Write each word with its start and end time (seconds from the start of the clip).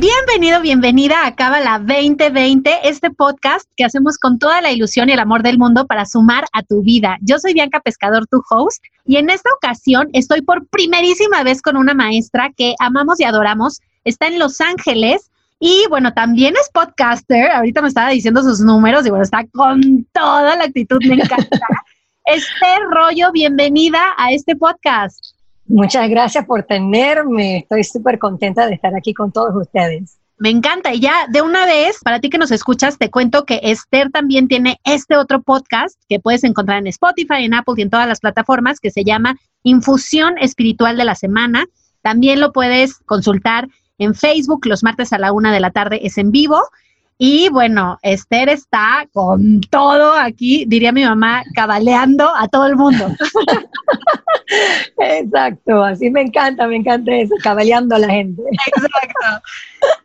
Bienvenido, 0.00 0.60
bienvenida 0.60 1.26
a 1.26 1.34
Cábala 1.34 1.80
2020, 1.80 2.88
este 2.88 3.10
podcast 3.10 3.68
que 3.76 3.82
hacemos 3.82 4.16
con 4.16 4.38
toda 4.38 4.60
la 4.60 4.70
ilusión 4.70 5.08
y 5.08 5.12
el 5.12 5.18
amor 5.18 5.42
del 5.42 5.58
mundo 5.58 5.88
para 5.88 6.06
sumar 6.06 6.44
a 6.52 6.62
tu 6.62 6.82
vida. 6.82 7.18
Yo 7.20 7.40
soy 7.40 7.52
Bianca 7.52 7.80
Pescador, 7.80 8.24
tu 8.28 8.40
host, 8.48 8.80
y 9.06 9.16
en 9.16 9.28
esta 9.28 9.50
ocasión 9.56 10.08
estoy 10.12 10.42
por 10.42 10.68
primerísima 10.68 11.42
vez 11.42 11.60
con 11.60 11.76
una 11.76 11.94
maestra 11.94 12.52
que 12.56 12.76
amamos 12.78 13.18
y 13.18 13.24
adoramos. 13.24 13.80
Está 14.04 14.28
en 14.28 14.38
Los 14.38 14.60
Ángeles 14.60 15.32
y 15.58 15.82
bueno, 15.90 16.14
también 16.14 16.54
es 16.54 16.70
podcaster. 16.72 17.50
Ahorita 17.50 17.82
me 17.82 17.88
estaba 17.88 18.10
diciendo 18.10 18.44
sus 18.44 18.60
números 18.60 19.04
y 19.04 19.10
bueno, 19.10 19.24
está 19.24 19.44
con 19.52 20.06
toda 20.12 20.54
la 20.54 20.62
actitud, 20.62 21.00
me 21.08 21.14
encanta. 21.14 21.58
Esther 22.26 22.82
Rollo, 22.92 23.32
bienvenida 23.32 24.14
a 24.16 24.30
este 24.30 24.54
podcast. 24.54 25.37
Muchas 25.68 26.08
gracias 26.08 26.46
por 26.46 26.62
tenerme. 26.62 27.58
Estoy 27.58 27.84
súper 27.84 28.18
contenta 28.18 28.66
de 28.66 28.74
estar 28.74 28.94
aquí 28.96 29.12
con 29.12 29.30
todos 29.30 29.54
ustedes. 29.54 30.18
Me 30.38 30.50
encanta. 30.50 30.94
Y 30.94 31.00
ya 31.00 31.26
de 31.28 31.42
una 31.42 31.66
vez, 31.66 31.98
para 32.02 32.20
ti 32.20 32.30
que 32.30 32.38
nos 32.38 32.50
escuchas, 32.50 32.96
te 32.96 33.10
cuento 33.10 33.44
que 33.44 33.60
Esther 33.62 34.10
también 34.10 34.48
tiene 34.48 34.80
este 34.84 35.16
otro 35.16 35.42
podcast 35.42 36.00
que 36.08 36.20
puedes 36.20 36.44
encontrar 36.44 36.78
en 36.78 36.86
Spotify, 36.86 37.44
en 37.44 37.54
Apple 37.54 37.74
y 37.76 37.82
en 37.82 37.90
todas 37.90 38.08
las 38.08 38.20
plataformas 38.20 38.80
que 38.80 38.90
se 38.90 39.04
llama 39.04 39.36
Infusión 39.62 40.38
Espiritual 40.38 40.96
de 40.96 41.04
la 41.04 41.16
Semana. 41.16 41.66
También 42.02 42.40
lo 42.40 42.52
puedes 42.52 42.98
consultar 43.00 43.68
en 43.98 44.14
Facebook 44.14 44.64
los 44.66 44.82
martes 44.82 45.12
a 45.12 45.18
la 45.18 45.32
una 45.32 45.52
de 45.52 45.60
la 45.60 45.72
tarde, 45.72 46.00
es 46.06 46.16
en 46.18 46.30
vivo. 46.30 46.62
Y 47.20 47.48
bueno, 47.48 47.98
Esther 48.02 48.48
está 48.48 49.08
con 49.12 49.60
todo 49.62 50.12
aquí, 50.12 50.64
diría 50.68 50.92
mi 50.92 51.04
mamá, 51.04 51.42
cabaleando 51.52 52.30
a 52.36 52.46
todo 52.46 52.66
el 52.66 52.76
mundo. 52.76 53.08
Exacto, 54.98 55.82
así 55.82 56.10
me 56.10 56.22
encanta, 56.22 56.68
me 56.68 56.76
encanta 56.76 57.12
eso, 57.16 57.34
cabaleando 57.42 57.96
a 57.96 57.98
la 57.98 58.08
gente. 58.08 58.40
Exacto. 58.68 59.48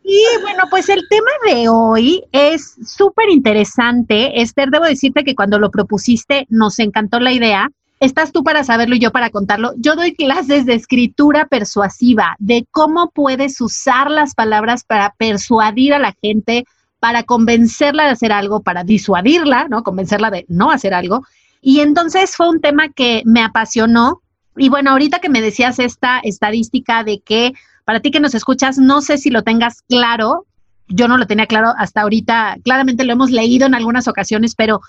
Y 0.02 0.24
bueno, 0.42 0.64
pues 0.70 0.88
el 0.88 1.06
tema 1.08 1.30
de 1.46 1.68
hoy 1.68 2.24
es 2.32 2.74
súper 2.84 3.30
interesante. 3.30 4.40
Esther, 4.42 4.70
debo 4.70 4.84
decirte 4.84 5.22
que 5.22 5.36
cuando 5.36 5.60
lo 5.60 5.70
propusiste 5.70 6.46
nos 6.50 6.80
encantó 6.80 7.20
la 7.20 7.32
idea. 7.32 7.70
Estás 8.00 8.32
tú 8.32 8.42
para 8.42 8.64
saberlo 8.64 8.96
y 8.96 8.98
yo 8.98 9.12
para 9.12 9.30
contarlo. 9.30 9.72
Yo 9.76 9.94
doy 9.94 10.14
clases 10.14 10.66
de 10.66 10.74
escritura 10.74 11.46
persuasiva, 11.46 12.34
de 12.40 12.66
cómo 12.72 13.10
puedes 13.10 13.60
usar 13.60 14.10
las 14.10 14.34
palabras 14.34 14.82
para 14.84 15.14
persuadir 15.16 15.94
a 15.94 16.00
la 16.00 16.12
gente 16.20 16.64
para 17.04 17.24
convencerla 17.24 18.04
de 18.04 18.12
hacer 18.12 18.32
algo, 18.32 18.62
para 18.62 18.82
disuadirla, 18.82 19.68
¿no? 19.68 19.82
Convencerla 19.82 20.30
de 20.30 20.46
no 20.48 20.70
hacer 20.70 20.94
algo. 20.94 21.22
Y 21.60 21.80
entonces 21.80 22.34
fue 22.34 22.48
un 22.48 22.62
tema 22.62 22.88
que 22.88 23.20
me 23.26 23.42
apasionó. 23.42 24.22
Y 24.56 24.70
bueno, 24.70 24.92
ahorita 24.92 25.18
que 25.18 25.28
me 25.28 25.42
decías 25.42 25.78
esta 25.78 26.20
estadística 26.20 27.04
de 27.04 27.20
que 27.20 27.52
para 27.84 28.00
ti 28.00 28.10
que 28.10 28.20
nos 28.20 28.34
escuchas, 28.34 28.78
no 28.78 29.02
sé 29.02 29.18
si 29.18 29.28
lo 29.28 29.42
tengas 29.42 29.82
claro, 29.82 30.46
yo 30.88 31.06
no 31.06 31.18
lo 31.18 31.26
tenía 31.26 31.44
claro 31.44 31.74
hasta 31.76 32.00
ahorita, 32.00 32.56
claramente 32.64 33.04
lo 33.04 33.12
hemos 33.12 33.30
leído 33.30 33.66
en 33.66 33.74
algunas 33.74 34.08
ocasiones, 34.08 34.54
pero 34.54 34.80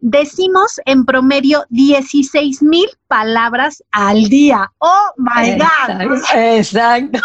decimos 0.00 0.80
en 0.84 1.04
promedio 1.04 1.64
16 1.70 2.62
mil 2.62 2.88
palabras 3.08 3.82
al 3.90 4.28
día. 4.28 4.70
¡Oh, 4.78 5.10
my 5.16 5.58
God! 5.58 6.18
Exacto. 6.34 7.18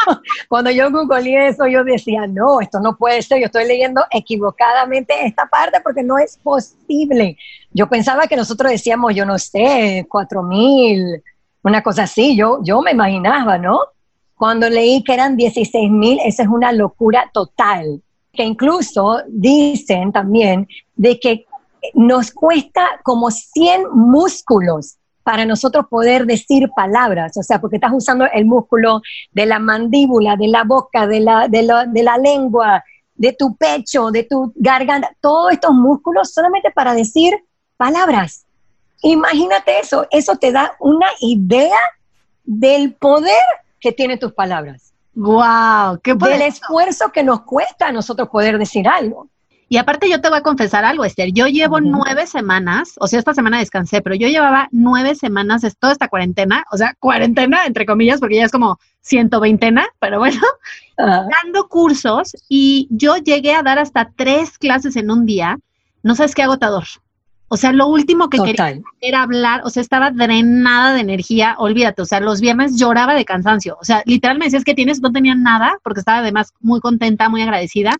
Cuando 0.50 0.72
yo 0.72 0.90
googleé 0.92 1.50
eso, 1.50 1.68
yo 1.68 1.84
decía, 1.84 2.25
no, 2.28 2.62
esto 2.62 2.80
no 2.80 2.97
puede 2.97 3.22
ser, 3.22 3.40
yo 3.40 3.46
estoy 3.46 3.68
leyendo 3.68 4.03
equivocadamente 4.12 5.25
esta 5.25 5.46
parte 5.46 5.81
porque 5.81 6.03
no 6.03 6.18
es 6.18 6.38
posible. 6.38 7.38
Yo 7.72 7.88
pensaba 7.88 8.28
que 8.28 8.36
nosotros 8.36 8.72
decíamos, 8.72 9.14
yo 9.16 9.26
no 9.26 9.38
sé, 9.38 10.06
4 10.09 10.44
mil, 10.44 11.24
una 11.64 11.81
cosa 11.81 12.03
así, 12.03 12.36
yo, 12.36 12.59
yo 12.64 12.81
me 12.81 12.92
imaginaba, 12.92 13.58
¿no? 13.58 13.80
Cuando 14.36 14.70
leí 14.70 15.03
que 15.03 15.14
eran 15.14 15.38
16 15.38 15.92
mil, 15.92 16.20
esa 16.26 16.44
es 16.44 16.50
una 16.50 16.72
locura 16.72 17.30
total 17.34 18.02
que 18.34 18.44
incluso 18.44 19.22
dicen 19.28 20.12
también 20.12 20.68
de 20.96 21.20
que 21.20 21.46
nos 21.94 22.32
cuesta 22.32 22.88
como 23.04 23.32
100 23.32 23.90
músculos 23.92 24.98
para 25.24 25.46
nosotros 25.46 25.86
poder 25.90 26.26
decir 26.26 26.70
palabras, 26.76 27.38
o 27.38 27.44
sea, 27.44 27.60
porque 27.60 27.78
estás 27.78 27.94
usando 27.94 28.26
el 28.34 28.46
músculo 28.46 29.02
de 29.32 29.46
la 29.46 29.58
mandíbula, 29.60 30.36
de 30.36 30.48
la 30.50 30.64
boca, 30.64 31.08
de 31.08 31.22
la, 31.22 31.48
de 31.48 31.64
la, 31.64 32.18
lengua, 32.18 32.84
de 33.16 33.34
tu 33.34 33.56
pecho, 33.56 34.12
de 34.12 34.24
tu 34.26 34.52
garganta, 34.56 35.16
todos 35.22 35.54
estos 35.54 35.74
músculos 35.74 36.34
solamente 36.34 36.72
para 36.72 36.94
decir 36.94 37.34
palabras. 37.78 38.46
Imagínate 39.02 39.80
eso, 39.80 40.06
eso 40.12 40.36
te 40.36 40.52
da 40.52 40.76
una 40.80 41.08
idea 41.22 41.80
del 42.44 42.94
poder 42.94 43.44
que 43.80 43.92
tienen 43.92 44.20
tus 44.20 44.34
palabras. 44.34 44.94
¡Wow! 45.16 46.00
¡Qué 46.02 46.16
Del 46.16 46.42
esfuerzo 46.42 47.12
que 47.12 47.24
nos 47.24 47.44
cuesta 47.44 47.88
a 47.88 47.92
nosotros 47.92 48.30
poder 48.30 48.58
decir 48.58 48.88
algo. 48.88 49.30
Y 49.73 49.78
aparte 49.78 50.07
yo 50.07 50.22
te 50.22 50.29
voy 50.29 50.38
a 50.38 50.44
confesar 50.44 50.85
algo, 50.85 51.03
Esther. 51.03 51.31
Yo 51.34 51.47
llevo 51.47 51.81
nueve 51.81 52.28
semanas, 52.28 52.94
o 53.00 53.07
sea, 53.07 53.17
esta 53.17 53.34
semana 53.34 53.57
descansé, 53.57 54.03
pero 54.03 54.16
yo 54.16 54.28
llevaba 54.28 54.67
nueve 54.72 55.16
semanas 55.16 55.63
de 55.63 55.72
toda 55.72 55.94
esta 55.94 56.09
cuarentena, 56.09 56.63
o 56.72 56.78
sea, 56.78 56.95
cuarentena 57.00 57.66
entre 57.66 57.88
comillas, 57.88 58.19
porque 58.19 58.35
ya 58.35 58.44
es 58.44 58.51
como 58.51 58.78
ciento 59.01 59.39
veintena, 59.39 59.88
pero 59.97 60.19
bueno, 60.19 60.39
dando 60.95 61.67
cursos 61.69 62.35
y 62.47 62.88
yo 62.91 63.17
llegué 63.17 63.56
a 63.56 63.63
dar 63.63 63.79
hasta 63.79 64.11
tres 64.16 64.59
clases 64.59 64.95
en 64.95 65.09
un 65.09 65.25
día. 65.25 65.57
No 66.03 66.13
sabes 66.13 66.35
qué 66.35 66.44
agotador. 66.44 66.84
O 67.47 67.57
sea, 67.57 67.73
lo 67.73 67.88
último 67.88 68.29
que 68.29 68.38
quería 68.44 68.79
era 69.01 69.23
hablar, 69.23 69.61
o 69.63 69.72
sea, 69.72 69.81
estaba 69.81 70.11
drenada 70.11 70.94
de 70.94 71.01
energía, 71.01 71.55
olvídate, 71.57 72.03
o 72.03 72.05
sea, 72.05 72.19
los 72.19 72.41
viernes 72.41 72.79
lloraba 72.79 73.16
de 73.16 73.25
cansancio, 73.25 73.78
o 73.81 73.84
sea, 73.84 74.03
literalmente 74.05 74.44
me 74.44 74.47
decías 74.47 74.63
que 74.63 74.75
tienes, 74.75 75.01
no 75.01 75.11
tenía 75.11 75.34
nada, 75.34 75.79
porque 75.84 76.00
estaba 76.00 76.19
además 76.19 76.53
muy 76.59 76.79
contenta, 76.79 77.28
muy 77.28 77.41
agradecida, 77.41 77.94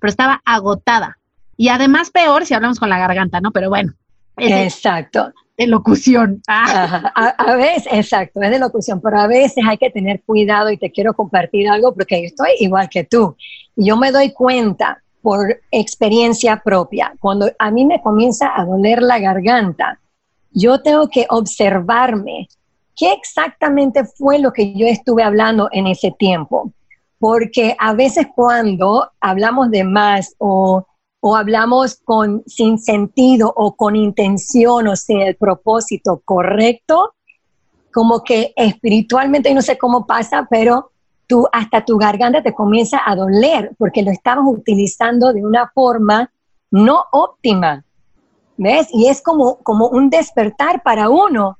pero 0.00 0.10
estaba 0.10 0.42
agotada. 0.44 1.18
Y 1.56 1.68
además 1.68 2.10
peor 2.10 2.46
si 2.46 2.54
hablamos 2.54 2.78
con 2.78 2.88
la 2.88 2.98
garganta, 2.98 3.40
¿no? 3.40 3.50
Pero 3.50 3.68
bueno. 3.68 3.92
exacto. 4.36 5.32
De 5.56 5.66
locución. 5.66 6.40
Ah. 6.46 7.12
A, 7.36 7.56
veces, 7.56 7.88
exacto, 7.90 8.40
es 8.40 8.50
de 8.50 8.60
locución, 8.60 9.00
pero 9.00 9.18
a 9.18 9.26
veces 9.26 9.64
hay 9.68 9.76
que 9.76 9.90
tener 9.90 10.22
cuidado 10.22 10.70
y 10.70 10.76
te 10.76 10.92
quiero 10.92 11.14
compartir 11.14 11.68
algo 11.68 11.92
porque 11.94 12.20
yo 12.20 12.26
estoy 12.26 12.50
igual 12.60 12.88
que 12.88 13.02
tú. 13.02 13.36
Yo 13.74 13.96
me 13.96 14.12
doy 14.12 14.32
cuenta 14.32 15.02
por 15.20 15.60
experiencia 15.72 16.62
propia, 16.64 17.12
cuando 17.18 17.50
a 17.58 17.70
mí 17.72 17.84
me 17.84 18.00
comienza 18.00 18.52
a 18.54 18.64
doler 18.64 19.02
la 19.02 19.18
garganta, 19.18 19.98
yo 20.52 20.80
tengo 20.80 21.08
que 21.08 21.26
observarme 21.28 22.48
qué 22.96 23.12
exactamente 23.12 24.04
fue 24.04 24.38
lo 24.38 24.52
que 24.52 24.74
yo 24.74 24.86
estuve 24.86 25.22
hablando 25.22 25.68
en 25.72 25.86
ese 25.88 26.12
tiempo 26.12 26.72
porque 27.18 27.76
a 27.78 27.94
veces 27.94 28.26
cuando 28.34 29.10
hablamos 29.20 29.70
de 29.70 29.84
más 29.84 30.34
o, 30.38 30.86
hablamos 31.36 31.96
con 32.04 32.42
sin 32.46 32.78
sentido 32.78 33.52
o 33.54 33.74
con 33.74 33.96
intención 33.96 34.88
o 34.88 34.96
sin 34.96 35.20
el 35.20 35.36
propósito 35.36 36.22
correcto, 36.24 37.14
como 37.92 38.22
que 38.22 38.52
espiritualmente, 38.56 39.52
no 39.52 39.62
sé 39.62 39.76
cómo 39.76 40.06
pasa, 40.06 40.46
pero 40.48 40.92
tú 41.26 41.46
hasta 41.52 41.84
tu 41.84 41.98
garganta 41.98 42.42
te 42.42 42.54
comienza 42.54 43.00
a 43.04 43.16
doler 43.16 43.72
porque 43.78 44.02
lo 44.02 44.10
estabas 44.10 44.44
utilizando 44.46 45.32
de 45.32 45.44
una 45.44 45.70
forma 45.74 46.30
no 46.70 47.04
óptima. 47.12 47.84
¿Ves? 48.56 48.88
Y 48.92 49.06
es 49.06 49.22
como, 49.22 49.58
como 49.58 49.88
un 49.88 50.10
despertar 50.10 50.82
para 50.82 51.08
uno, 51.08 51.58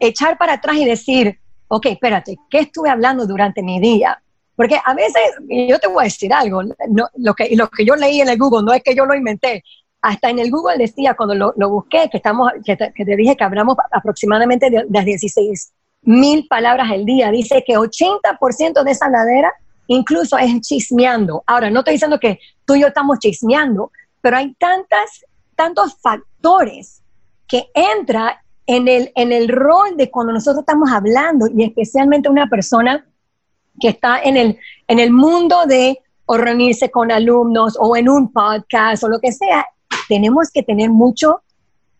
echar 0.00 0.38
para 0.38 0.54
atrás 0.54 0.76
y 0.76 0.84
decir, 0.84 1.38
ok, 1.68 1.86
espérate, 1.86 2.38
¿qué 2.48 2.60
estuve 2.60 2.88
hablando 2.88 3.26
durante 3.26 3.62
mi 3.62 3.80
día? 3.80 4.22
Porque 4.54 4.78
a 4.84 4.94
veces, 4.94 5.22
yo 5.48 5.78
te 5.78 5.88
voy 5.88 6.02
a 6.02 6.04
decir 6.04 6.32
algo, 6.32 6.62
lo, 6.62 7.34
que, 7.34 7.56
lo 7.56 7.68
que 7.68 7.84
yo 7.84 7.96
leí 7.96 8.20
en 8.20 8.28
el 8.28 8.38
Google, 8.38 8.64
no 8.64 8.72
es 8.72 8.82
que 8.82 8.94
yo 8.94 9.06
lo 9.06 9.14
inventé, 9.14 9.64
hasta 10.02 10.30
en 10.30 10.38
el 10.40 10.50
Google 10.50 10.78
decía, 10.78 11.14
cuando 11.14 11.34
lo, 11.34 11.70
busqué, 11.70 12.08
que, 12.10 12.18
estamos, 12.18 12.50
que 12.64 12.76
te, 12.76 13.16
dije 13.16 13.36
que 13.36 13.44
hablamos 13.44 13.76
aproximadamente 13.90 14.68
de, 14.68 14.84
de 14.86 15.04
16 15.04 15.72
mil 16.02 16.46
palabras 16.48 16.90
al 16.90 17.04
día, 17.04 17.30
dice 17.30 17.62
que 17.66 17.74
80% 17.74 18.82
de 18.82 18.90
esa 18.90 19.08
ladera 19.08 19.52
incluso 19.86 20.36
es 20.38 20.60
chismeando. 20.60 21.42
Ahora, 21.46 21.70
no 21.70 21.80
estoy 21.80 21.94
diciendo 21.94 22.18
que 22.18 22.40
tú 22.64 22.74
y 22.74 22.80
yo 22.80 22.88
estamos 22.88 23.18
chismeando, 23.18 23.92
pero 24.20 24.36
hay 24.36 24.54
tantas, 24.54 25.24
tantos 25.54 25.96
factores 26.00 27.02
que 27.46 27.66
entra 27.74 28.42
en 28.66 28.88
el, 28.88 29.12
en 29.14 29.32
el 29.32 29.48
rol 29.48 29.96
de 29.96 30.10
cuando 30.10 30.32
nosotros 30.32 30.62
estamos 30.62 30.90
hablando 30.90 31.46
y 31.54 31.64
especialmente 31.64 32.28
una 32.28 32.48
persona 32.48 33.06
que 33.80 33.88
está 33.88 34.20
en 34.22 34.36
el, 34.36 34.58
en 34.88 34.98
el 34.98 35.12
mundo 35.12 35.66
de 35.66 35.98
o 36.26 36.38
reunirse 36.38 36.90
con 36.90 37.10
alumnos 37.10 37.76
o 37.78 37.96
en 37.96 38.08
un 38.08 38.32
podcast 38.32 39.04
o 39.04 39.08
lo 39.08 39.18
que 39.18 39.32
sea, 39.32 39.66
tenemos 40.08 40.50
que 40.50 40.62
tener 40.62 40.90
mucho 40.90 41.42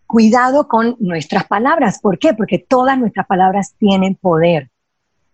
cuidado 0.06 0.68
con 0.68 0.96
nuestras 1.00 1.46
palabras. 1.46 1.98
¿Por 2.00 2.18
qué? 2.18 2.34
Porque 2.34 2.58
todas 2.58 2.98
nuestras 2.98 3.26
palabras 3.26 3.74
tienen 3.78 4.14
poder. 4.14 4.70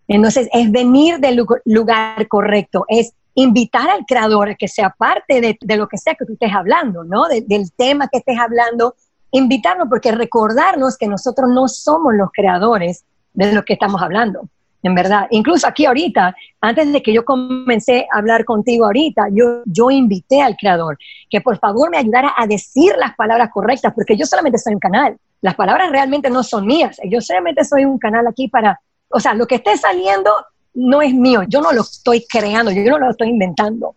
Entonces, 0.07 0.49
es 0.51 0.71
venir 0.71 1.19
del 1.19 1.45
lugar 1.65 2.27
correcto, 2.27 2.85
es 2.87 3.13
invitar 3.35 3.89
al 3.89 4.05
creador 4.07 4.49
a 4.49 4.55
que 4.55 4.67
sea 4.67 4.89
parte 4.89 5.39
de, 5.39 5.77
lo 5.77 5.87
que 5.87 5.97
sea 5.97 6.15
que 6.15 6.25
tú 6.25 6.33
estés 6.33 6.51
hablando, 6.53 7.03
¿no? 7.03 7.25
del 7.27 7.71
tema 7.73 8.07
que 8.07 8.17
estés 8.17 8.39
hablando, 8.39 8.95
invitarlo 9.31 9.87
porque 9.87 10.11
recordarnos 10.11 10.97
que 10.97 11.07
nosotros 11.07 11.49
no 11.53 11.67
somos 11.67 12.15
los 12.15 12.29
creadores 12.33 13.05
de 13.33 13.53
lo 13.53 13.63
que 13.63 13.73
estamos 13.73 14.01
hablando 14.01 14.49
en 14.83 14.95
verdad. 14.95 15.27
Incluso 15.31 15.67
aquí 15.67 15.85
ahorita, 15.85 16.35
antes 16.61 16.91
de 16.91 17.01
que 17.01 17.13
yo 17.13 17.25
comencé 17.25 18.07
a 18.11 18.19
hablar 18.19 18.45
contigo 18.45 18.85
ahorita, 18.85 19.27
yo, 19.31 19.61
yo 19.65 19.91
invité 19.91 20.41
al 20.41 20.55
creador 20.55 20.97
que 21.29 21.41
por 21.41 21.57
favor 21.57 21.89
me 21.89 21.97
ayudara 21.97 22.33
a 22.37 22.47
decir 22.47 22.93
las 22.97 23.15
palabras 23.15 23.49
correctas, 23.53 23.93
porque 23.93 24.15
yo 24.15 24.25
solamente 24.25 24.57
soy 24.57 24.73
un 24.73 24.79
canal. 24.79 25.17
Las 25.41 25.55
palabras 25.55 25.91
realmente 25.91 26.29
no 26.29 26.43
son 26.43 26.65
mías. 26.65 26.97
Yo 27.09 27.21
solamente 27.21 27.63
soy 27.63 27.85
un 27.85 27.97
canal 27.97 28.27
aquí 28.27 28.47
para, 28.47 28.79
o 29.09 29.19
sea, 29.19 29.33
lo 29.33 29.47
que 29.47 29.55
esté 29.55 29.77
saliendo 29.77 30.31
no 30.73 31.01
es 31.01 31.13
mío. 31.13 31.43
Yo 31.47 31.61
no 31.61 31.71
lo 31.71 31.81
estoy 31.81 32.25
creando, 32.29 32.71
yo 32.71 32.83
no 32.91 32.99
lo 32.99 33.11
estoy 33.11 33.29
inventando. 33.29 33.95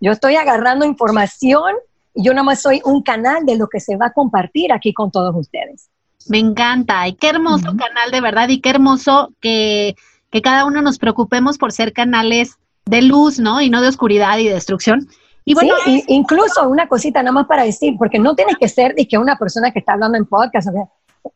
Yo 0.00 0.12
estoy 0.12 0.36
agarrando 0.36 0.84
información 0.84 1.74
y 2.14 2.24
yo 2.24 2.32
nada 2.32 2.44
más 2.44 2.60
soy 2.60 2.80
un 2.84 3.02
canal 3.02 3.44
de 3.44 3.56
lo 3.56 3.68
que 3.68 3.80
se 3.80 3.96
va 3.96 4.06
a 4.06 4.12
compartir 4.12 4.72
aquí 4.72 4.92
con 4.92 5.10
todos 5.10 5.34
ustedes. 5.34 5.88
Me 6.28 6.38
encanta, 6.38 7.08
y 7.08 7.14
qué 7.14 7.28
hermoso 7.28 7.74
canal 7.76 8.10
de 8.10 8.20
verdad, 8.20 8.48
y 8.48 8.60
qué 8.60 8.70
hermoso 8.70 9.32
que 9.40 9.96
que 10.30 10.42
cada 10.42 10.64
uno 10.66 10.82
nos 10.82 10.98
preocupemos 10.98 11.58
por 11.58 11.72
ser 11.72 11.92
canales 11.92 12.56
de 12.86 13.02
luz, 13.02 13.38
¿no? 13.38 13.60
Y 13.60 13.70
no 13.70 13.80
de 13.80 13.88
oscuridad 13.88 14.38
y 14.38 14.48
destrucción. 14.48 15.08
Y 15.44 15.54
bueno, 15.54 15.74
incluso 15.86 16.68
una 16.68 16.88
cosita 16.88 17.22
nada 17.22 17.32
más 17.32 17.46
para 17.46 17.64
decir, 17.64 17.94
porque 17.98 18.18
no 18.18 18.34
tienes 18.34 18.56
que 18.58 18.68
ser 18.68 18.94
que 18.94 19.16
una 19.16 19.36
persona 19.36 19.70
que 19.70 19.78
está 19.78 19.94
hablando 19.94 20.18
en 20.18 20.26
podcast, 20.26 20.68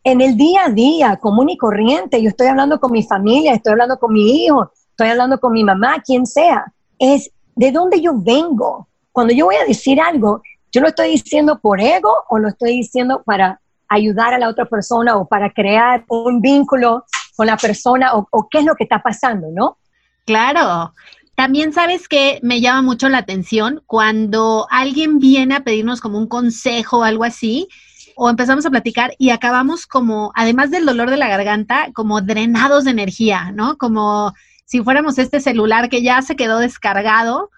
en 0.04 0.20
el 0.20 0.36
día 0.36 0.66
a 0.66 0.70
día, 0.70 1.16
común 1.16 1.48
y 1.48 1.56
corriente, 1.56 2.22
yo 2.22 2.28
estoy 2.28 2.48
hablando 2.48 2.78
con 2.78 2.92
mi 2.92 3.02
familia, 3.02 3.54
estoy 3.54 3.72
hablando 3.72 3.98
con 3.98 4.12
mi 4.12 4.44
hijo, 4.44 4.70
estoy 4.90 5.08
hablando 5.08 5.40
con 5.40 5.52
mi 5.52 5.64
mamá, 5.64 6.02
quien 6.04 6.26
sea, 6.26 6.72
es 6.98 7.30
de 7.56 7.72
dónde 7.72 8.00
yo 8.00 8.12
vengo. 8.14 8.88
Cuando 9.12 9.32
yo 9.32 9.46
voy 9.46 9.56
a 9.56 9.64
decir 9.64 9.98
algo, 10.00 10.42
yo 10.70 10.80
lo 10.80 10.88
estoy 10.88 11.10
diciendo 11.10 11.58
por 11.58 11.80
ego 11.80 12.12
o 12.28 12.38
lo 12.38 12.48
estoy 12.48 12.72
diciendo 12.72 13.22
para 13.24 13.60
ayudar 13.88 14.34
a 14.34 14.38
la 14.38 14.48
otra 14.48 14.64
persona 14.66 15.16
o 15.16 15.26
para 15.26 15.50
crear 15.50 16.04
un 16.08 16.40
vínculo 16.40 17.04
con 17.37 17.46
la 17.46 17.56
persona 17.56 18.14
o, 18.14 18.49
qué 18.50 18.58
es 18.58 18.64
lo 18.64 18.75
que 18.75 18.84
está 18.84 19.02
pasando, 19.02 19.49
¿no? 19.52 19.79
Claro. 20.25 20.94
También 21.34 21.73
sabes 21.73 22.08
que 22.08 22.38
me 22.43 22.61
llama 22.61 22.82
mucho 22.82 23.08
la 23.08 23.19
atención 23.19 23.82
cuando 23.87 24.67
alguien 24.70 25.19
viene 25.19 25.56
a 25.56 25.64
pedirnos 25.64 26.00
como 26.00 26.19
un 26.19 26.29
consejo 26.29 26.99
o 26.99 27.05
algo 27.05 27.25
así, 27.25 27.69
o 28.17 28.29
empezamos 28.29 28.67
a 28.67 28.70
platicar 28.70 29.14
y 29.19 29.31
acabamos 29.31 29.87
como, 29.87 30.32
además 30.34 30.70
del 30.70 30.84
dolor 30.84 31.11
de 31.11 31.17
la 31.17 31.29
garganta, 31.29 31.88
como 31.94 32.20
drenados 32.20 32.84
de 32.84 32.90
energía, 32.90 33.50
¿no? 33.52 33.78
Como 33.78 34.35
si 34.67 34.82
fuéramos 34.82 35.19
este 35.19 35.40
celular 35.40 35.88
que 35.88 36.02
ya 36.02 36.20
se 36.23 36.37
quedó 36.37 36.58
descargado 36.58 37.50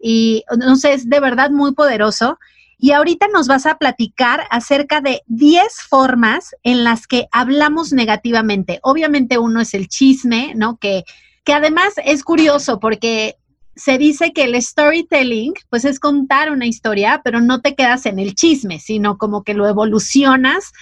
y 0.00 0.44
no 0.58 0.76
sé, 0.76 0.94
es 0.94 1.08
de 1.08 1.20
verdad 1.20 1.50
muy 1.50 1.72
poderoso. 1.72 2.38
Y 2.80 2.92
ahorita 2.92 3.28
nos 3.28 3.46
vas 3.46 3.66
a 3.66 3.76
platicar 3.76 4.46
acerca 4.50 5.02
de 5.02 5.22
10 5.26 5.62
formas 5.88 6.56
en 6.62 6.82
las 6.82 7.06
que 7.06 7.28
hablamos 7.30 7.92
negativamente. 7.92 8.80
Obviamente 8.82 9.36
uno 9.38 9.60
es 9.60 9.74
el 9.74 9.88
chisme, 9.88 10.54
¿no? 10.56 10.78
Que, 10.78 11.04
que 11.44 11.52
además 11.52 11.92
es 12.04 12.24
curioso 12.24 12.80
porque 12.80 13.36
se 13.76 13.98
dice 13.98 14.32
que 14.32 14.44
el 14.44 14.60
storytelling, 14.60 15.52
pues 15.68 15.84
es 15.84 16.00
contar 16.00 16.50
una 16.50 16.66
historia, 16.66 17.20
pero 17.22 17.40
no 17.40 17.60
te 17.60 17.74
quedas 17.74 18.06
en 18.06 18.18
el 18.18 18.34
chisme, 18.34 18.80
sino 18.80 19.18
como 19.18 19.44
que 19.44 19.54
lo 19.54 19.68
evolucionas, 19.68 20.72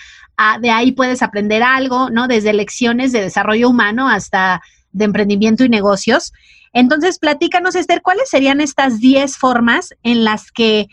de 0.61 0.71
ahí 0.71 0.93
puedes 0.93 1.23
aprender 1.23 1.63
algo, 1.63 2.11
¿no? 2.11 2.29
Desde 2.29 2.53
lecciones 2.53 3.11
de 3.11 3.23
desarrollo 3.23 3.69
humano 3.69 4.09
hasta 4.09 4.63
de 4.93 5.05
emprendimiento 5.05 5.65
y 5.65 5.69
negocios. 5.69 6.33
Entonces, 6.73 7.19
platícanos, 7.19 7.75
Esther, 7.75 8.03
¿cuáles 8.03 8.31
serían 8.31 8.61
estas 8.61 9.01
10 9.01 9.37
formas 9.37 9.95
en 10.03 10.23
las 10.23 10.53
que 10.53 10.87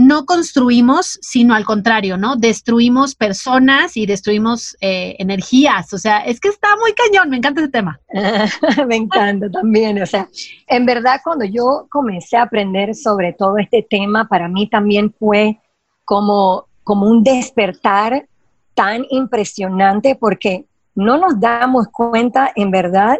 no 0.00 0.24
construimos, 0.24 1.18
sino 1.20 1.54
al 1.54 1.66
contrario, 1.66 2.16
¿no? 2.16 2.34
Destruimos 2.34 3.14
personas 3.14 3.98
y 3.98 4.06
destruimos 4.06 4.74
eh, 4.80 5.14
energías. 5.18 5.92
O 5.92 5.98
sea, 5.98 6.20
es 6.20 6.40
que 6.40 6.48
está 6.48 6.68
muy 6.80 6.94
cañón, 6.94 7.28
me 7.28 7.36
encanta 7.36 7.60
ese 7.60 7.70
tema. 7.70 8.00
me 8.88 8.96
encanta 8.96 9.50
también. 9.50 10.00
O 10.00 10.06
sea, 10.06 10.26
en 10.68 10.86
verdad 10.86 11.20
cuando 11.22 11.44
yo 11.44 11.86
comencé 11.90 12.38
a 12.38 12.44
aprender 12.44 12.94
sobre 12.94 13.34
todo 13.34 13.58
este 13.58 13.86
tema, 13.90 14.26
para 14.26 14.48
mí 14.48 14.70
también 14.70 15.12
fue 15.18 15.60
como, 16.06 16.64
como 16.82 17.06
un 17.06 17.22
despertar 17.22 18.26
tan 18.72 19.04
impresionante 19.10 20.16
porque 20.18 20.64
no 20.94 21.18
nos 21.18 21.38
damos 21.38 21.88
cuenta 21.88 22.52
en 22.56 22.70
verdad 22.70 23.18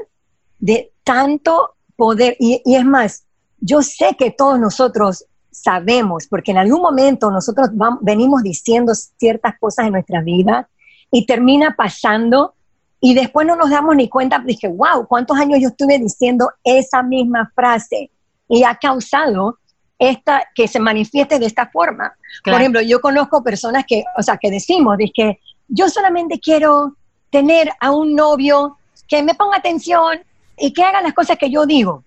de 0.59 0.91
tanto 1.05 1.75
poder. 1.95 2.37
Y, 2.39 2.63
y 2.65 2.77
es 2.77 2.87
más, 2.87 3.27
yo 3.59 3.83
sé 3.83 4.17
que 4.19 4.31
todos 4.31 4.59
nosotros 4.59 5.27
sabemos, 5.63 6.27
porque 6.27 6.53
en 6.53 6.59
algún 6.59 6.81
momento 6.81 7.31
nosotros 7.31 7.71
venimos 8.01 8.43
diciendo 8.43 8.93
ciertas 8.95 9.55
cosas 9.59 9.87
en 9.87 9.93
nuestra 9.93 10.23
vida 10.23 10.69
y 11.11 11.27
termina 11.27 11.75
pasando 11.77 12.55
y 13.01 13.15
después 13.15 13.47
no 13.47 13.57
nos 13.57 13.71
damos 13.71 13.97
ni 13.97 14.09
cuenta, 14.09 14.39
dije, 14.39 14.69
wow, 14.69 15.07
¿cuántos 15.07 15.39
años 15.39 15.59
yo 15.61 15.69
estuve 15.69 15.99
diciendo 15.99 16.51
esa 16.63 17.03
misma 17.03 17.51
frase? 17.55 18.11
Y 18.49 18.63
ha 18.65 18.75
causado 18.75 19.59
esta, 19.99 20.45
que 20.55 20.69
se 20.69 20.81
manifieste 20.81 21.39
de 21.39 21.47
esta 21.47 21.67
forma. 21.71 22.15
Por 22.45 22.55
ejemplo, 22.55 22.81
yo 22.83 23.01
conozco 23.01 23.43
personas 23.43 23.85
que, 23.87 24.05
o 24.19 24.23
sea, 24.23 24.37
que 24.37 24.51
decimos, 24.51 24.99
dije, 24.99 25.41
yo 25.69 25.89
solamente 25.89 26.39
quiero 26.41 26.97
tener 27.31 27.71
a 27.81 27.91
un 27.93 28.15
novio 28.15 28.77
que 29.09 29.23
me 29.23 29.35
ponga 29.35 29.59
atención 29.59 30.21
y 30.59 30.73
que 30.73 30.83
haga 30.83 31.01
las 31.01 31.15
cosas 31.15 31.39
que 31.39 31.51
yo 31.51 31.65
digo. 31.65 32.05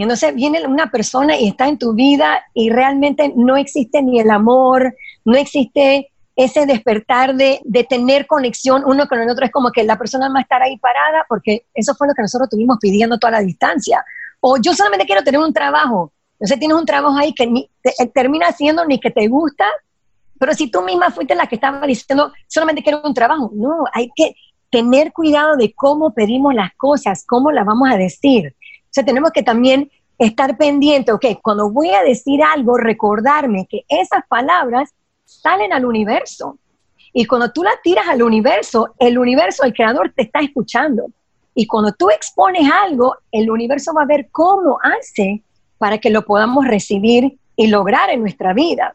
Y 0.00 0.02
entonces 0.02 0.34
viene 0.34 0.66
una 0.66 0.90
persona 0.90 1.36
y 1.36 1.48
está 1.48 1.68
en 1.68 1.76
tu 1.76 1.92
vida 1.92 2.42
y 2.54 2.70
realmente 2.70 3.34
no 3.36 3.58
existe 3.58 4.00
ni 4.00 4.18
el 4.18 4.30
amor, 4.30 4.96
no 5.26 5.36
existe 5.36 6.10
ese 6.36 6.64
despertar 6.64 7.34
de, 7.34 7.60
tener 7.86 8.26
conexión 8.26 8.82
uno 8.86 9.06
con 9.06 9.20
el 9.20 9.28
otro. 9.28 9.44
Es 9.44 9.52
como 9.52 9.70
que 9.70 9.84
la 9.84 9.98
persona 9.98 10.30
va 10.30 10.38
a 10.38 10.40
estar 10.40 10.62
ahí 10.62 10.78
parada 10.78 11.26
porque 11.28 11.66
eso 11.74 11.94
fue 11.94 12.08
lo 12.08 12.14
que 12.14 12.22
nosotros 12.22 12.48
tuvimos 12.48 12.78
pidiendo 12.80 13.18
toda 13.18 13.32
la 13.32 13.40
distancia. 13.40 14.02
O 14.40 14.56
yo 14.56 14.72
solamente 14.72 15.04
quiero 15.04 15.22
tener 15.22 15.38
un 15.38 15.52
trabajo. 15.52 16.14
Entonces 16.32 16.58
tienes 16.58 16.78
un 16.78 16.86
trabajo 16.86 17.18
ahí 17.18 17.34
que 17.34 17.46
ni, 17.46 17.70
eh, 17.84 18.06
termina 18.06 18.52
siendo 18.52 18.86
ni 18.86 18.98
que 18.98 19.10
te 19.10 19.28
gusta, 19.28 19.66
pero 20.38 20.54
si 20.54 20.70
tú 20.70 20.80
misma 20.80 21.10
fuiste 21.10 21.34
la 21.34 21.46
que 21.46 21.56
estaba 21.56 21.86
diciendo, 21.86 22.32
solamente 22.46 22.82
quiero 22.82 23.02
un 23.04 23.12
trabajo. 23.12 23.50
No, 23.52 23.84
hay 23.92 24.08
que 24.16 24.34
tener 24.70 25.12
cuidado 25.12 25.56
de 25.56 25.74
cómo 25.74 26.14
pedimos 26.14 26.54
las 26.54 26.74
cosas, 26.76 27.22
cómo 27.26 27.52
las 27.52 27.66
vamos 27.66 27.90
a 27.90 27.98
decir. 27.98 28.56
O 28.90 28.92
sea, 28.92 29.04
tenemos 29.04 29.30
que 29.30 29.44
también 29.44 29.90
estar 30.18 30.56
pendiente, 30.58 31.12
ok, 31.12 31.26
cuando 31.42 31.70
voy 31.70 31.90
a 31.90 32.02
decir 32.02 32.42
algo, 32.42 32.76
recordarme 32.76 33.66
que 33.66 33.84
esas 33.88 34.26
palabras 34.28 34.90
salen 35.24 35.72
al 35.72 35.84
universo. 35.84 36.58
Y 37.12 37.24
cuando 37.24 37.50
tú 37.52 37.62
las 37.62 37.80
tiras 37.82 38.06
al 38.08 38.22
universo, 38.22 38.94
el 38.98 39.18
universo, 39.18 39.64
el 39.64 39.72
creador 39.72 40.12
te 40.14 40.22
está 40.22 40.40
escuchando. 40.40 41.06
Y 41.54 41.66
cuando 41.66 41.92
tú 41.92 42.10
expones 42.10 42.70
algo, 42.70 43.16
el 43.32 43.50
universo 43.50 43.92
va 43.94 44.02
a 44.02 44.06
ver 44.06 44.28
cómo 44.30 44.78
hace 44.82 45.42
para 45.78 45.98
que 45.98 46.10
lo 46.10 46.24
podamos 46.24 46.66
recibir 46.66 47.38
y 47.56 47.68
lograr 47.68 48.10
en 48.10 48.20
nuestra 48.20 48.52
vida. 48.52 48.94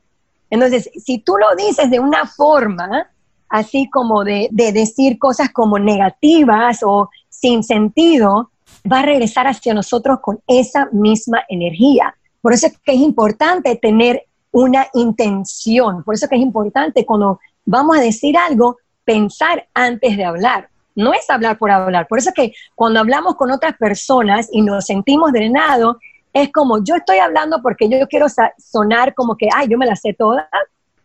Entonces, 0.49 0.89
si 1.03 1.19
tú 1.19 1.37
lo 1.37 1.55
dices 1.55 1.89
de 1.89 1.99
una 1.99 2.25
forma, 2.25 3.09
así 3.49 3.89
como 3.89 4.23
de, 4.23 4.47
de 4.51 4.71
decir 4.71 5.17
cosas 5.17 5.49
como 5.51 5.79
negativas 5.79 6.81
o 6.83 7.09
sin 7.29 7.63
sentido, 7.63 8.51
va 8.91 8.99
a 8.99 9.05
regresar 9.05 9.47
hacia 9.47 9.73
nosotros 9.73 10.19
con 10.21 10.39
esa 10.47 10.87
misma 10.91 11.43
energía. 11.49 12.15
Por 12.41 12.53
eso 12.53 12.67
es 12.67 12.77
que 12.79 12.93
es 12.93 12.99
importante 12.99 13.75
tener 13.75 14.23
una 14.51 14.87
intención, 14.93 16.03
por 16.03 16.15
eso 16.15 16.25
es 16.25 16.29
que 16.29 16.35
es 16.37 16.41
importante 16.41 17.05
cuando 17.05 17.39
vamos 17.65 17.97
a 17.97 18.01
decir 18.01 18.37
algo, 18.37 18.77
pensar 19.03 19.67
antes 19.73 20.15
de 20.15 20.23
hablar. 20.23 20.69
No 20.95 21.13
es 21.13 21.29
hablar 21.29 21.57
por 21.57 21.71
hablar. 21.71 22.07
Por 22.07 22.19
eso 22.19 22.29
es 22.29 22.35
que 22.35 22.53
cuando 22.73 23.01
hablamos 23.01 23.35
con 23.35 23.51
otras 23.51 23.75
personas 23.77 24.47
y 24.51 24.61
nos 24.61 24.85
sentimos 24.85 25.33
drenados, 25.33 25.97
es 26.31 26.51
como 26.51 26.83
yo 26.83 26.95
estoy 26.95 27.17
hablando 27.17 27.61
porque 27.61 27.89
yo 27.89 28.07
quiero 28.07 28.27
sonar 28.57 29.13
como 29.13 29.35
que, 29.35 29.49
ay, 29.53 29.67
yo 29.67 29.77
me 29.77 29.85
la 29.85 29.95
sé 29.95 30.13
toda, 30.13 30.49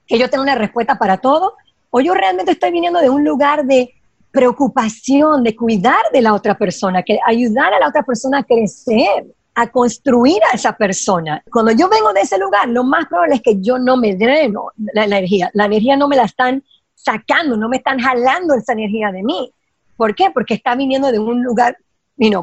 que 0.07 0.19
yo 0.19 0.29
tengo 0.29 0.43
una 0.43 0.55
respuesta 0.55 0.97
para 0.97 1.19
todo, 1.19 1.55
o 1.91 2.01
yo 2.01 2.15
realmente 2.15 2.53
estoy 2.53 2.71
viniendo 2.71 3.01
de 3.01 3.11
un 3.11 3.25
lugar 3.25 3.65
de 3.65 3.95
preocupación 4.31 5.43
de 5.43 5.57
cuidar 5.57 6.03
de 6.13 6.23
la 6.23 6.35
otra 6.35 6.57
persona, 6.57 7.03
que 7.03 7.19
ayudar 7.27 7.75
a 7.75 7.81
la 7.81 7.89
otra 7.89 8.03
persona 8.03 8.39
a 8.39 8.45
crecer, 8.45 9.27
a 9.55 9.67
construir 9.71 10.41
a 10.51 10.55
esa 10.55 10.73
persona. 10.73 11.43
Cuando 11.51 11.73
yo 11.73 11.89
vengo 11.89 12.13
de 12.13 12.21
ese 12.21 12.39
lugar, 12.39 12.69
lo 12.69 12.85
más 12.85 13.07
probable 13.07 13.37
es 13.37 13.43
que 13.43 13.61
yo 13.61 13.79
no 13.79 13.97
me 13.97 14.15
dreno 14.15 14.69
la, 14.95 15.05
energía. 15.05 15.51
La 15.55 15.67
energía 15.67 15.97
no 15.97 16.09
me 16.09 16.17
la 16.17 16.25
están 16.25 16.63
sacando, 16.95 17.57
no 17.57 17.69
me 17.69 17.79
están 17.79 17.99
jalando 17.99 18.55
esa 18.55 18.73
energía 18.73 19.11
de 19.11 19.23
mí. 19.23 19.53
¿Por 19.97 20.15
qué? 20.15 20.31
Porque 20.33 20.55
está 20.55 20.75
viniendo 20.75 21.11
de 21.11 21.19
un 21.19 21.43
lugar 21.43 21.77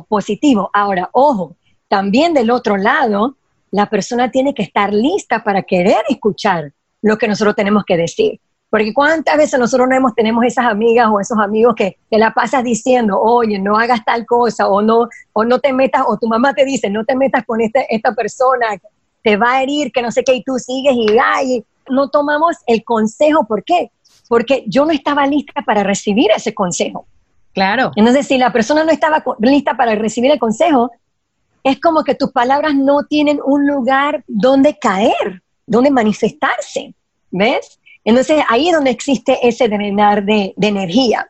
positivo. 0.07 0.69
Ahora, 0.73 1.09
ojo, 1.13 1.55
también 1.87 2.33
del 2.33 2.51
otro 2.51 2.77
lado, 2.77 3.37
la 3.71 3.89
persona 3.89 4.31
tiene 4.31 4.53
que 4.53 4.63
estar 4.63 4.93
lista 4.93 5.43
para 5.43 5.63
querer 5.63 6.03
escuchar 6.09 6.73
lo 7.01 7.17
que 7.17 7.27
nosotros 7.27 7.55
tenemos 7.55 7.83
que 7.85 7.97
decir. 7.97 8.39
Porque 8.69 8.93
cuántas 8.93 9.37
veces 9.37 9.59
nosotros 9.59 9.87
no 9.87 9.95
hemos, 9.95 10.13
tenemos 10.13 10.43
esas 10.43 10.65
amigas 10.65 11.07
o 11.09 11.19
esos 11.19 11.37
amigos 11.39 11.73
que, 11.75 11.97
te 12.09 12.17
la 12.17 12.33
pasas 12.33 12.63
diciendo, 12.63 13.19
oye, 13.19 13.59
no 13.59 13.77
hagas 13.77 14.03
tal 14.03 14.25
cosa, 14.25 14.67
o 14.67 14.81
no, 14.81 15.07
o 15.33 15.45
no 15.45 15.59
te 15.59 15.71
metas, 15.71 16.03
o 16.05 16.17
tu 16.17 16.27
mamá 16.27 16.53
te 16.53 16.65
dice, 16.65 16.89
no 16.89 17.05
te 17.05 17.15
metas 17.15 17.45
con 17.45 17.61
este, 17.61 17.85
esta 17.89 18.13
persona, 18.13 18.67
te 19.23 19.37
va 19.37 19.53
a 19.53 19.63
herir, 19.63 19.91
que 19.91 20.01
no 20.01 20.11
sé 20.11 20.23
qué, 20.23 20.35
y 20.35 20.43
tú 20.43 20.57
sigues 20.59 20.93
y, 20.95 21.17
ay, 21.23 21.63
no 21.89 22.09
tomamos 22.09 22.57
el 22.65 22.83
consejo. 22.83 23.45
¿Por 23.45 23.63
qué? 23.63 23.91
Porque 24.27 24.65
yo 24.67 24.85
no 24.85 24.91
estaba 24.91 25.25
lista 25.25 25.61
para 25.61 25.83
recibir 25.83 26.29
ese 26.35 26.53
consejo. 26.53 27.05
Claro. 27.53 27.91
Entonces, 27.95 28.27
si 28.27 28.37
la 28.37 28.51
persona 28.51 28.83
no 28.83 28.91
estaba 28.91 29.23
lista 29.39 29.75
para 29.75 29.95
recibir 29.95 30.31
el 30.31 30.39
consejo, 30.39 30.91
es 31.63 31.79
como 31.79 32.03
que 32.03 32.15
tus 32.15 32.31
palabras 32.31 32.75
no 32.75 33.03
tienen 33.03 33.39
un 33.43 33.65
lugar 33.65 34.23
donde 34.27 34.77
caer, 34.77 35.41
donde 35.65 35.89
manifestarse. 35.89 36.93
¿Ves? 37.31 37.76
Entonces 38.07 38.41
ahí 38.47 38.69
es 38.69 38.73
donde 38.73 38.91
existe 38.91 39.37
ese 39.45 39.67
drenar 39.67 40.23
de, 40.23 40.53
energía. 40.61 41.27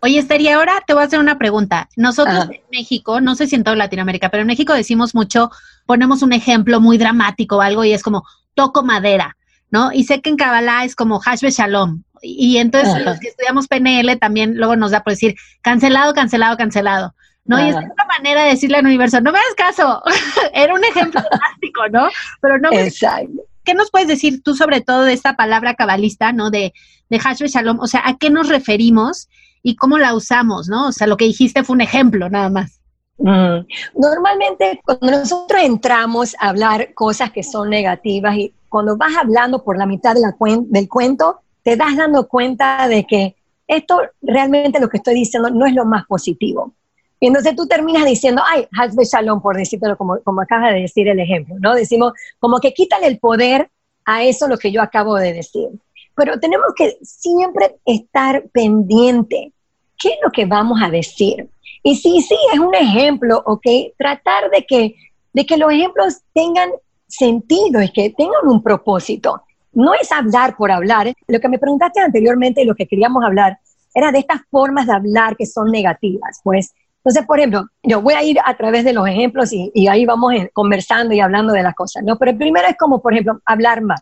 Oye, 0.00 0.18
Esther, 0.18 0.42
y 0.42 0.48
ahora 0.48 0.74
te 0.86 0.92
voy 0.92 1.02
a 1.02 1.06
hacer 1.06 1.18
una 1.18 1.38
pregunta. 1.38 1.88
Nosotros 1.96 2.50
en 2.50 2.60
México, 2.70 3.22
no 3.22 3.34
sé 3.34 3.46
si 3.46 3.56
en 3.56 3.64
toda 3.64 3.74
Latinoamérica, 3.74 4.28
pero 4.28 4.42
en 4.42 4.46
México 4.46 4.74
decimos 4.74 5.14
mucho, 5.14 5.50
ponemos 5.86 6.20
un 6.20 6.34
ejemplo 6.34 6.78
muy 6.78 6.98
dramático 6.98 7.56
o 7.56 7.60
algo 7.62 7.84
y 7.84 7.94
es 7.94 8.02
como, 8.02 8.24
toco 8.52 8.82
madera, 8.82 9.38
¿no? 9.70 9.92
Y 9.92 10.04
sé 10.04 10.20
que 10.20 10.28
en 10.28 10.36
Kabbalah 10.36 10.84
es 10.84 10.94
como 10.94 11.20
Hashbe 11.20 11.50
Shalom. 11.50 12.02
Y, 12.20 12.58
entonces 12.58 13.02
los 13.02 13.18
que 13.18 13.28
estudiamos 13.28 13.66
PNL 13.66 14.18
también 14.18 14.58
luego 14.58 14.76
nos 14.76 14.90
da 14.90 15.02
por 15.02 15.14
decir, 15.14 15.36
cancelado, 15.62 16.12
cancelado, 16.12 16.58
cancelado. 16.58 17.14
¿no? 17.46 17.58
Y 17.58 17.70
es 17.70 17.76
una 17.76 18.04
manera 18.18 18.44
de 18.44 18.50
decirle 18.50 18.76
al 18.76 18.84
universo, 18.84 19.22
no 19.22 19.32
me 19.32 19.38
hagas 19.38 19.54
caso, 19.56 20.02
era 20.52 20.74
un 20.74 20.84
ejemplo 20.84 21.22
drástico, 21.32 21.88
¿no? 21.90 22.10
Pero 22.42 22.58
no 22.58 22.68
me, 22.68 22.82
Exacto. 22.82 23.40
¿Qué 23.70 23.74
nos 23.74 23.92
puedes 23.92 24.08
decir 24.08 24.42
tú 24.42 24.56
sobre 24.56 24.80
todo 24.80 25.04
de 25.04 25.12
esta 25.12 25.36
palabra 25.36 25.74
cabalista, 25.74 26.32
¿no? 26.32 26.50
De, 26.50 26.74
de 27.08 27.18
Shalom, 27.18 27.78
o 27.78 27.86
sea, 27.86 28.02
¿a 28.04 28.18
qué 28.18 28.28
nos 28.28 28.48
referimos 28.48 29.28
y 29.62 29.76
cómo 29.76 29.96
la 29.96 30.12
usamos, 30.12 30.68
¿no? 30.68 30.88
O 30.88 30.92
sea, 30.92 31.06
lo 31.06 31.16
que 31.16 31.26
dijiste 31.26 31.62
fue 31.62 31.74
un 31.74 31.80
ejemplo 31.80 32.28
nada 32.28 32.50
más. 32.50 32.80
Mm. 33.18 33.60
Normalmente 33.94 34.80
cuando 34.84 35.12
nosotros 35.12 35.62
entramos 35.62 36.34
a 36.40 36.48
hablar 36.48 36.94
cosas 36.94 37.30
que 37.30 37.44
son 37.44 37.70
negativas 37.70 38.36
y 38.38 38.52
cuando 38.68 38.96
vas 38.96 39.12
hablando 39.16 39.62
por 39.62 39.78
la 39.78 39.86
mitad 39.86 40.16
del 40.16 40.88
cuento, 40.88 41.38
te 41.62 41.76
das 41.76 41.96
dando 41.96 42.26
cuenta 42.26 42.88
de 42.88 43.06
que 43.06 43.36
esto 43.68 44.00
realmente 44.20 44.80
lo 44.80 44.88
que 44.88 44.96
estoy 44.96 45.14
diciendo 45.14 45.48
no 45.50 45.64
es 45.64 45.74
lo 45.74 45.84
más 45.84 46.06
positivo. 46.06 46.74
Y 47.20 47.26
entonces 47.26 47.54
tú 47.54 47.66
terminas 47.66 48.06
diciendo, 48.06 48.42
ay, 48.46 48.66
Hazbe 48.72 49.04
Shalom, 49.04 49.42
por 49.42 49.56
decirlo 49.56 49.96
como, 49.98 50.18
como 50.24 50.40
acaba 50.40 50.72
de 50.72 50.80
decir 50.80 51.06
el 51.06 51.20
ejemplo, 51.20 51.54
¿no? 51.60 51.74
Decimos, 51.74 52.14
como 52.38 52.58
que 52.60 52.72
quítale 52.72 53.06
el 53.06 53.18
poder 53.18 53.70
a 54.06 54.24
eso 54.24 54.48
lo 54.48 54.56
que 54.56 54.72
yo 54.72 54.80
acabo 54.80 55.16
de 55.16 55.34
decir. 55.34 55.68
Pero 56.16 56.40
tenemos 56.40 56.68
que 56.74 56.96
siempre 57.02 57.76
estar 57.84 58.44
pendiente. 58.52 59.52
¿Qué 59.98 60.08
es 60.08 60.18
lo 60.24 60.30
que 60.30 60.46
vamos 60.46 60.80
a 60.82 60.88
decir? 60.88 61.48
Y 61.82 61.94
sí, 61.96 62.22
sí, 62.22 62.36
es 62.52 62.58
un 62.58 62.74
ejemplo, 62.74 63.42
¿ok? 63.46 63.66
Tratar 63.98 64.50
de 64.50 64.64
que, 64.66 64.94
de 65.34 65.44
que 65.46 65.58
los 65.58 65.70
ejemplos 65.70 66.22
tengan 66.32 66.70
sentido 67.06 67.82
y 67.82 67.92
que 67.92 68.10
tengan 68.10 68.46
un 68.46 68.62
propósito. 68.62 69.42
No 69.72 69.92
es 69.94 70.10
hablar 70.10 70.56
por 70.56 70.70
hablar. 70.70 71.12
Lo 71.26 71.40
que 71.40 71.48
me 71.48 71.58
preguntaste 71.58 72.00
anteriormente 72.00 72.62
y 72.62 72.64
lo 72.64 72.74
que 72.74 72.86
queríamos 72.86 73.22
hablar 73.22 73.58
era 73.94 74.10
de 74.10 74.20
estas 74.20 74.40
formas 74.50 74.86
de 74.86 74.94
hablar 74.94 75.36
que 75.36 75.46
son 75.46 75.70
negativas. 75.70 76.40
Pues 76.42 76.74
entonces, 77.02 77.26
por 77.26 77.38
ejemplo, 77.38 77.64
yo 77.82 78.02
voy 78.02 78.12
a 78.12 78.22
ir 78.22 78.38
a 78.44 78.54
través 78.56 78.84
de 78.84 78.92
los 78.92 79.08
ejemplos 79.08 79.52
y, 79.52 79.88
ahí 79.88 80.04
vamos 80.04 80.34
conversando 80.52 81.14
y 81.14 81.20
hablando 81.20 81.54
de 81.54 81.62
las 81.62 81.74
cosas, 81.74 82.02
¿no? 82.04 82.18
Pero 82.18 82.32
el 82.32 82.36
primero 82.36 82.68
es 82.68 82.76
como, 82.76 83.00
por 83.00 83.14
ejemplo, 83.14 83.40
hablar 83.46 83.80
mal. 83.80 83.98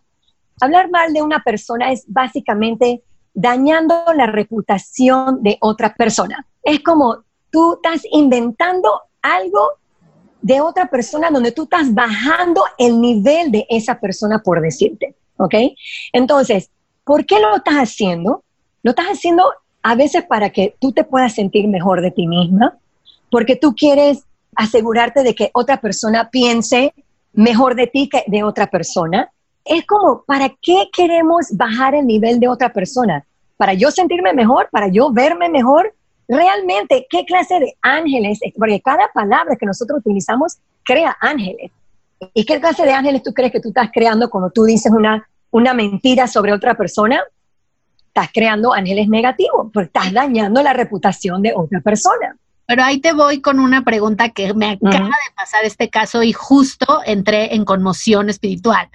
Hablar 0.60 0.90
mal 0.90 1.12
de 1.12 1.22
una 1.22 1.40
persona 1.44 1.92
es 1.92 2.04
básicamente 2.08 3.04
dañando 3.34 3.94
la 4.16 4.26
reputación 4.26 5.44
de 5.44 5.58
otra 5.60 5.94
persona. 5.94 6.44
Es 6.64 6.80
como 6.80 7.18
tú 7.50 7.74
estás 7.74 8.02
inventando 8.10 9.02
algo 9.22 9.74
de 10.42 10.60
otra 10.60 10.86
persona 10.86 11.30
donde 11.30 11.52
tú 11.52 11.64
estás 11.64 11.94
bajando 11.94 12.64
el 12.78 13.00
nivel 13.00 13.52
de 13.52 13.64
esa 13.68 14.00
persona 14.00 14.40
por 14.40 14.60
decirte, 14.60 15.14
¿ok? 15.36 15.54
Entonces, 16.12 16.70
¿por 17.04 17.24
qué 17.24 17.38
lo 17.38 17.54
estás 17.54 17.74
haciendo? 17.74 18.42
Lo 18.82 18.90
estás 18.90 19.06
haciendo 19.06 19.44
a 19.84 19.94
veces 19.94 20.24
para 20.24 20.50
que 20.50 20.74
tú 20.80 20.90
te 20.92 21.04
puedas 21.04 21.34
sentir 21.34 21.68
mejor 21.68 22.00
de 22.00 22.10
ti 22.10 22.26
misma, 22.26 22.76
porque 23.30 23.56
tú 23.56 23.74
quieres 23.74 24.24
asegurarte 24.54 25.22
de 25.22 25.34
que 25.34 25.50
otra 25.52 25.80
persona 25.80 26.30
piense 26.30 26.92
mejor 27.32 27.76
de 27.76 27.86
ti 27.86 28.08
que 28.08 28.24
de 28.26 28.42
otra 28.42 28.66
persona. 28.66 29.30
Es 29.64 29.86
como, 29.86 30.24
¿para 30.24 30.48
qué 30.60 30.88
queremos 30.92 31.46
bajar 31.52 31.94
el 31.94 32.06
nivel 32.06 32.40
de 32.40 32.48
otra 32.48 32.72
persona? 32.72 33.24
¿Para 33.56 33.74
yo 33.74 33.90
sentirme 33.90 34.32
mejor? 34.32 34.68
¿Para 34.70 34.88
yo 34.88 35.12
verme 35.12 35.48
mejor? 35.48 35.94
Realmente, 36.26 37.06
¿qué 37.08 37.24
clase 37.24 37.58
de 37.58 37.76
ángeles? 37.82 38.40
Porque 38.56 38.80
cada 38.80 39.08
palabra 39.12 39.56
que 39.56 39.66
nosotros 39.66 40.00
utilizamos 40.00 40.58
crea 40.84 41.16
ángeles. 41.20 41.70
¿Y 42.34 42.44
qué 42.44 42.60
clase 42.60 42.84
de 42.84 42.92
ángeles 42.92 43.22
tú 43.22 43.32
crees 43.32 43.52
que 43.52 43.60
tú 43.60 43.68
estás 43.68 43.90
creando 43.92 44.28
cuando 44.28 44.50
tú 44.50 44.64
dices 44.64 44.90
una, 44.90 45.28
una 45.50 45.74
mentira 45.74 46.26
sobre 46.26 46.52
otra 46.52 46.74
persona? 46.74 47.22
Estás 48.08 48.30
creando 48.32 48.72
ángeles 48.72 49.08
negativos, 49.08 49.70
porque 49.72 49.86
estás 49.86 50.12
dañando 50.12 50.62
la 50.62 50.72
reputación 50.72 51.42
de 51.42 51.52
otra 51.54 51.80
persona. 51.80 52.36
Pero 52.68 52.84
ahí 52.84 53.00
te 53.00 53.14
voy 53.14 53.40
con 53.40 53.60
una 53.60 53.82
pregunta 53.82 54.28
que 54.28 54.52
me 54.52 54.72
acaba 54.72 55.06
de 55.06 55.34
pasar 55.34 55.64
este 55.64 55.88
caso 55.88 56.22
y 56.22 56.34
justo 56.34 57.00
entré 57.06 57.54
en 57.54 57.64
conmoción 57.64 58.28
espiritual. 58.28 58.90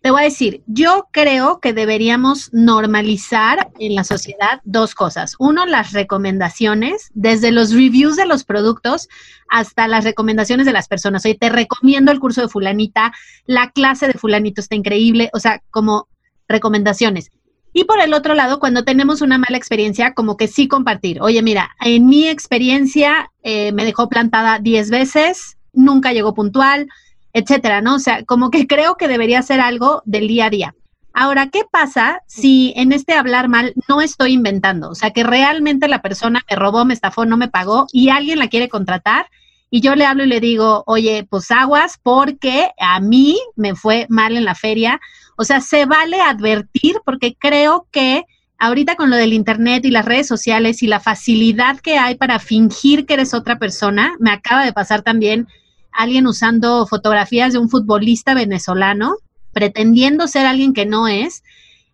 Te 0.00 0.10
voy 0.10 0.22
a 0.22 0.24
decir, 0.24 0.64
yo 0.66 1.06
creo 1.12 1.60
que 1.60 1.72
deberíamos 1.72 2.52
normalizar 2.52 3.70
en 3.78 3.94
la 3.94 4.02
sociedad 4.02 4.60
dos 4.64 4.96
cosas. 4.96 5.36
Uno, 5.38 5.66
las 5.66 5.92
recomendaciones, 5.92 7.12
desde 7.14 7.52
los 7.52 7.72
reviews 7.72 8.16
de 8.16 8.26
los 8.26 8.42
productos 8.42 9.08
hasta 9.48 9.86
las 9.86 10.02
recomendaciones 10.02 10.66
de 10.66 10.72
las 10.72 10.88
personas. 10.88 11.24
Oye, 11.24 11.36
te 11.36 11.48
recomiendo 11.48 12.10
el 12.10 12.18
curso 12.18 12.40
de 12.40 12.48
fulanita, 12.48 13.12
la 13.46 13.70
clase 13.70 14.08
de 14.08 14.14
fulanito 14.14 14.60
está 14.60 14.74
increíble, 14.74 15.30
o 15.32 15.38
sea, 15.38 15.62
como 15.70 16.08
recomendaciones. 16.48 17.30
Y 17.72 17.84
por 17.84 18.00
el 18.00 18.12
otro 18.12 18.34
lado, 18.34 18.58
cuando 18.58 18.84
tenemos 18.84 19.22
una 19.22 19.38
mala 19.38 19.56
experiencia, 19.56 20.12
como 20.12 20.36
que 20.36 20.48
sí 20.48 20.68
compartir. 20.68 21.22
Oye, 21.22 21.42
mira, 21.42 21.70
en 21.80 22.06
mi 22.06 22.28
experiencia 22.28 23.30
eh, 23.42 23.72
me 23.72 23.84
dejó 23.84 24.08
plantada 24.08 24.58
10 24.58 24.90
veces, 24.90 25.56
nunca 25.72 26.12
llegó 26.12 26.34
puntual, 26.34 26.88
etcétera, 27.32 27.80
¿no? 27.80 27.94
O 27.94 27.98
sea, 27.98 28.24
como 28.24 28.50
que 28.50 28.66
creo 28.66 28.96
que 28.96 29.08
debería 29.08 29.40
ser 29.42 29.60
algo 29.60 30.02
del 30.04 30.28
día 30.28 30.46
a 30.46 30.50
día. 30.50 30.74
Ahora, 31.14 31.48
¿qué 31.48 31.62
pasa 31.70 32.20
si 32.26 32.72
en 32.76 32.92
este 32.92 33.12
hablar 33.14 33.48
mal 33.48 33.74
no 33.88 34.00
estoy 34.00 34.32
inventando? 34.32 34.90
O 34.90 34.94
sea, 34.94 35.10
que 35.10 35.24
realmente 35.24 35.88
la 35.88 36.00
persona 36.00 36.42
me 36.48 36.56
robó, 36.56 36.84
me 36.84 36.94
estafó, 36.94 37.26
no 37.26 37.36
me 37.36 37.48
pagó 37.48 37.86
y 37.92 38.08
alguien 38.08 38.38
la 38.38 38.48
quiere 38.48 38.68
contratar 38.68 39.26
y 39.70 39.80
yo 39.80 39.94
le 39.94 40.04
hablo 40.04 40.24
y 40.24 40.28
le 40.28 40.40
digo, 40.40 40.84
oye, 40.86 41.26
pues 41.28 41.50
aguas 41.50 41.98
porque 42.02 42.70
a 42.78 43.00
mí 43.00 43.38
me 43.56 43.74
fue 43.74 44.06
mal 44.10 44.36
en 44.36 44.44
la 44.44 44.54
feria 44.54 45.00
o 45.36 45.44
sea, 45.44 45.60
se 45.60 45.86
vale 45.86 46.20
advertir 46.20 46.96
porque 47.04 47.36
creo 47.38 47.86
que 47.90 48.24
ahorita 48.62 48.94
con 48.94 49.10
lo 49.10 49.16
del 49.16 49.32
Internet 49.32 49.84
y 49.84 49.90
las 49.90 50.04
redes 50.04 50.28
sociales 50.28 50.82
y 50.84 50.86
la 50.86 51.00
facilidad 51.00 51.80
que 51.80 51.98
hay 51.98 52.14
para 52.14 52.38
fingir 52.38 53.06
que 53.06 53.14
eres 53.14 53.34
otra 53.34 53.58
persona, 53.58 54.14
me 54.20 54.30
acaba 54.30 54.64
de 54.64 54.72
pasar 54.72 55.02
también 55.02 55.48
alguien 55.90 56.28
usando 56.28 56.86
fotografías 56.86 57.52
de 57.52 57.58
un 57.58 57.68
futbolista 57.68 58.34
venezolano, 58.34 59.16
pretendiendo 59.52 60.28
ser 60.28 60.46
alguien 60.46 60.74
que 60.74 60.86
no 60.86 61.08
es. 61.08 61.42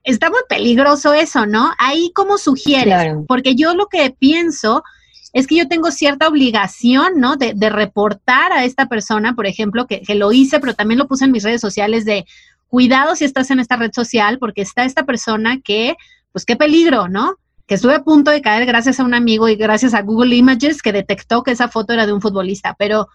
Está 0.05 0.29
muy 0.29 0.41
peligroso 0.47 1.15
eso, 1.15 1.47
¿no? 1.47 1.73
Ahí 1.79 2.13
como 2.15 2.37
sugieres, 2.37 3.15
porque 3.27 3.55
yo 3.55 3.75
lo 3.75 3.87
que 3.87 4.11
pienso 4.11 4.83
es 5.33 5.47
que 5.47 5.57
yo 5.57 5.69
tengo 5.69 5.91
cierta 5.91 6.29
obligación, 6.29 7.15
¿no? 7.17 7.37
De, 7.37 7.55
reportar 7.71 8.53
a 8.53 8.65
esta 8.65 8.87
persona, 8.87 9.35
por 9.35 9.47
ejemplo, 9.47 9.87
que, 9.87 10.03
que, 10.03 10.15
lo 10.15 10.33
hice, 10.33 10.61
pero 10.61 10.75
también 10.75 10.99
lo 10.99 11.09
puse 11.09 11.25
en 11.25 11.33
mis 11.33 11.45
redes 11.45 11.61
sociales 11.61 12.05
de, 12.05 12.27
cuidado 12.69 13.17
si 13.17 13.25
estás 13.25 13.51
en 13.51 13.61
esta 13.61 13.77
red 13.77 13.91
social 13.93 14.39
porque 14.39 14.63
está 14.63 14.85
esta 14.85 15.05
persona 15.05 15.61
que, 15.61 15.97
pues 16.33 16.45
qué 16.45 16.57
peligro, 16.57 17.09
¿no? 17.09 17.37
Que 17.67 17.75
estuve 17.75 17.95
a 17.95 18.05
punto 18.05 18.31
de 18.31 18.41
caer 18.41 18.67
gracias 18.67 19.01
a 19.01 19.05
un 19.05 19.15
amigo 19.15 19.49
y 19.49 19.57
gracias 19.57 19.95
a 19.95 20.03
Google 20.03 20.37
Images 20.37 20.83
que 20.83 20.93
detectó 20.93 21.43
que 21.43 21.51
esa 21.51 21.69
foto 21.69 21.93
era 21.93 22.07
de 22.07 22.13
un 22.13 22.21
futbolista. 22.21 22.75
Pero 22.79 23.09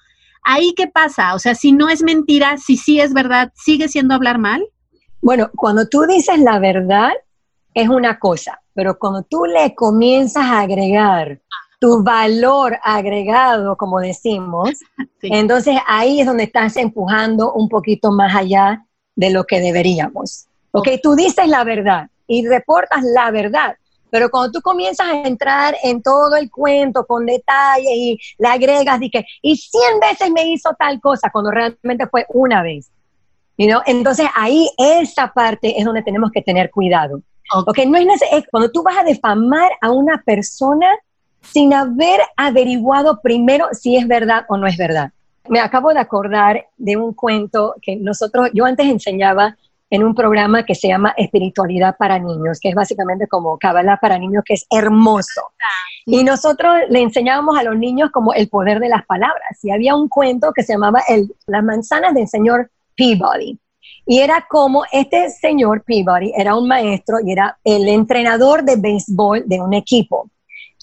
ahí 0.44 0.74
qué 0.76 0.88
pasa? 0.88 1.34
O 1.34 1.40
sea, 1.40 1.56
si 1.56 1.72
no 1.72 1.90
es 1.90 2.04
mentira, 2.04 2.58
si 2.58 2.78
sí 2.78 3.00
es 3.00 3.14
verdad, 3.14 3.52
¿sigue 3.56 3.88
siendo 3.88 4.14
hablar 4.14 4.38
mal? 4.38 4.64
Bueno, 5.22 5.50
cuando 5.56 5.88
tú 5.88 6.02
dices 6.02 6.38
la 6.40 6.60
verdad 6.60 7.12
es 7.74 7.90
una 7.90 8.20
cosa, 8.20 8.62
pero 8.74 9.00
cuando 9.00 9.24
tú 9.24 9.46
le 9.46 9.74
comienzas 9.74 10.44
a 10.44 10.62
agregar 10.62 11.40
tu 11.80 12.04
valor 12.04 12.78
agregado, 12.84 13.76
como 13.78 14.00
decimos, 14.00 14.72
entonces 15.22 15.78
ahí 15.88 16.20
es 16.20 16.26
donde 16.26 16.44
estás 16.44 16.78
empujando 16.78 17.54
un 17.54 17.70
poquito 17.70 18.12
más 18.12 18.36
allá 18.36 18.86
de 19.16 19.30
lo 19.30 19.46
que 19.46 19.60
deberíamos. 19.60 20.46
Ok, 20.72 20.90
tú 21.02 21.16
dices 21.16 21.48
la 21.48 21.64
verdad 21.64 22.08
y 22.28 22.48
reportas 22.48 23.04
la 23.04 23.32
verdad, 23.32 23.76
pero 24.10 24.30
cuando 24.30 24.52
tú 24.52 24.62
comienzas 24.62 25.08
a 25.08 25.22
entrar 25.24 25.76
en 25.84 26.02
todo 26.02 26.36
el 26.36 26.52
cuento 26.52 27.06
con 27.06 27.26
detalles 27.26 27.92
y 27.92 28.20
le 28.38 28.48
agregas 28.48 29.02
y 29.02 29.10
que, 29.10 29.26
y 29.42 29.56
cien 29.56 30.00
veces 30.00 30.30
me 30.32 30.48
hizo 30.50 30.70
tal 30.78 31.02
cosa, 31.02 31.30
cuando 31.32 31.52
realmente 31.52 32.08
fue 32.08 32.26
una 32.30 32.62
vez. 32.62 32.90
You 33.58 33.68
Entonces 33.86 34.28
ahí 34.36 34.70
esa 34.78 35.32
parte 35.32 35.78
es 35.78 35.86
donde 35.86 36.02
tenemos 36.02 36.32
que 36.32 36.42
tener 36.42 36.72
cuidado. 36.72 37.22
Okay. 37.68 37.86
no 37.86 37.98
es 37.98 38.06
necesario. 38.06 38.46
Cuando 38.50 38.72
tú 38.72 38.84
vas 38.84 38.98
a 38.98 39.04
difamar 39.04 39.72
a 39.82 39.92
una 39.92 40.22
persona 40.24 40.88
sin 41.42 41.74
haber 41.74 42.22
averiguado 42.38 43.20
primero 43.22 43.68
si 43.74 43.96
es 43.98 44.08
verdad 44.08 44.46
o 44.48 44.58
no 44.58 44.66
es 44.66 44.78
verdad. 44.78 45.12
Me 45.50 45.60
acabo 45.60 45.94
de 45.94 46.00
acordar 46.00 46.68
de 46.78 46.98
un 46.98 47.14
cuento 47.14 47.76
que 47.82 47.96
nosotros, 47.98 48.50
yo 48.54 48.66
antes 48.66 48.88
enseñaba 48.88 49.58
en 49.90 50.04
un 50.04 50.16
programa 50.16 50.66
que 50.66 50.74
se 50.74 50.88
llama 50.88 51.14
Espiritualidad 51.16 51.96
para 51.98 52.18
Niños, 52.18 52.60
que 52.60 52.70
es 52.70 52.76
básicamente 52.76 53.28
como 53.28 53.60
Kabbalah 53.60 53.98
para 53.98 54.18
niños, 54.18 54.44
que 54.44 54.56
es 54.56 54.66
hermoso. 54.72 55.42
Y 56.06 56.24
nosotros 56.24 56.74
le 56.90 57.02
enseñábamos 57.02 57.60
a 57.60 57.64
los 57.64 57.78
niños 57.78 58.10
como 58.12 58.34
el 58.34 58.50
poder 58.50 58.80
de 58.80 58.90
las 58.90 59.06
palabras. 59.06 59.64
Y 59.64 59.70
había 59.70 59.96
un 59.96 60.10
cuento 60.10 60.52
que 60.52 60.64
se 60.64 60.74
llamaba 60.74 61.02
el, 61.08 61.36
Las 61.46 61.64
manzanas 61.64 62.16
del 62.16 62.28
señor 62.28 62.72
Peabody. 62.96 63.60
Y 64.06 64.20
era 64.20 64.46
como 64.50 64.84
este 64.92 65.30
señor 65.30 65.84
Peabody 65.84 66.34
era 66.36 66.56
un 66.56 66.68
maestro 66.68 67.18
y 67.24 67.32
era 67.32 67.58
el 67.64 67.88
entrenador 67.88 68.64
de 68.64 68.78
béisbol 68.78 69.44
de 69.46 69.62
un 69.62 69.74
equipo. 69.74 70.30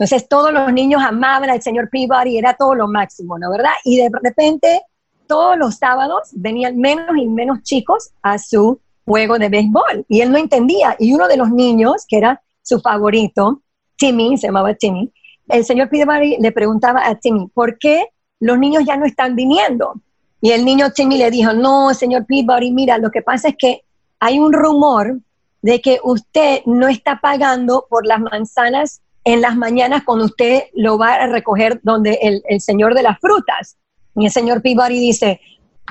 Entonces 0.00 0.26
todos 0.30 0.50
los 0.50 0.72
niños 0.72 1.02
amaban 1.02 1.50
al 1.50 1.60
señor 1.60 1.90
Peabody, 1.90 2.38
era 2.38 2.54
todo 2.54 2.74
lo 2.74 2.88
máximo, 2.88 3.38
¿no 3.38 3.50
verdad? 3.50 3.72
Y 3.84 3.98
de 3.98 4.08
repente 4.22 4.80
todos 5.26 5.58
los 5.58 5.74
sábados 5.74 6.30
venían 6.32 6.78
menos 6.78 7.18
y 7.18 7.28
menos 7.28 7.62
chicos 7.64 8.08
a 8.22 8.38
su 8.38 8.80
juego 9.04 9.38
de 9.38 9.50
béisbol 9.50 10.06
y 10.08 10.22
él 10.22 10.32
no 10.32 10.38
entendía. 10.38 10.96
Y 10.98 11.12
uno 11.12 11.28
de 11.28 11.36
los 11.36 11.50
niños, 11.50 12.06
que 12.08 12.16
era 12.16 12.42
su 12.62 12.80
favorito, 12.80 13.60
Timmy, 13.98 14.38
se 14.38 14.46
llamaba 14.46 14.72
Timmy, 14.72 15.12
el 15.48 15.66
señor 15.66 15.90
Peabody 15.90 16.38
le 16.40 16.50
preguntaba 16.50 17.06
a 17.06 17.16
Timmy, 17.16 17.48
¿por 17.48 17.78
qué 17.78 18.06
los 18.38 18.58
niños 18.58 18.84
ya 18.86 18.96
no 18.96 19.04
están 19.04 19.36
viniendo? 19.36 20.00
Y 20.40 20.52
el 20.52 20.64
niño 20.64 20.92
Timmy 20.92 21.18
le 21.18 21.30
dijo, 21.30 21.52
no, 21.52 21.92
señor 21.92 22.24
Peabody, 22.24 22.72
mira, 22.72 22.96
lo 22.96 23.10
que 23.10 23.20
pasa 23.20 23.48
es 23.48 23.56
que 23.58 23.82
hay 24.18 24.38
un 24.38 24.54
rumor 24.54 25.20
de 25.60 25.82
que 25.82 26.00
usted 26.02 26.62
no 26.64 26.88
está 26.88 27.20
pagando 27.20 27.84
por 27.90 28.06
las 28.06 28.20
manzanas 28.20 29.02
en 29.32 29.40
las 29.40 29.56
mañanas 29.56 30.02
cuando 30.04 30.24
usted 30.24 30.64
lo 30.74 30.98
va 30.98 31.14
a 31.14 31.26
recoger 31.26 31.80
donde 31.82 32.18
el, 32.22 32.60
señor 32.60 32.94
de 32.94 33.02
las 33.02 33.18
frutas. 33.20 33.76
Y 34.16 34.26
el 34.26 34.32
señor 34.32 34.60
Peabody 34.60 34.98
dice, 34.98 35.40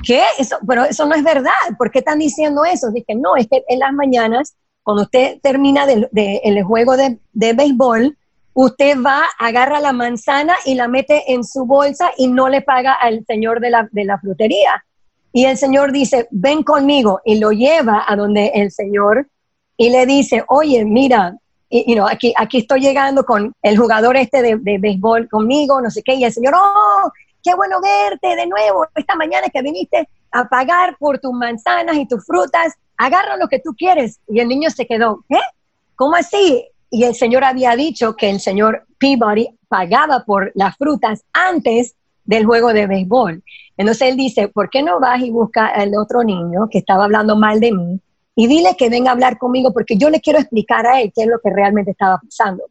¿qué? 0.04 0.22
Eso, 0.38 0.56
pero 0.66 0.84
eso 0.84 1.06
no 1.06 1.14
es 1.14 1.24
verdad. 1.24 1.50
¿Por 1.78 1.90
qué 1.90 2.00
están 2.00 2.18
diciendo 2.18 2.64
eso? 2.64 2.90
Dije, 2.90 3.14
no, 3.14 3.36
es 3.36 3.48
que 3.48 3.64
en 3.68 3.78
las 3.78 3.92
mañanas, 3.92 4.56
cuando 4.82 5.04
usted 5.04 5.38
termina 5.40 5.86
de, 5.86 6.40
el 6.44 6.62
juego 6.64 6.96
de, 6.96 7.18
de, 7.32 7.52
béisbol, 7.54 8.16
usted 8.52 8.98
va, 9.00 9.22
agarra 9.38 9.80
la 9.80 9.92
manzana 9.92 10.54
y 10.66 10.74
la 10.74 10.88
mete 10.88 11.32
en 11.32 11.42
su 11.44 11.64
bolsa 11.64 12.10
y 12.18 12.26
no 12.28 12.48
le 12.48 12.60
paga 12.60 12.92
al 12.92 13.24
señor 13.26 13.60
de 13.60 13.70
la, 13.70 13.88
de 13.90 14.04
la 14.04 14.18
frutería. 14.18 14.84
Y 15.32 15.44
el 15.44 15.56
señor 15.56 15.92
dice, 15.92 16.28
ven 16.30 16.62
conmigo 16.62 17.20
y 17.24 17.38
lo 17.38 17.52
lleva 17.52 18.04
a 18.06 18.16
donde 18.16 18.52
el 18.54 18.70
señor 18.70 19.28
y 19.76 19.88
le 19.88 20.04
dice, 20.04 20.44
oye, 20.48 20.84
mira, 20.84 21.38
y, 21.70 21.94
you 21.94 22.04
aquí, 22.04 22.34
aquí 22.36 22.58
estoy 22.58 22.80
llegando 22.80 23.24
con 23.24 23.54
el 23.62 23.78
jugador 23.78 24.16
este 24.16 24.42
de, 24.42 24.56
de, 24.56 24.78
béisbol 24.78 25.28
conmigo, 25.28 25.80
no 25.80 25.88
sé 25.90 26.02
qué, 26.02 26.14
y 26.14 26.24
el 26.24 26.32
señor, 26.32 26.54
oh, 26.56 27.10
qué 27.42 27.54
bueno 27.54 27.76
verte 27.80 28.34
de 28.34 28.46
nuevo 28.46 28.86
esta 28.96 29.14
mañana 29.14 29.48
que 29.48 29.62
viniste 29.62 30.08
a 30.32 30.48
pagar 30.48 30.96
por 30.98 31.18
tus 31.18 31.32
manzanas 31.32 31.96
y 31.96 32.06
tus 32.06 32.26
frutas, 32.26 32.74
agarra 32.96 33.36
lo 33.36 33.48
que 33.48 33.60
tú 33.60 33.74
quieres. 33.76 34.20
Y 34.28 34.40
el 34.40 34.48
niño 34.48 34.70
se 34.70 34.86
quedó, 34.86 35.24
¿qué? 35.28 35.38
¿Cómo 35.96 36.16
así? 36.16 36.66
Y 36.90 37.04
el 37.04 37.14
señor 37.14 37.44
había 37.44 37.76
dicho 37.76 38.16
que 38.16 38.30
el 38.30 38.40
señor 38.40 38.84
Peabody 38.98 39.48
pagaba 39.68 40.24
por 40.24 40.50
las 40.54 40.76
frutas 40.76 41.24
antes 41.32 41.94
del 42.24 42.46
juego 42.46 42.72
de 42.72 42.86
béisbol. 42.86 43.42
Entonces 43.76 44.08
él 44.08 44.16
dice, 44.16 44.48
¿por 44.48 44.70
qué 44.70 44.82
no 44.82 45.00
vas 45.00 45.20
y 45.20 45.30
busca 45.30 45.66
al 45.66 45.92
otro 45.96 46.22
niño 46.22 46.68
que 46.70 46.78
estaba 46.78 47.04
hablando 47.04 47.36
mal 47.36 47.60
de 47.60 47.72
mí 47.72 48.00
y 48.40 48.46
dile 48.46 48.74
que 48.74 48.88
venga 48.88 49.10
a 49.10 49.12
hablar 49.12 49.36
conmigo 49.36 49.70
porque 49.70 49.98
yo 49.98 50.08
le 50.08 50.18
quiero 50.18 50.38
explicar 50.38 50.86
a 50.86 51.02
él 51.02 51.12
qué 51.14 51.24
es 51.24 51.28
lo 51.28 51.40
que 51.40 51.50
realmente 51.50 51.90
estaba 51.90 52.18
pasando? 52.24 52.64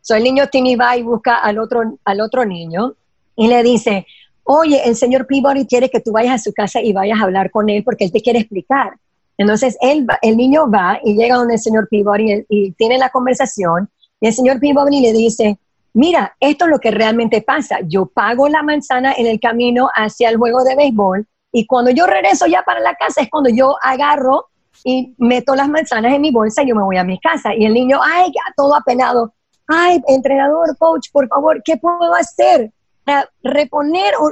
So 0.00 0.14
el 0.14 0.22
niño 0.22 0.46
Timmy 0.46 0.76
va 0.76 0.96
y 0.96 1.02
busca 1.02 1.38
al 1.38 1.58
otro, 1.58 1.98
al 2.04 2.20
otro 2.20 2.44
niño 2.44 2.94
y 3.34 3.48
le 3.48 3.64
dice, 3.64 4.06
oye, 4.44 4.80
el 4.84 4.94
señor 4.94 5.26
Peabody 5.26 5.66
quiere 5.66 5.90
que 5.90 5.98
tú 5.98 6.12
vayas 6.12 6.34
a 6.34 6.38
su 6.38 6.52
casa 6.52 6.80
y 6.80 6.92
vayas 6.92 7.18
a 7.18 7.24
hablar 7.24 7.50
con 7.50 7.68
él 7.68 7.82
porque 7.82 8.04
él 8.04 8.12
te 8.12 8.20
quiere 8.20 8.38
explicar. 8.38 8.92
Entonces 9.36 9.76
él, 9.80 10.06
el 10.22 10.36
niño 10.36 10.70
va 10.70 11.00
y 11.02 11.16
llega 11.16 11.34
donde 11.34 11.54
el 11.54 11.60
señor 11.60 11.88
Peabody 11.90 12.44
y, 12.48 12.70
tiene 12.74 12.96
la 12.96 13.10
conversación 13.10 13.90
y 14.20 14.28
el 14.28 14.32
señor 14.32 14.60
Peabody 14.60 15.00
le 15.00 15.12
dice, 15.12 15.58
mira, 15.94 16.36
esto 16.38 16.66
es 16.66 16.70
lo 16.70 16.78
que 16.78 16.92
realmente 16.92 17.42
pasa. 17.42 17.80
Yo 17.88 18.06
pago 18.06 18.48
la 18.48 18.62
manzana 18.62 19.14
en 19.18 19.26
el 19.26 19.40
camino 19.40 19.88
hacia 19.96 20.28
el 20.28 20.36
juego 20.36 20.62
de 20.62 20.76
béisbol 20.76 21.26
y 21.50 21.66
cuando 21.66 21.90
yo 21.90 22.06
regreso 22.06 22.46
ya 22.46 22.62
para 22.62 22.78
la 22.78 22.94
casa 22.94 23.20
es 23.20 23.28
cuando 23.28 23.50
yo 23.50 23.74
agarro 23.82 24.46
y 24.84 25.14
meto 25.18 25.54
las 25.54 25.68
manzanas 25.68 26.14
en 26.14 26.20
mi 26.20 26.30
bolsa 26.30 26.62
y 26.62 26.68
yo 26.68 26.74
me 26.74 26.82
voy 26.82 26.96
a 26.96 27.04
mi 27.04 27.18
casa. 27.18 27.54
Y 27.54 27.64
el 27.64 27.74
niño, 27.74 27.98
ay, 28.02 28.32
todo 28.56 28.74
apenado. 28.74 29.32
Ay, 29.66 30.02
entrenador, 30.08 30.76
coach, 30.78 31.08
por 31.12 31.28
favor, 31.28 31.62
¿qué 31.62 31.76
puedo 31.76 32.14
hacer? 32.14 32.72
para 33.08 33.26
reponer 33.42 34.12
o, 34.20 34.30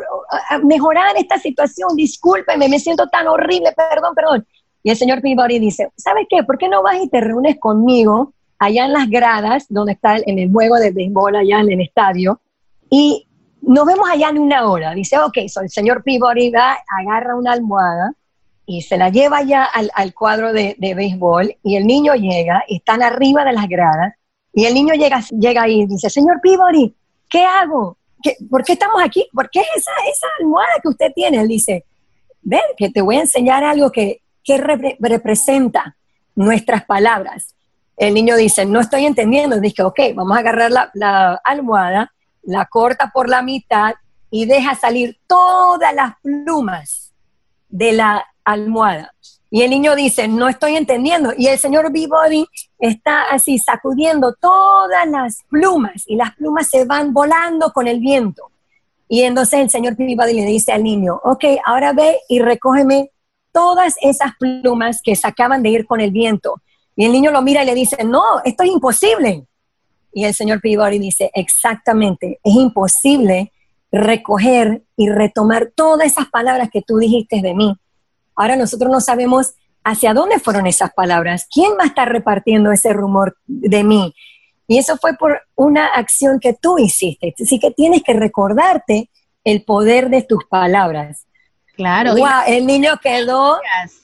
mejorar 0.62 1.16
esta 1.16 1.38
situación, 1.38 1.96
discúlpeme, 1.96 2.68
me 2.68 2.78
siento 2.78 3.08
tan 3.08 3.26
horrible, 3.26 3.72
perdón, 3.74 4.14
perdón. 4.14 4.46
Y 4.82 4.90
el 4.90 4.96
señor 4.98 5.22
Peabody 5.22 5.58
dice, 5.58 5.90
¿sabes 5.96 6.26
qué? 6.28 6.42
¿Por 6.44 6.58
qué 6.58 6.68
no 6.68 6.82
vas 6.82 7.02
y 7.02 7.08
te 7.08 7.22
reúnes 7.22 7.58
conmigo 7.58 8.34
allá 8.58 8.84
en 8.84 8.92
las 8.92 9.08
gradas, 9.08 9.64
donde 9.70 9.92
está 9.92 10.16
en 10.18 10.38
el 10.38 10.52
juego 10.52 10.76
de 10.76 10.90
béisbol, 10.90 11.36
allá 11.36 11.60
en 11.60 11.72
el 11.72 11.80
estadio, 11.80 12.38
y 12.90 13.26
nos 13.62 13.86
vemos 13.86 14.06
allá 14.10 14.28
en 14.28 14.38
una 14.38 14.68
hora? 14.68 14.92
Dice, 14.92 15.18
ok, 15.18 15.38
so 15.48 15.62
el 15.62 15.70
señor 15.70 16.02
Peabody 16.04 16.50
va, 16.50 16.76
agarra 17.00 17.34
una 17.34 17.52
almohada 17.52 18.12
y 18.66 18.82
se 18.82 18.96
la 18.96 19.10
lleva 19.10 19.42
ya 19.42 19.64
al, 19.64 19.90
al 19.94 20.12
cuadro 20.12 20.52
de, 20.52 20.74
de, 20.78 20.94
béisbol, 20.94 21.56
y 21.62 21.76
el 21.76 21.86
niño 21.86 22.14
llega, 22.14 22.64
y 22.68 22.76
están 22.76 23.02
arriba 23.02 23.44
de 23.44 23.52
las 23.52 23.68
gradas, 23.68 24.14
y 24.52 24.64
el 24.64 24.74
niño 24.74 24.94
llega, 24.94 25.20
llega 25.38 25.62
ahí 25.62 25.82
y 25.82 25.86
dice, 25.86 26.10
señor 26.10 26.40
Peabody, 26.42 26.94
¿qué 27.30 27.44
hago? 27.44 27.96
¿por 28.50 28.64
qué 28.64 28.72
estamos 28.72 29.02
aquí? 29.02 29.28
¿Por 29.32 29.50
qué 29.50 29.60
esa, 29.60 29.90
esa 30.10 30.26
almohada 30.40 30.72
que 30.82 30.88
usted 30.88 31.12
tiene? 31.14 31.40
Él 31.40 31.48
dice, 31.48 31.84
ven, 32.42 32.60
que 32.76 32.90
te 32.90 33.00
voy 33.00 33.16
a 33.16 33.20
enseñar 33.20 33.64
algo 33.64 33.90
que, 33.90 34.22
que 34.42 34.56
representa 34.58 35.96
nuestras 36.34 36.84
palabras. 36.84 37.54
El 37.96 38.14
niño 38.14 38.36
dice, 38.36 38.64
no 38.64 38.80
estoy 38.80 39.06
entendiendo. 39.06 39.60
Dije, 39.60 39.82
ok, 39.82 40.00
vamos 40.14 40.36
a 40.36 40.40
agarrar 40.40 40.70
la, 40.70 40.90
la 40.94 41.40
almohada, 41.44 42.12
la 42.42 42.66
corta 42.66 43.10
por 43.12 43.28
la 43.28 43.42
mitad 43.42 43.94
y 44.30 44.44
deja 44.44 44.74
salir 44.74 45.18
todas 45.26 45.94
las 45.94 46.14
plumas 46.22 47.12
de 47.68 47.92
la 47.92 48.26
almohada. 48.46 49.12
Y 49.50 49.62
el 49.62 49.70
niño 49.70 49.94
dice, 49.94 50.26
no 50.26 50.48
estoy 50.48 50.76
entendiendo. 50.76 51.32
Y 51.36 51.46
el 51.48 51.58
señor 51.58 51.92
B-Body 51.92 52.46
está 52.78 53.24
así 53.30 53.58
sacudiendo 53.58 54.34
todas 54.40 55.06
las 55.08 55.44
plumas 55.48 56.04
y 56.06 56.16
las 56.16 56.34
plumas 56.34 56.68
se 56.68 56.84
van 56.84 57.12
volando 57.12 57.70
con 57.72 57.86
el 57.86 58.00
viento. 58.00 58.50
Y 59.08 59.22
entonces 59.22 59.60
el 59.60 59.70
señor 59.70 59.96
Peabody 59.96 60.34
le 60.34 60.46
dice 60.46 60.72
al 60.72 60.82
niño, 60.82 61.20
ok, 61.22 61.44
ahora 61.64 61.92
ve 61.92 62.18
y 62.28 62.40
recógeme 62.40 63.10
todas 63.52 63.94
esas 64.00 64.32
plumas 64.38 65.00
que 65.00 65.14
se 65.14 65.26
acaban 65.26 65.62
de 65.62 65.70
ir 65.70 65.86
con 65.86 66.00
el 66.00 66.10
viento. 66.10 66.60
Y 66.96 67.04
el 67.04 67.12
niño 67.12 67.30
lo 67.30 67.42
mira 67.42 67.62
y 67.62 67.66
le 67.66 67.74
dice, 67.74 68.02
no, 68.04 68.22
esto 68.44 68.64
es 68.64 68.70
imposible. 68.70 69.46
Y 70.12 70.24
el 70.24 70.34
señor 70.34 70.60
Peabody 70.60 70.98
dice, 70.98 71.30
exactamente, 71.34 72.40
es 72.42 72.54
imposible 72.54 73.52
recoger 73.92 74.82
y 74.96 75.08
retomar 75.08 75.70
todas 75.74 76.08
esas 76.08 76.28
palabras 76.28 76.68
que 76.72 76.82
tú 76.82 76.98
dijiste 76.98 77.40
de 77.40 77.54
mí 77.54 77.76
Ahora 78.36 78.56
nosotros 78.56 78.90
no 78.90 79.00
sabemos 79.00 79.54
hacia 79.82 80.14
dónde 80.14 80.38
fueron 80.38 80.66
esas 80.66 80.92
palabras, 80.92 81.46
quién 81.52 81.72
va 81.78 81.84
a 81.84 81.86
estar 81.86 82.10
repartiendo 82.10 82.72
ese 82.72 82.92
rumor 82.92 83.36
de 83.46 83.84
mí. 83.84 84.14
Y 84.68 84.78
eso 84.78 84.96
fue 84.96 85.14
por 85.14 85.40
una 85.54 85.86
acción 85.86 86.40
que 86.40 86.54
tú 86.54 86.78
hiciste. 86.78 87.34
Así 87.40 87.58
que 87.58 87.70
tienes 87.70 88.02
que 88.02 88.12
recordarte 88.12 89.10
el 89.44 89.62
poder 89.62 90.10
de 90.10 90.22
tus 90.22 90.44
palabras. 90.44 91.26
Claro. 91.76 92.14
el 92.46 92.66
niño 92.66 92.98
quedó. 93.02 93.58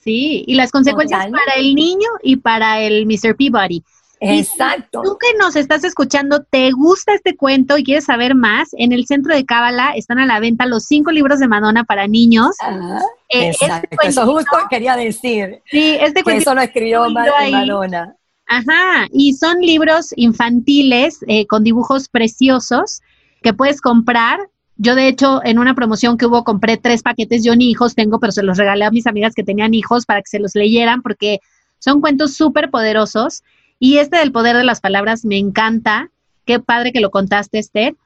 Sí, 0.04 0.44
y 0.46 0.54
las 0.54 0.70
consecuencias 0.70 1.26
para 1.30 1.54
el 1.56 1.74
niño 1.74 2.08
y 2.22 2.36
para 2.36 2.80
el 2.80 3.06
Mr. 3.06 3.34
Peabody. 3.36 3.82
Exacto. 4.22 5.02
tú 5.02 5.18
que 5.18 5.36
nos 5.38 5.56
estás 5.56 5.82
escuchando, 5.84 6.44
¿te 6.44 6.70
gusta 6.70 7.14
este 7.14 7.36
cuento 7.36 7.76
y 7.76 7.84
quieres 7.84 8.04
saber 8.04 8.34
más? 8.34 8.68
En 8.72 8.92
el 8.92 9.06
centro 9.06 9.34
de 9.34 9.44
Cábala 9.44 9.90
están 9.96 10.18
a 10.18 10.26
la 10.26 10.38
venta 10.38 10.66
los 10.66 10.84
cinco 10.84 11.10
libros 11.10 11.40
de 11.40 11.48
Madonna 11.48 11.84
para 11.84 12.06
niños. 12.06 12.54
Ah, 12.62 13.00
eh, 13.28 13.48
este 13.48 13.64
exacto. 13.64 13.96
eso 14.02 14.26
justo 14.26 14.56
quería 14.70 14.96
decir. 14.96 15.62
Sí, 15.66 15.96
este 16.00 16.22
cuento. 16.22 16.42
Eso 16.42 16.54
lo 16.54 16.60
escribió 16.62 17.10
Madonna. 17.10 18.16
Ajá, 18.46 19.08
y 19.12 19.32
son 19.34 19.58
libros 19.60 20.12
infantiles 20.16 21.24
eh, 21.26 21.46
con 21.46 21.64
dibujos 21.64 22.08
preciosos 22.08 23.00
que 23.42 23.54
puedes 23.54 23.80
comprar. 23.80 24.38
Yo, 24.76 24.94
de 24.94 25.08
hecho, 25.08 25.40
en 25.44 25.58
una 25.58 25.74
promoción 25.74 26.16
que 26.16 26.26
hubo, 26.26 26.44
compré 26.44 26.76
tres 26.76 27.02
paquetes. 27.02 27.44
Yo 27.44 27.56
ni 27.56 27.70
hijos 27.70 27.94
tengo, 27.94 28.20
pero 28.20 28.32
se 28.32 28.42
los 28.42 28.58
regalé 28.58 28.84
a 28.84 28.90
mis 28.90 29.06
amigas 29.06 29.34
que 29.34 29.42
tenían 29.42 29.74
hijos 29.74 30.06
para 30.06 30.20
que 30.20 30.28
se 30.28 30.38
los 30.38 30.54
leyeran 30.54 31.02
porque 31.02 31.40
son 31.78 32.00
cuentos 32.00 32.34
súper 32.34 32.70
poderosos 32.70 33.42
y 33.82 33.98
este 33.98 34.18
del 34.18 34.30
poder 34.30 34.56
de 34.56 34.62
las 34.62 34.80
palabras 34.80 35.24
me 35.24 35.38
encanta. 35.38 36.08
Qué 36.44 36.60
padre 36.60 36.92
que 36.92 37.00
lo 37.00 37.10
contaste, 37.10 37.58
Esther. 37.58 37.96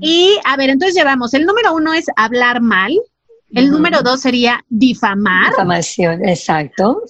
Y 0.00 0.36
a 0.44 0.56
ver, 0.56 0.70
entonces 0.70 0.96
llevamos, 0.96 1.34
el 1.34 1.46
número 1.46 1.72
uno 1.72 1.94
es 1.94 2.06
hablar 2.16 2.60
mal, 2.60 3.00
el 3.52 3.70
número 3.70 4.02
dos 4.02 4.22
sería 4.22 4.64
difamar. 4.68 5.50
Difamación, 5.50 6.28
exacto. 6.28 7.02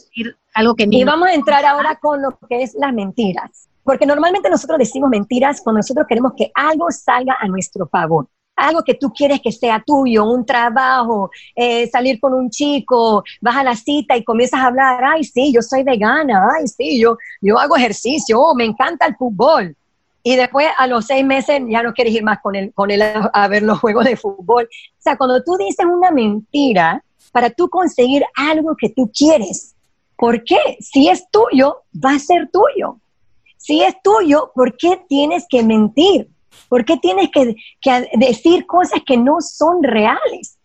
Algo 0.53 0.75
que 0.75 0.87
Y 0.91 1.03
vamos 1.03 1.31
a 1.31 1.33
entrar 1.33 1.65
ahora 1.65 1.99
con 1.99 2.21
lo 2.21 2.39
que 2.47 2.63
es 2.63 2.75
las 2.75 2.93
mentiras. 2.93 3.71
Porque 3.85 4.05
normalmente 4.05 4.51
nosotros 4.51 4.79
decimos 4.79 5.09
mentiras 5.09 5.63
cuando 5.63 5.79
nosotros 5.79 6.05
queremos 6.07 6.35
que 6.37 6.51
algo 6.55 6.91
salga 6.91 7.39
a 7.41 7.49
nuestro 7.49 7.87
favor. 7.87 8.29
Algo 8.61 8.83
que 8.83 8.95
tú 8.95 9.13
quieres 9.13 9.41
que 9.41 9.53
sea 9.53 9.83
tuyo, 9.85 10.25
un 10.25 10.45
trabajo, 10.45 11.31
eh, 11.55 11.89
salir 11.89 12.21
con 12.21 12.35
un 12.35 12.51
chico, 12.51 13.25
vas 13.41 13.57
a 13.57 13.65
la 13.65 13.75
cita 13.75 14.17
y 14.17 14.25
comienzas 14.25 14.61
a 14.61 14.67
hablar, 14.67 15.03
ay, 15.05 15.25
sí, 15.25 15.53
yo 15.53 15.63
soy 15.63 15.83
vegana, 15.83 16.49
ay, 16.57 16.67
sí, 16.67 17.01
yo, 17.01 17.17
yo 17.41 17.59
hago 17.59 17.77
ejercicio, 17.77 18.41
oh, 18.41 18.55
me 18.55 18.65
encanta 18.65 19.07
el 19.07 19.17
fútbol. 19.17 19.77
Y 20.23 20.37
después 20.37 20.69
a 20.77 20.87
los 20.87 21.07
seis 21.07 21.25
meses 21.25 21.63
ya 21.69 21.83
no 21.83 21.95
quieres 21.95 22.15
ir 22.15 22.23
más 22.23 22.41
con 22.43 22.55
él, 22.55 22.73
con 22.75 22.91
él 22.91 23.03
a 23.03 23.49
ver 23.49 23.63
los 23.63 23.79
juegos 23.79 24.05
de 24.05 24.17
fútbol. 24.17 24.65
O 24.65 25.03
sea, 25.03 25.17
cuando 25.17 25.43
tú 25.43 25.57
dices 25.57 25.87
una 25.87 26.11
mentira 26.11 27.03
para 27.33 27.49
tú 27.51 27.69
conseguir 27.69 28.25
algo 28.35 28.77
que 28.77 28.91
tú 28.91 29.11
quieres, 29.17 29.75
¿por 30.17 30.45
qué? 30.45 30.77
Si 30.81 31.09
es 31.09 31.25
tuyo, 31.31 31.83
va 31.95 32.15
a 32.15 32.19
ser 32.19 32.51
tuyo. 32.53 32.99
Si 33.57 33.83
es 33.83 33.95
tuyo, 34.03 34.53
¿por 34.55 34.77
qué 34.77 35.01
tienes 35.09 35.47
que 35.49 35.63
mentir? 35.63 36.29
¿Por 36.69 36.85
qué 36.85 36.97
tienes 36.97 37.31
que, 37.31 37.57
decir 38.15 38.67
cosas 38.67 39.01
que 39.07 39.17
no 39.17 39.41
son 39.41 39.83
reales? 39.83 40.59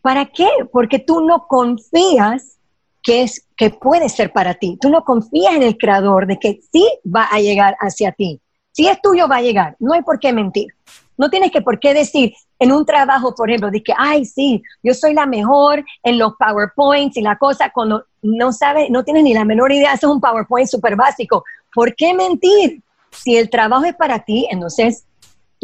¿Para 0.00 0.26
qué? 0.26 0.48
Porque 0.72 0.98
tú 0.98 1.20
no 1.20 1.46
confías 1.46 2.58
que, 3.02 3.22
es, 3.22 3.46
que 3.56 3.70
puede 3.70 4.08
ser 4.08 4.32
para 4.32 4.54
ti. 4.54 4.78
Tú 4.80 4.88
no 4.90 5.04
confías 5.04 5.54
en 5.54 5.62
el 5.62 5.76
creador 5.76 6.26
de 6.26 6.38
que 6.38 6.60
sí 6.72 6.86
va 7.04 7.24
a 7.24 7.40
llegar 7.40 7.76
hacia 7.80 8.12
ti. 8.12 8.40
Si 8.72 8.88
es 8.88 9.00
tuyo, 9.00 9.28
va 9.28 9.36
a 9.36 9.42
llegar. 9.42 9.76
No 9.78 9.92
hay 9.92 10.02
por 10.02 10.18
qué 10.18 10.32
mentir. 10.32 10.68
No 11.16 11.30
tienes 11.30 11.52
que 11.52 11.62
por 11.62 11.78
qué 11.78 11.94
decir 11.94 12.34
en 12.58 12.72
un 12.72 12.84
trabajo, 12.84 13.34
por 13.34 13.48
ejemplo, 13.48 13.70
de 13.70 13.82
que, 13.82 13.92
ay, 13.96 14.24
sí, 14.24 14.62
yo 14.82 14.94
soy 14.94 15.14
la 15.14 15.26
mejor 15.26 15.84
en 16.02 16.18
los 16.18 16.32
PowerPoints 16.38 17.16
y 17.16 17.20
la 17.20 17.36
cosa, 17.36 17.70
cuando 17.70 18.04
no 18.22 18.52
sabes, 18.52 18.90
no 18.90 19.04
tienes 19.04 19.22
ni 19.22 19.34
la 19.34 19.44
menor 19.44 19.70
idea, 19.72 19.92
eso 19.92 20.08
es 20.08 20.12
un 20.12 20.20
PowerPoint 20.20 20.68
súper 20.68 20.96
básico. 20.96 21.44
¿Por 21.72 21.94
qué 21.94 22.14
mentir? 22.14 22.82
Si 23.10 23.36
el 23.36 23.48
trabajo 23.48 23.84
es 23.84 23.94
para 23.94 24.24
ti, 24.24 24.48
entonces, 24.50 25.04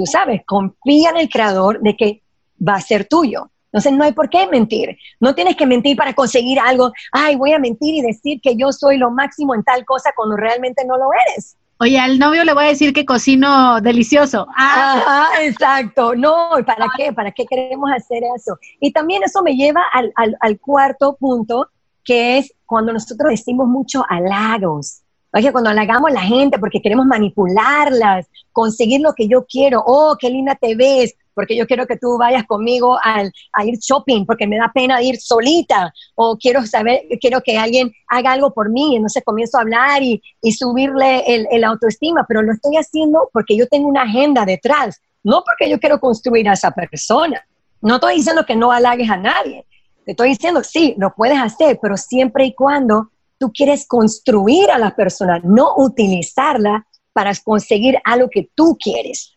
tú 0.00 0.06
sabes, 0.06 0.40
confía 0.46 1.10
en 1.10 1.18
el 1.18 1.28
creador 1.28 1.78
de 1.82 1.94
que 1.94 2.22
va 2.66 2.76
a 2.76 2.80
ser 2.80 3.04
tuyo. 3.06 3.50
Entonces 3.66 3.92
no 3.92 4.02
hay 4.02 4.12
por 4.12 4.30
qué 4.30 4.46
mentir. 4.46 4.96
No 5.20 5.34
tienes 5.34 5.56
que 5.56 5.66
mentir 5.66 5.94
para 5.94 6.14
conseguir 6.14 6.58
algo. 6.58 6.90
Ay, 7.12 7.36
voy 7.36 7.52
a 7.52 7.58
mentir 7.58 7.96
y 7.96 8.00
decir 8.00 8.40
que 8.42 8.56
yo 8.56 8.72
soy 8.72 8.96
lo 8.96 9.10
máximo 9.10 9.54
en 9.54 9.62
tal 9.62 9.84
cosa 9.84 10.12
cuando 10.16 10.38
realmente 10.38 10.86
no 10.86 10.96
lo 10.96 11.10
eres. 11.28 11.58
Oye, 11.80 11.98
al 11.98 12.18
novio 12.18 12.44
le 12.44 12.54
voy 12.54 12.64
a 12.64 12.68
decir 12.68 12.94
que 12.94 13.04
cocino 13.04 13.82
delicioso. 13.82 14.46
Ah. 14.56 15.32
exacto. 15.42 16.14
No, 16.14 16.48
¿para 16.66 16.86
qué? 16.96 17.12
¿Para 17.12 17.32
qué 17.32 17.44
queremos 17.44 17.90
hacer 17.94 18.22
eso? 18.34 18.56
Y 18.80 18.92
también 18.92 19.22
eso 19.22 19.42
me 19.42 19.54
lleva 19.54 19.82
al, 19.92 20.14
al 20.40 20.60
cuarto 20.60 21.18
punto, 21.20 21.68
que 22.02 22.38
es 22.38 22.54
cuando 22.64 22.94
nosotros 22.94 23.28
decimos 23.28 23.68
mucho 23.68 24.02
halagos. 24.08 25.02
Oye, 25.32 25.52
cuando 25.52 25.70
halagamos 25.70 26.10
a 26.10 26.14
la 26.14 26.22
gente 26.22 26.58
porque 26.58 26.82
queremos 26.82 27.06
manipularlas, 27.06 28.26
conseguir 28.52 29.00
lo 29.00 29.12
que 29.12 29.28
yo 29.28 29.46
quiero, 29.46 29.82
oh, 29.86 30.16
qué 30.18 30.28
linda 30.28 30.56
te 30.56 30.74
ves, 30.74 31.14
porque 31.34 31.56
yo 31.56 31.66
quiero 31.66 31.86
que 31.86 31.96
tú 31.96 32.18
vayas 32.18 32.44
conmigo 32.46 32.98
al, 33.02 33.32
a 33.52 33.64
ir 33.64 33.78
shopping, 33.78 34.26
porque 34.26 34.48
me 34.48 34.58
da 34.58 34.70
pena 34.74 35.00
ir 35.00 35.20
solita, 35.20 35.92
o 36.16 36.36
quiero 36.36 36.66
saber, 36.66 37.02
quiero 37.20 37.40
que 37.42 37.56
alguien 37.56 37.92
haga 38.08 38.32
algo 38.32 38.52
por 38.52 38.70
mí, 38.70 38.92
y 38.92 38.96
entonces 38.96 39.22
comienzo 39.24 39.58
a 39.58 39.62
hablar 39.62 40.02
y, 40.02 40.20
y 40.42 40.52
subirle 40.52 41.22
el, 41.26 41.46
el 41.50 41.64
autoestima, 41.64 42.24
pero 42.28 42.42
lo 42.42 42.52
estoy 42.52 42.76
haciendo 42.76 43.30
porque 43.32 43.56
yo 43.56 43.68
tengo 43.68 43.88
una 43.88 44.02
agenda 44.02 44.44
detrás, 44.44 45.00
no 45.22 45.44
porque 45.44 45.70
yo 45.70 45.78
quiero 45.78 46.00
construir 46.00 46.48
a 46.48 46.54
esa 46.54 46.72
persona. 46.72 47.46
No 47.80 47.94
estoy 47.94 48.16
diciendo 48.16 48.44
que 48.44 48.56
no 48.56 48.72
halagues 48.72 49.08
a 49.08 49.16
nadie, 49.16 49.64
te 50.04 50.10
estoy 50.10 50.30
diciendo, 50.30 50.62
sí, 50.64 50.94
lo 50.98 51.14
puedes 51.14 51.38
hacer, 51.38 51.78
pero 51.80 51.96
siempre 51.96 52.44
y 52.46 52.54
cuando 52.54 53.10
tú 53.40 53.50
quieres 53.52 53.86
construir 53.88 54.70
a 54.70 54.78
la 54.78 54.94
persona, 54.94 55.40
no 55.42 55.72
utilizarla 55.78 56.86
para 57.14 57.32
conseguir 57.42 57.98
algo 58.04 58.28
que 58.28 58.50
tú 58.54 58.76
quieres. 58.78 59.34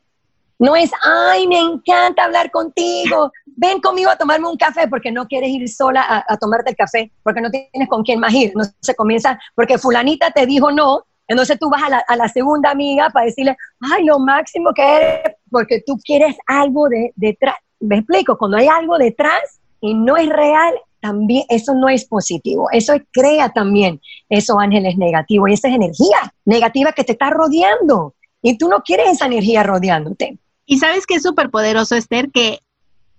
No 0.59 0.75
es, 0.75 0.91
ay, 1.01 1.47
me 1.47 1.57
encanta 1.57 2.25
hablar 2.25 2.51
contigo, 2.51 3.31
ven 3.45 3.79
conmigo 3.79 4.09
a 4.09 4.17
tomarme 4.17 4.49
un 4.49 4.57
café 4.57 4.89
porque 4.89 5.11
no 5.11 5.25
quieres 5.25 5.49
ir 5.49 5.67
sola 5.69 6.25
a, 6.27 6.37
tomarte 6.37 6.71
el 6.71 6.75
café, 6.75 7.11
porque 7.23 7.39
no 7.39 7.49
tienes 7.49 7.87
con 7.89 8.03
quién 8.03 8.19
más 8.19 8.33
ir. 8.33 8.51
No 8.55 8.63
se 8.81 8.93
comienza, 8.93 9.39
porque 9.55 9.77
fulanita 9.77 10.31
te 10.31 10.45
dijo 10.45 10.69
no, 10.69 11.05
entonces 11.27 11.57
tú 11.57 11.69
vas 11.69 11.83
a 12.07 12.15
la, 12.17 12.27
segunda 12.27 12.71
amiga 12.71 13.09
para 13.09 13.27
decirle, 13.27 13.55
ay, 13.79 14.03
lo 14.03 14.19
máximo 14.19 14.73
que 14.73 14.83
eres, 14.83 15.35
porque 15.49 15.81
tú 15.85 15.97
quieres 16.03 16.35
algo 16.45 16.89
de, 16.89 17.13
detrás. 17.15 17.55
¿Me 17.79 17.97
explico? 17.97 18.37
Cuando 18.37 18.57
hay 18.57 18.67
algo 18.67 18.97
detrás 18.97 19.61
y 19.79 19.93
no 19.93 20.17
es 20.17 20.27
real, 20.27 20.73
también 21.03 21.43
eso 21.49 21.75
no 21.75 21.89
es 21.89 22.05
positivo. 22.05 22.69
Eso 22.71 22.93
crea 23.11 23.49
también 23.49 23.99
esos 24.29 24.55
ángeles 24.57 24.97
negativos 24.97 25.49
y 25.49 25.53
esa 25.53 25.67
es 25.67 25.75
energía 25.75 26.33
negativa 26.45 26.93
que 26.93 27.03
te 27.03 27.11
está 27.11 27.29
rodeando. 27.29 28.15
Y 28.41 28.57
tú 28.57 28.69
no 28.69 28.79
quieres 28.83 29.09
esa 29.09 29.25
energía 29.25 29.63
rodeándote. 29.63 30.37
Y 30.65 30.79
sabes 30.79 31.05
que 31.05 31.15
es 31.15 31.23
súper 31.23 31.49
poderoso, 31.49 31.95
Esther, 31.95 32.31
que 32.31 32.59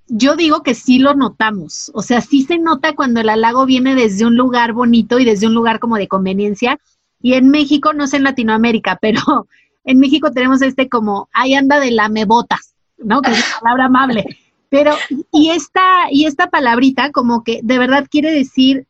yo 0.06 0.34
digo 0.34 0.62
que 0.62 0.74
sí 0.74 0.98
lo 0.98 1.14
notamos. 1.14 1.90
O 1.94 2.00
sea, 2.00 2.22
sí 2.22 2.42
se 2.44 2.56
nota 2.56 2.94
cuando 2.94 3.20
el 3.20 3.28
halago 3.28 3.66
viene 3.66 3.94
desde 3.94 4.24
un 4.24 4.34
lugar 4.34 4.72
bonito 4.72 5.18
y 5.18 5.26
desde 5.26 5.46
un 5.46 5.54
lugar 5.54 5.78
como 5.78 5.96
de 5.96 6.08
conveniencia. 6.08 6.78
Y 7.20 7.34
en 7.34 7.50
México, 7.50 7.92
no 7.92 8.06
sé 8.06 8.16
en 8.16 8.24
Latinoamérica, 8.24 8.98
pero 9.02 9.46
en 9.84 9.98
México 9.98 10.30
tenemos 10.30 10.62
este 10.62 10.88
como, 10.88 11.28
ahí 11.34 11.52
anda 11.52 11.80
de 11.80 11.90
la 11.90 12.08
mebotas, 12.08 12.74
¿no? 12.96 13.20
Que 13.20 13.32
es 13.32 13.38
una 13.38 13.60
palabra 13.60 13.84
amable. 13.84 14.38
Pero, 14.74 14.96
y 15.30 15.50
esta, 15.50 16.10
y 16.10 16.26
esta 16.26 16.48
palabrita 16.48 17.12
como 17.12 17.44
que 17.44 17.60
de 17.62 17.78
verdad 17.78 18.08
quiere 18.10 18.32
decir, 18.32 18.88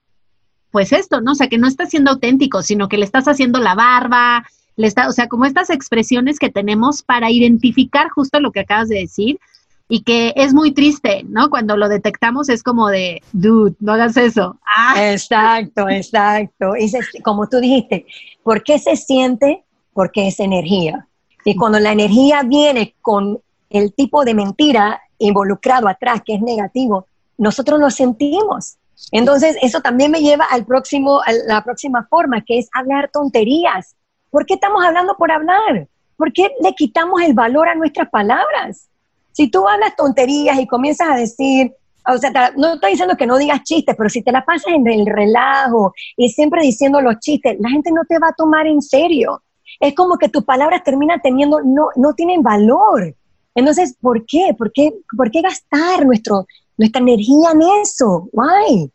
pues 0.70 0.94
esto, 0.94 1.20
¿no? 1.20 1.33
O 1.33 1.35
sea, 1.35 1.51
que 1.51 1.59
no 1.59 1.68
está 1.68 1.85
siendo 1.85 2.11
auténtico, 2.11 2.62
sino 2.62 2.88
que 2.88 2.97
le 2.97 3.05
estás 3.05 3.29
haciendo 3.29 3.59
la 3.59 3.75
barba, 3.75 4.47
le 4.77 4.87
está, 4.87 5.09
o 5.09 5.12
sea, 5.12 5.29
como 5.29 5.44
estas 5.44 5.68
expresiones 5.68 6.38
que 6.38 6.49
tenemos 6.49 7.03
para 7.03 7.31
identificar 7.31 8.09
justo 8.09 8.40
lo 8.40 8.51
que 8.51 8.61
acabas 8.61 8.88
de 8.88 9.01
decir 9.01 9.38
y 9.87 10.05
que 10.05 10.33
es 10.37 10.55
muy 10.55 10.73
triste, 10.73 11.23
¿no? 11.29 11.51
Cuando 11.51 11.77
lo 11.77 11.90
detectamos 11.90 12.49
es 12.49 12.62
como 12.62 12.88
de, 12.88 13.23
dude, 13.35 13.77
no 13.81 13.92
hagas 13.92 14.16
eso. 14.16 14.59
Ah. 14.66 14.94
Exacto, 15.12 15.87
exacto. 15.90 16.77
Y 16.79 17.20
como 17.20 17.47
tú 17.47 17.59
dijiste, 17.59 18.07
¿por 18.42 18.62
qué 18.62 18.79
se 18.79 18.97
siente? 18.97 19.64
Porque 19.92 20.29
es 20.29 20.40
energía. 20.40 21.07
Y 21.44 21.57
cuando 21.57 21.79
la 21.79 21.92
energía 21.92 22.42
viene 22.42 22.94
con 23.03 23.38
el 23.68 23.92
tipo 23.92 24.25
de 24.25 24.33
mentira, 24.33 25.03
involucrado 25.26 25.88
atrás, 25.88 26.22
que 26.24 26.34
es 26.34 26.40
negativo, 26.40 27.06
nosotros 27.37 27.80
lo 27.80 27.90
sentimos. 27.90 28.76
Entonces, 29.10 29.56
eso 29.62 29.80
también 29.80 30.10
me 30.10 30.20
lleva 30.20 30.44
al 30.44 30.64
próximo, 30.64 31.20
a 31.20 31.32
la 31.46 31.62
próxima 31.62 32.06
forma, 32.08 32.42
que 32.42 32.58
es 32.58 32.68
hablar 32.72 33.10
tonterías. 33.12 33.96
¿Por 34.30 34.46
qué 34.46 34.54
estamos 34.54 34.84
hablando 34.84 35.16
por 35.16 35.30
hablar? 35.30 35.88
¿Por 36.16 36.32
qué 36.32 36.50
le 36.60 36.74
quitamos 36.74 37.22
el 37.22 37.34
valor 37.34 37.68
a 37.68 37.74
nuestras 37.74 38.08
palabras? 38.08 38.88
Si 39.32 39.50
tú 39.50 39.66
hablas 39.68 39.96
tonterías 39.96 40.58
y 40.58 40.66
comienzas 40.66 41.08
a 41.10 41.16
decir, 41.16 41.74
o 42.06 42.18
sea, 42.18 42.52
no 42.56 42.74
estoy 42.74 42.92
diciendo 42.92 43.16
que 43.16 43.26
no 43.26 43.38
digas 43.38 43.62
chistes, 43.64 43.94
pero 43.96 44.10
si 44.10 44.22
te 44.22 44.30
la 44.30 44.44
pasas 44.44 44.72
en 44.72 44.87
el 44.87 45.06
relajo 45.06 45.92
y 46.16 46.28
siempre 46.28 46.62
diciendo 46.62 47.00
los 47.00 47.18
chistes, 47.18 47.56
la 47.58 47.70
gente 47.70 47.90
no 47.90 48.02
te 48.08 48.18
va 48.18 48.28
a 48.28 48.34
tomar 48.34 48.66
en 48.66 48.82
serio. 48.82 49.42
Es 49.80 49.94
como 49.94 50.18
que 50.18 50.28
tus 50.28 50.44
palabras 50.44 50.84
terminan 50.84 51.20
teniendo, 51.20 51.60
no, 51.62 51.88
no 51.96 52.14
tienen 52.14 52.42
valor. 52.42 53.14
Entonces, 53.55 53.97
¿por 54.01 54.25
qué? 54.27 54.55
¿Por 54.57 54.73
qué, 54.73 54.93
por 55.17 55.31
qué 55.31 55.40
gastar 55.43 56.05
nuestro, 56.05 56.47
nuestra 56.77 57.01
energía 57.01 57.51
en 57.53 57.62
eso? 57.83 58.29
Why? 58.33 58.90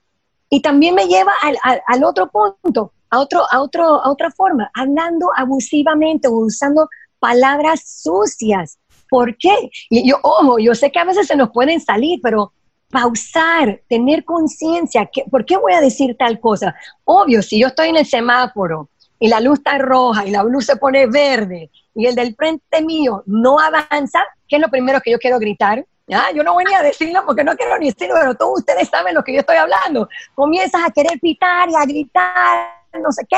Y 0.49 0.61
también 0.61 0.95
me 0.95 1.07
lleva 1.07 1.31
al, 1.41 1.57
al, 1.85 2.03
otro 2.03 2.29
punto, 2.29 2.93
a, 3.09 3.19
otro, 3.19 3.43
a, 3.51 3.61
otro, 3.61 3.83
a 3.83 4.09
otra 4.09 4.31
forma, 4.31 4.69
hablando 4.73 5.29
abusivamente 5.35 6.27
o 6.27 6.37
usando 6.37 6.89
palabras 7.19 8.01
sucias. 8.01 8.79
¿Por 9.09 9.37
qué? 9.37 9.69
Y 9.89 10.09
yo, 10.09 10.17
ojo, 10.23 10.59
yo 10.59 10.75
sé 10.75 10.91
que 10.91 10.99
a 10.99 11.05
veces 11.05 11.27
se 11.27 11.35
nos 11.35 11.49
pueden 11.51 11.79
salir, 11.79 12.19
pero 12.21 12.53
pausar, 12.89 13.81
tener 13.87 14.25
conciencia, 14.25 15.09
¿por 15.29 15.45
qué 15.45 15.57
voy 15.57 15.73
a 15.73 15.81
decir 15.81 16.15
tal 16.17 16.39
cosa? 16.39 16.75
Obvio, 17.05 17.41
si 17.41 17.59
yo 17.59 17.67
estoy 17.67 17.89
en 17.89 17.97
el 17.97 18.05
semáforo 18.05 18.89
y 19.19 19.27
la 19.27 19.39
luz 19.39 19.59
está 19.59 19.77
roja 19.77 20.25
y 20.25 20.31
la 20.31 20.43
luz 20.43 20.65
se 20.65 20.75
pone 20.75 21.05
verde 21.07 21.69
y 21.93 22.07
el 22.07 22.15
del 22.15 22.35
frente 22.35 22.81
mío 22.81 23.23
no 23.27 23.59
avanza, 23.59 24.21
¿qué 24.49 24.55
es 24.57 24.61
lo 24.61 24.69
primero 24.69 24.99
que 24.99 25.11
yo 25.11 25.19
quiero 25.19 25.39
gritar? 25.39 25.85
Ah, 26.11 26.31
yo 26.35 26.43
no 26.43 26.57
ni 26.59 26.73
a 26.73 26.81
decirlo 26.81 27.21
porque 27.25 27.43
no 27.43 27.55
quiero 27.55 27.77
ni 27.77 27.91
decirlo, 27.91 28.15
pero 28.19 28.33
todos 28.33 28.59
ustedes 28.59 28.89
saben 28.89 29.13
lo 29.13 29.23
que 29.23 29.33
yo 29.33 29.41
estoy 29.41 29.57
hablando. 29.57 30.09
Comienzas 30.33 30.81
a 30.83 30.91
querer 30.91 31.19
pitar 31.19 31.69
y 31.69 31.75
a 31.75 31.85
gritar, 31.85 32.67
no 32.99 33.11
sé 33.11 33.23
qué, 33.29 33.37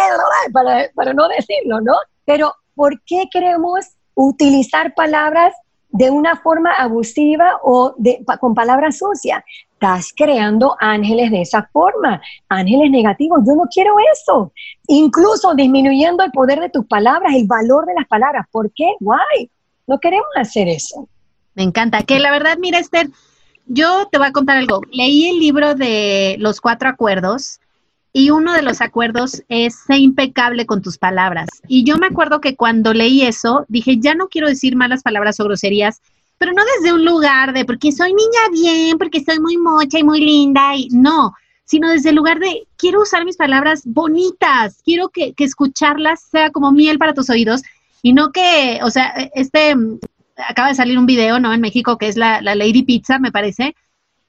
para, 0.53 0.89
para 0.95 1.13
no 1.13 1.27
decirlo, 1.27 1.81
¿no? 1.81 1.93
Pero 2.23 2.55
¿por 2.73 3.01
qué 3.03 3.25
queremos 3.29 3.85
utilizar 4.15 4.93
palabras 4.95 5.53
de 5.91 6.09
una 6.09 6.37
forma 6.37 6.71
abusiva 6.73 7.59
o 7.63 7.93
de, 7.97 8.23
con 8.39 8.55
palabras 8.55 8.97
sucias. 8.97 9.43
Estás 9.73 10.13
creando 10.15 10.75
ángeles 10.79 11.31
de 11.31 11.41
esa 11.41 11.67
forma, 11.73 12.21
ángeles 12.49 12.91
negativos. 12.91 13.41
Yo 13.45 13.55
no 13.55 13.63
quiero 13.63 13.95
eso. 14.13 14.53
Incluso 14.87 15.53
disminuyendo 15.53 16.23
el 16.23 16.31
poder 16.31 16.59
de 16.59 16.69
tus 16.69 16.85
palabras, 16.85 17.33
el 17.35 17.47
valor 17.47 17.85
de 17.85 17.95
las 17.95 18.07
palabras. 18.07 18.45
¿Por 18.51 18.71
qué? 18.73 18.93
Why? 18.99 19.49
No 19.91 19.99
queremos 19.99 20.29
hacer 20.37 20.69
eso. 20.69 21.09
Me 21.53 21.63
encanta. 21.63 22.03
Que 22.03 22.17
la 22.19 22.31
verdad, 22.31 22.57
mira, 22.57 22.79
Esther, 22.79 23.09
yo 23.65 24.07
te 24.09 24.17
voy 24.17 24.27
a 24.27 24.31
contar 24.31 24.55
algo. 24.55 24.79
Leí 24.89 25.27
el 25.27 25.37
libro 25.37 25.75
de 25.75 26.37
los 26.39 26.61
cuatro 26.61 26.87
acuerdos 26.87 27.59
y 28.13 28.29
uno 28.29 28.53
de 28.53 28.61
los 28.61 28.79
acuerdos 28.79 29.43
es 29.49 29.75
ser 29.75 29.97
impecable 29.97 30.65
con 30.65 30.81
tus 30.81 30.97
palabras. 30.97 31.49
Y 31.67 31.83
yo 31.83 31.97
me 31.97 32.07
acuerdo 32.07 32.39
que 32.39 32.55
cuando 32.55 32.93
leí 32.93 33.23
eso, 33.23 33.65
dije, 33.67 33.97
ya 33.99 34.15
no 34.15 34.29
quiero 34.29 34.47
decir 34.47 34.77
malas 34.77 35.03
palabras 35.03 35.41
o 35.41 35.43
groserías, 35.43 35.99
pero 36.37 36.53
no 36.53 36.61
desde 36.77 36.93
un 36.93 37.03
lugar 37.03 37.51
de 37.51 37.65
porque 37.65 37.91
soy 37.91 38.13
niña 38.13 38.49
bien, 38.53 38.97
porque 38.97 39.21
soy 39.21 39.41
muy 39.41 39.57
mocha 39.57 39.99
y 39.99 40.05
muy 40.05 40.21
linda, 40.21 40.73
y 40.73 40.87
no, 40.91 41.33
sino 41.65 41.89
desde 41.89 42.11
el 42.11 42.15
lugar 42.15 42.39
de 42.39 42.65
quiero 42.77 43.01
usar 43.01 43.25
mis 43.25 43.35
palabras 43.35 43.81
bonitas, 43.83 44.81
quiero 44.85 45.09
que 45.09 45.33
escucharlas 45.37 46.21
sea 46.31 46.49
como 46.49 46.71
miel 46.71 46.97
para 46.97 47.13
tus 47.13 47.29
oídos 47.29 47.61
y 48.01 48.13
no 48.13 48.31
que, 48.31 48.79
o 48.83 48.89
sea, 48.89 49.13
este, 49.35 49.75
acaba 50.37 50.69
de 50.69 50.75
salir 50.75 50.97
un 50.97 51.05
video, 51.05 51.39
¿no? 51.39 51.53
En 51.53 51.61
México 51.61 51.97
que 51.97 52.07
es 52.07 52.17
la, 52.17 52.41
la 52.41 52.55
Lady 52.55 52.83
Pizza, 52.83 53.19
me 53.19 53.31
parece, 53.31 53.75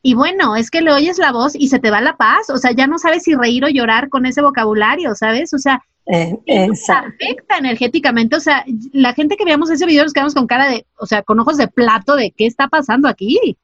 y 0.02 0.14
bueno, 0.14 0.56
es 0.56 0.70
que 0.70 0.80
le 0.80 0.92
oyes 0.92 1.18
la 1.18 1.30
voz 1.30 1.54
y 1.54 1.68
se 1.68 1.78
te 1.78 1.90
va 1.90 2.00
la 2.00 2.16
paz, 2.16 2.50
o 2.50 2.58
sea, 2.58 2.72
ya 2.72 2.88
no 2.88 2.98
sabes 2.98 3.22
si 3.22 3.34
reír 3.34 3.64
o 3.64 3.68
llorar 3.68 4.08
con 4.08 4.26
ese 4.26 4.42
vocabulario, 4.42 5.14
¿sabes? 5.14 5.54
O 5.54 5.58
sea, 5.58 5.80
eh, 6.06 6.36
afecta 6.88 7.58
energéticamente, 7.58 8.34
o 8.34 8.40
sea, 8.40 8.64
la 8.92 9.14
gente 9.14 9.36
que 9.36 9.44
veamos 9.44 9.70
ese 9.70 9.86
video 9.86 10.02
nos 10.02 10.12
quedamos 10.12 10.34
con 10.34 10.48
cara 10.48 10.68
de, 10.68 10.86
o 10.98 11.06
sea, 11.06 11.22
con 11.22 11.38
ojos 11.38 11.56
de 11.56 11.68
plato 11.68 12.16
de 12.16 12.32
qué 12.32 12.46
está 12.46 12.66
pasando 12.66 13.08
aquí, 13.08 13.56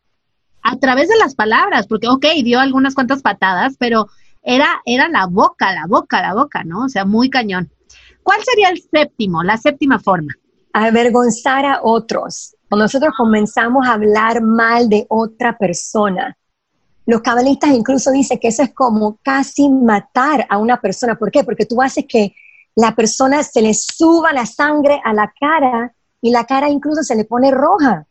a 0.62 0.76
través 0.76 1.08
de 1.08 1.16
las 1.16 1.34
palabras, 1.34 1.88
porque, 1.88 2.08
ok, 2.08 2.26
dio 2.44 2.60
algunas 2.60 2.94
cuantas 2.94 3.20
patadas, 3.20 3.74
pero 3.76 4.08
era, 4.42 4.80
era 4.84 5.08
la 5.08 5.26
boca, 5.26 5.72
la 5.72 5.86
boca, 5.88 6.22
la 6.22 6.34
boca, 6.34 6.62
¿no? 6.62 6.84
O 6.84 6.88
sea, 6.88 7.04
muy 7.04 7.30
cañón. 7.30 7.70
¿Cuál 8.28 8.44
sería 8.44 8.68
el 8.68 8.82
séptimo, 8.82 9.42
la 9.42 9.56
séptima 9.56 9.98
forma? 9.98 10.34
Avergonzar 10.74 11.64
a 11.64 11.80
otros. 11.82 12.54
Cuando 12.68 12.84
nosotros 12.84 13.14
comenzamos 13.16 13.88
a 13.88 13.94
hablar 13.94 14.42
mal 14.42 14.90
de 14.90 15.06
otra 15.08 15.56
persona, 15.56 16.36
los 17.06 17.22
cabalistas 17.22 17.70
incluso 17.70 18.10
dicen 18.10 18.38
que 18.38 18.48
eso 18.48 18.64
es 18.64 18.74
como 18.74 19.18
casi 19.22 19.70
matar 19.70 20.46
a 20.50 20.58
una 20.58 20.78
persona. 20.78 21.14
¿Por 21.14 21.30
qué? 21.30 21.42
Porque 21.42 21.64
tú 21.64 21.80
haces 21.80 22.04
que 22.06 22.34
la 22.76 22.94
persona 22.94 23.42
se 23.42 23.62
le 23.62 23.72
suba 23.72 24.30
la 24.34 24.44
sangre 24.44 25.00
a 25.02 25.14
la 25.14 25.32
cara 25.40 25.94
y 26.20 26.30
la 26.30 26.44
cara 26.44 26.68
incluso 26.68 27.02
se 27.02 27.16
le 27.16 27.24
pone 27.24 27.50
roja. 27.50 28.06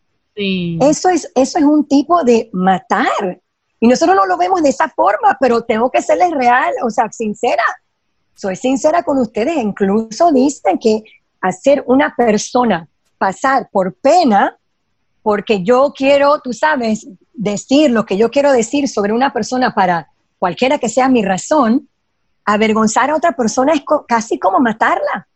Eso, 0.81 1.09
es, 1.09 1.31
eso 1.35 1.59
es 1.59 1.63
un 1.63 1.87
tipo 1.87 2.23
de 2.23 2.49
matar. 2.53 3.39
Y 3.79 3.87
nosotros 3.87 4.15
no 4.15 4.25
lo 4.25 4.35
vemos 4.35 4.63
de 4.63 4.69
esa 4.69 4.89
forma, 4.89 5.37
pero 5.39 5.61
tengo 5.61 5.91
que 5.91 6.01
serles 6.01 6.31
real, 6.31 6.73
o 6.83 6.89
sea, 6.89 7.07
sincera. 7.11 7.61
Soy 8.37 8.55
sincera 8.55 9.01
con 9.01 9.17
ustedes. 9.17 9.57
Incluso 9.57 10.31
dicen 10.31 10.77
que 10.77 11.03
hacer 11.41 11.83
una 11.87 12.13
persona 12.15 12.87
pasar 13.17 13.67
por 13.71 13.95
pena 13.95 14.55
porque 15.23 15.63
yo 15.63 15.91
quiero, 15.95 16.39
tú 16.39 16.53
sabes, 16.53 17.07
decir 17.33 17.89
lo 17.91 18.05
que 18.05 18.15
yo 18.15 18.29
quiero 18.29 18.51
decir 18.51 18.87
sobre 18.87 19.11
una 19.11 19.33
persona 19.33 19.73
para 19.73 20.09
cualquiera 20.37 20.77
que 20.77 20.87
sea 20.87 21.09
mi 21.09 21.23
razón, 21.23 21.89
avergonzar 22.45 23.09
a 23.09 23.15
otra 23.15 23.33
persona 23.33 23.73
es 23.73 23.81
casi 24.07 24.37
como 24.37 24.59
matarla. 24.59 25.27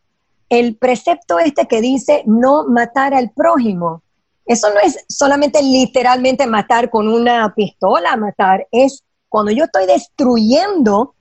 El 0.48 0.76
precepto 0.76 1.40
este 1.40 1.66
que 1.66 1.80
dice 1.80 2.22
no 2.24 2.66
matar 2.68 3.14
al 3.14 3.30
prójimo, 3.32 4.02
eso 4.46 4.68
no 4.72 4.80
es 4.80 5.04
solamente 5.08 5.60
literalmente 5.60 6.46
matar 6.46 6.88
con 6.88 7.08
una 7.08 7.52
pistola, 7.54 8.16
matar, 8.16 8.66
es 8.70 9.02
cuando 9.28 9.50
yo 9.50 9.64
estoy 9.64 9.86
destruyendo 9.86 11.14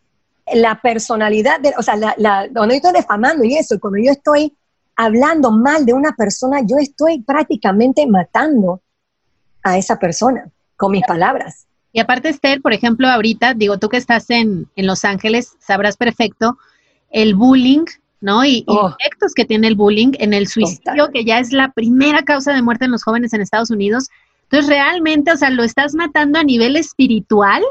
la 0.53 0.81
personalidad, 0.81 1.59
de, 1.59 1.73
o 1.77 1.81
sea, 1.81 1.95
la, 1.95 2.47
cuando 2.53 2.73
yo 2.73 2.77
estoy 2.77 2.93
defamando 2.93 3.43
y 3.43 3.55
eso, 3.55 3.79
cuando 3.79 3.99
yo 3.99 4.11
estoy 4.11 4.53
hablando 4.95 5.51
mal 5.51 5.85
de 5.85 5.93
una 5.93 6.11
persona, 6.13 6.61
yo 6.61 6.77
estoy 6.79 7.21
prácticamente 7.21 8.05
matando 8.07 8.81
a 9.63 9.77
esa 9.77 9.97
persona 9.97 10.49
con 10.75 10.91
mis 10.91 11.03
palabras. 11.05 11.67
Y 11.93 11.99
aparte, 11.99 12.29
Esther, 12.29 12.61
por 12.61 12.73
ejemplo, 12.73 13.07
ahorita, 13.07 13.53
digo, 13.53 13.77
tú 13.77 13.89
que 13.89 13.97
estás 13.97 14.29
en, 14.29 14.67
Los 14.75 15.03
Ángeles, 15.03 15.55
sabrás 15.59 15.97
perfecto 15.97 16.57
el 17.09 17.35
bullying, 17.35 17.85
¿no? 18.21 18.45
Y, 18.45 18.63
oh. 18.67 18.95
efectos 18.97 19.33
que 19.33 19.45
tiene 19.45 19.67
el 19.67 19.75
bullying 19.75 20.13
en 20.19 20.33
el 20.33 20.47
suicidio, 20.47 21.09
que 21.11 21.25
ya 21.25 21.39
es 21.39 21.51
la 21.51 21.71
primera 21.71 22.23
causa 22.23 22.53
de 22.53 22.61
muerte 22.61 22.85
en 22.85 22.91
los 22.91 23.03
jóvenes 23.03 23.33
en 23.33 23.41
Estados 23.41 23.69
Unidos. 23.69 24.09
Entonces, 24.43 24.69
realmente, 24.69 25.31
o 25.31 25.37
sea, 25.37 25.49
lo 25.49 25.63
estás 25.63 25.93
matando 25.93 26.39
a 26.39 26.43
nivel 26.43 26.77
espiritual 26.77 27.61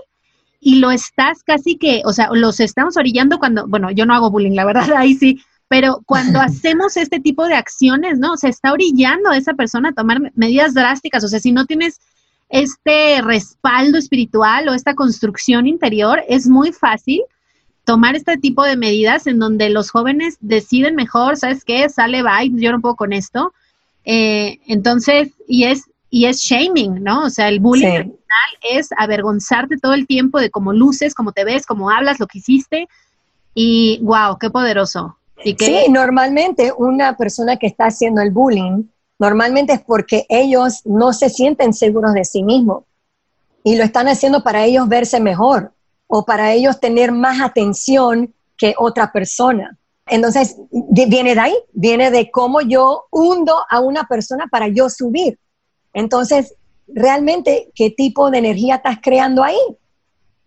y 0.60 0.76
lo 0.76 0.90
estás 0.90 1.42
casi 1.42 1.76
que, 1.76 2.02
o 2.04 2.12
sea, 2.12 2.28
los 2.32 2.60
estamos 2.60 2.96
orillando 2.96 3.38
cuando, 3.38 3.66
bueno, 3.66 3.90
yo 3.90 4.06
no 4.06 4.14
hago 4.14 4.30
bullying, 4.30 4.54
la 4.54 4.66
verdad, 4.66 4.90
ahí 4.96 5.14
sí, 5.14 5.42
pero 5.68 6.02
cuando 6.06 6.40
hacemos 6.40 6.96
este 6.96 7.20
tipo 7.20 7.46
de 7.46 7.54
acciones, 7.54 8.18
¿no? 8.18 8.36
Se 8.36 8.48
está 8.48 8.72
orillando 8.72 9.30
a 9.30 9.36
esa 9.36 9.54
persona 9.54 9.90
a 9.90 9.94
tomar 9.94 10.32
medidas 10.34 10.74
drásticas. 10.74 11.24
O 11.24 11.28
sea, 11.28 11.40
si 11.40 11.52
no 11.52 11.64
tienes 11.64 12.00
este 12.48 13.22
respaldo 13.22 13.96
espiritual 13.96 14.68
o 14.68 14.74
esta 14.74 14.94
construcción 14.94 15.66
interior, 15.66 16.22
es 16.28 16.48
muy 16.48 16.72
fácil 16.72 17.22
tomar 17.84 18.16
este 18.16 18.36
tipo 18.36 18.64
de 18.64 18.76
medidas 18.76 19.26
en 19.26 19.38
donde 19.38 19.70
los 19.70 19.90
jóvenes 19.90 20.36
deciden 20.40 20.96
mejor, 20.96 21.36
¿sabes 21.36 21.64
qué? 21.64 21.88
Sale, 21.88 22.22
bye, 22.22 22.50
yo 22.60 22.72
no 22.72 22.80
puedo 22.80 22.96
con 22.96 23.12
esto. 23.12 23.52
Eh, 24.04 24.58
entonces, 24.66 25.30
y 25.46 25.64
es, 25.64 25.89
y 26.10 26.26
es 26.26 26.38
shaming, 26.38 27.02
¿no? 27.02 27.24
O 27.24 27.30
sea, 27.30 27.48
el 27.48 27.60
bullying 27.60 28.12
es 28.62 28.88
avergonzarte 28.96 29.78
todo 29.78 29.94
el 29.94 30.06
tiempo 30.06 30.40
de 30.40 30.50
cómo 30.50 30.72
luces, 30.72 31.14
cómo 31.14 31.32
te 31.32 31.44
ves, 31.44 31.64
cómo 31.64 31.88
hablas, 31.88 32.18
lo 32.18 32.26
que 32.26 32.38
hiciste. 32.38 32.88
Y 33.54 34.00
wow, 34.02 34.36
qué 34.38 34.50
poderoso. 34.50 35.16
Sí, 35.42 35.86
normalmente 35.88 36.72
una 36.76 37.16
persona 37.16 37.56
que 37.56 37.66
está 37.66 37.86
haciendo 37.86 38.20
el 38.20 38.30
bullying, 38.30 38.84
normalmente 39.18 39.72
es 39.72 39.80
porque 39.80 40.26
ellos 40.28 40.82
no 40.84 41.12
se 41.12 41.30
sienten 41.30 41.72
seguros 41.72 42.12
de 42.12 42.24
sí 42.24 42.42
mismos 42.42 42.84
y 43.64 43.76
lo 43.76 43.84
están 43.84 44.08
haciendo 44.08 44.42
para 44.42 44.64
ellos 44.64 44.88
verse 44.88 45.20
mejor 45.20 45.72
o 46.06 46.24
para 46.24 46.52
ellos 46.52 46.80
tener 46.80 47.12
más 47.12 47.40
atención 47.40 48.34
que 48.58 48.74
otra 48.76 49.12
persona. 49.12 49.78
Entonces, 50.06 50.56
viene 50.70 51.34
de 51.34 51.40
ahí, 51.40 51.54
viene 51.72 52.10
de 52.10 52.30
cómo 52.30 52.60
yo 52.60 53.04
hundo 53.10 53.64
a 53.70 53.80
una 53.80 54.04
persona 54.04 54.46
para 54.50 54.68
yo 54.68 54.90
subir. 54.90 55.38
Entonces, 55.92 56.54
realmente, 56.86 57.70
¿qué 57.74 57.90
tipo 57.90 58.30
de 58.30 58.38
energía 58.38 58.76
estás 58.76 58.98
creando 59.02 59.42
ahí? 59.42 59.58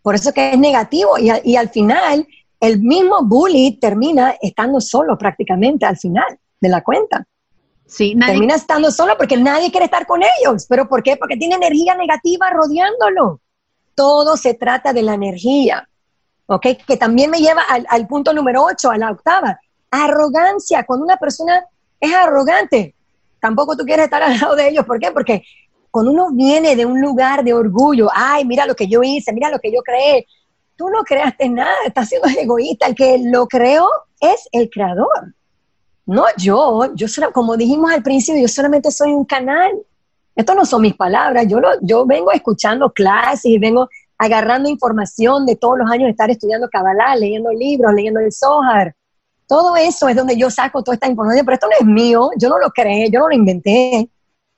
Por 0.01 0.15
eso 0.15 0.33
que 0.33 0.51
es 0.51 0.59
negativo 0.59 1.17
y, 1.17 1.31
y 1.43 1.55
al 1.55 1.69
final 1.69 2.27
el 2.59 2.79
mismo 2.79 3.23
bully 3.23 3.77
termina 3.79 4.35
estando 4.41 4.79
solo 4.79 5.17
prácticamente 5.17 5.85
al 5.85 5.97
final 5.97 6.39
de 6.61 6.69
la 6.69 6.81
cuenta. 6.81 7.27
Sí, 7.85 8.17
Termina 8.17 8.55
estando 8.55 8.89
solo 8.89 9.17
porque 9.17 9.37
nadie 9.37 9.69
quiere 9.69 9.85
estar 9.85 10.07
con 10.07 10.21
ellos. 10.23 10.65
¿Pero 10.67 10.87
por 10.87 11.03
qué? 11.03 11.17
Porque 11.17 11.37
tiene 11.37 11.55
energía 11.55 11.95
negativa 11.95 12.49
rodeándolo. 12.49 13.41
Todo 13.93 14.37
se 14.37 14.53
trata 14.53 14.93
de 14.93 15.03
la 15.03 15.13
energía. 15.13 15.87
¿Ok? 16.47 16.67
Que 16.87 16.97
también 16.97 17.29
me 17.29 17.39
lleva 17.39 17.61
al, 17.61 18.07
punto 18.07 18.33
número 18.33 18.63
8, 18.63 18.91
a 18.91 18.97
la 18.97 19.11
octava. 19.11 19.59
Arrogancia. 19.91 20.85
Cuando 20.85 21.05
una 21.05 21.17
persona 21.17 21.63
es 21.99 22.13
arrogante, 22.13 22.95
tampoco 23.43 23.75
tú 23.75 23.83
quieres 23.83 24.05
estar 24.05 24.23
al 24.23 24.37
lado 24.39 24.55
de 24.55 24.69
ellos. 24.69 24.85
¿Por 24.85 24.99
qué? 24.99 25.11
Porque 25.11 25.43
cuando 25.91 26.11
uno 26.11 26.29
viene 26.31 26.77
de 26.77 26.85
un 26.85 27.01
lugar 27.01 27.43
de 27.43 27.53
orgullo, 27.53 28.07
ay, 28.13 28.45
mira 28.45 28.65
lo 28.65 28.73
que 28.73 28.87
yo 28.87 29.03
hice, 29.03 29.33
mira 29.33 29.51
lo 29.51 29.59
que 29.59 29.71
yo 29.71 29.81
creé, 29.81 30.25
tú 30.77 30.89
no 30.89 31.03
creaste 31.03 31.49
nada, 31.49 31.75
estás 31.85 32.07
siendo 32.07 32.29
egoísta. 32.29 32.87
El 32.87 32.95
que 32.95 33.19
lo 33.19 33.45
creó 33.47 33.87
es 34.21 34.47
el 34.53 34.69
creador, 34.69 35.35
no 36.05 36.23
yo. 36.37 36.95
Yo 36.95 37.07
como 37.33 37.57
dijimos 37.57 37.91
al 37.91 38.01
principio, 38.01 38.41
yo 38.41 38.47
solamente 38.47 38.89
soy 38.91 39.11
un 39.11 39.25
canal. 39.25 39.71
Esto 40.35 40.55
no 40.55 40.65
son 40.65 40.81
mis 40.81 40.95
palabras. 40.95 41.45
Yo, 41.47 41.59
lo, 41.59 41.69
yo 41.81 42.05
vengo 42.05 42.31
escuchando 42.31 42.91
clases 42.91 43.45
y 43.45 43.59
vengo 43.59 43.87
agarrando 44.17 44.69
información 44.69 45.45
de 45.45 45.57
todos 45.57 45.77
los 45.77 45.91
años 45.91 46.09
estar 46.09 46.31
estudiando 46.31 46.69
Kabbalah, 46.69 47.17
leyendo 47.17 47.51
libros, 47.51 47.93
leyendo 47.93 48.21
el 48.21 48.31
Zohar. 48.31 48.95
Todo 49.47 49.75
eso 49.75 50.07
es 50.07 50.15
donde 50.15 50.37
yo 50.37 50.49
saco 50.49 50.83
toda 50.83 50.95
esta 50.95 51.07
información, 51.07 51.45
pero 51.45 51.55
esto 51.55 51.67
no 51.67 51.73
es 51.79 51.85
mío, 51.85 52.29
yo 52.37 52.49
no 52.49 52.59
lo 52.59 52.69
creé, 52.71 53.09
yo 53.11 53.19
no 53.19 53.29
lo 53.29 53.35
inventé. 53.35 54.09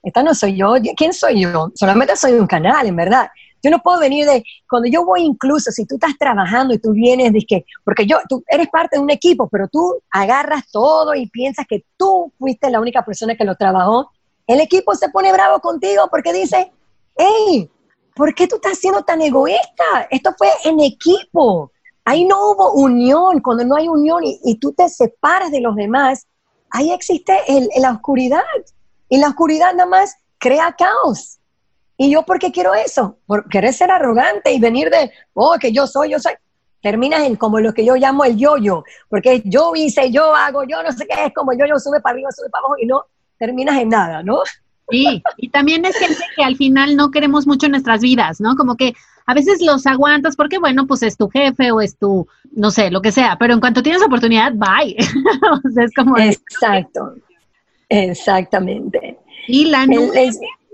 Esta 0.04 0.22
no 0.22 0.36
soy 0.36 0.56
yo. 0.56 0.76
¿Quién 0.96 1.14
soy 1.14 1.42
yo? 1.42 1.72
Solamente 1.74 2.16
soy 2.16 2.34
un 2.34 2.46
canal, 2.46 2.86
en 2.86 2.96
verdad. 2.96 3.28
Yo 3.64 3.72
no 3.72 3.80
puedo 3.80 4.00
venir 4.00 4.28
de, 4.28 4.44
cuando 4.70 4.88
yo 4.88 5.04
voy 5.04 5.24
incluso, 5.24 5.72
si 5.72 5.88
tú 5.88 5.96
estás 5.96 6.16
trabajando 6.20 6.76
y 6.76 6.78
tú 6.78 6.92
vienes 6.92 7.34
que, 7.48 7.66
porque 7.84 8.06
yo, 8.06 8.20
tú 8.30 8.44
eres 8.48 8.70
parte 8.70 8.98
de 8.98 9.02
un 9.02 9.10
equipo, 9.10 9.50
pero 9.50 9.68
tú 9.68 9.96
agarras 10.12 10.70
todo 10.72 11.16
y 11.16 11.28
piensas 11.28 11.66
que 11.68 11.84
tú 11.98 12.32
fuiste 12.38 12.70
la 12.70 12.80
única 12.80 13.04
persona 13.04 13.36
que 13.36 13.44
lo 13.44 13.56
trabajó, 13.56 14.12
el 14.46 14.60
equipo 14.60 14.94
se 14.94 15.10
pone 15.10 15.34
bravo 15.34 15.60
contigo 15.60 16.08
porque 16.12 16.32
dice, 16.32 16.72
hey, 17.18 17.68
¿por 18.16 18.36
qué 18.36 18.48
tú 18.48 18.58
estás 18.58 18.78
siendo 18.78 19.02
tan 19.02 19.24
egoísta? 19.24 20.08
Esto 20.12 20.36
fue 20.38 20.50
en 20.64 20.80
equipo. 20.82 21.72
Ahí 22.06 22.24
no 22.26 22.52
hubo 22.52 22.74
unión. 22.74 23.42
Cuando 23.42 23.66
no 23.66 23.76
hay 23.76 23.88
unión 23.88 24.24
y, 24.24 24.56
tú 24.56 24.72
te 24.72 24.88
separas 24.90 25.52
de 25.52 25.60
los 25.60 25.76
demás, 25.76 26.28
ahí 26.70 26.92
existe 26.92 27.38
la 27.78 27.92
oscuridad. 27.92 28.44
Y 29.10 29.18
la 29.18 29.30
oscuridad 29.30 29.74
nada 29.74 29.90
más 29.90 30.16
crea 30.38 30.76
caos. 30.78 31.40
¿Y 31.98 32.12
yo 32.12 32.24
por 32.24 32.40
qué 32.40 32.52
quiero 32.52 32.74
eso? 32.74 33.18
Por 33.26 33.48
querer 33.50 33.74
ser 33.74 33.92
arrogante 33.92 34.52
y 34.52 34.60
venir 34.60 34.90
de, 34.90 35.12
oh, 35.34 35.56
que 35.60 35.72
yo 35.72 35.88
soy, 35.88 36.12
yo 36.12 36.20
soy. 36.20 36.34
Terminas 36.82 37.24
en 37.24 37.36
como 37.36 37.60
lo 37.60 37.74
que 37.74 37.84
yo 37.84 37.96
llamo 37.96 38.26
el 38.26 38.38
yo-yo, 38.38 38.84
porque 39.10 39.42
yo 39.44 39.72
hice, 39.76 40.12
yo 40.12 40.36
hago, 40.36 40.64
yo 40.66 40.84
no 40.84 40.92
sé 40.92 41.08
qué, 41.08 41.26
es 41.26 41.34
como 41.34 41.52
yo-yo 41.54 41.80
sube 41.80 42.00
para 42.00 42.14
arriba, 42.14 42.30
sube 42.32 42.50
para 42.52 42.60
abajo 42.60 42.76
y 42.80 42.86
no 42.86 43.06
terminas 43.40 43.80
en 43.80 43.90
nada, 43.90 44.22
¿no? 44.22 44.42
Sí, 44.92 45.24
y 45.38 45.50
también 45.50 45.84
es 45.86 45.98
gente 45.98 46.24
que 46.36 46.44
al 46.44 46.56
final 46.58 46.96
no 46.96 47.10
queremos 47.10 47.48
mucho 47.48 47.66
en 47.66 47.72
nuestras 47.72 48.02
vidas, 48.02 48.40
¿no? 48.40 48.56
Como 48.56 48.76
que, 48.76 48.94
a 49.26 49.34
veces 49.34 49.62
los 49.62 49.86
aguantas 49.88 50.36
porque, 50.36 50.58
bueno, 50.60 50.86
pues 50.88 51.04
es 51.04 51.18
tu 51.18 51.30
jefe 51.30 51.72
o 51.72 51.82
es 51.82 51.98
tu, 51.98 52.28
no 52.52 52.72
sé, 52.72 52.92
lo 52.92 53.02
que 53.02 53.12
sea, 53.12 53.38
pero 53.40 53.54
en 53.54 53.60
cuanto 53.60 53.84
tienes 53.84 54.04
oportunidad, 54.04 54.54
bye. 54.54 54.96
es 55.84 55.94
como... 55.96 56.18
Exacto, 56.18 57.16
exactamente. 57.90 59.18
Y 59.48 59.66
la, 59.66 59.88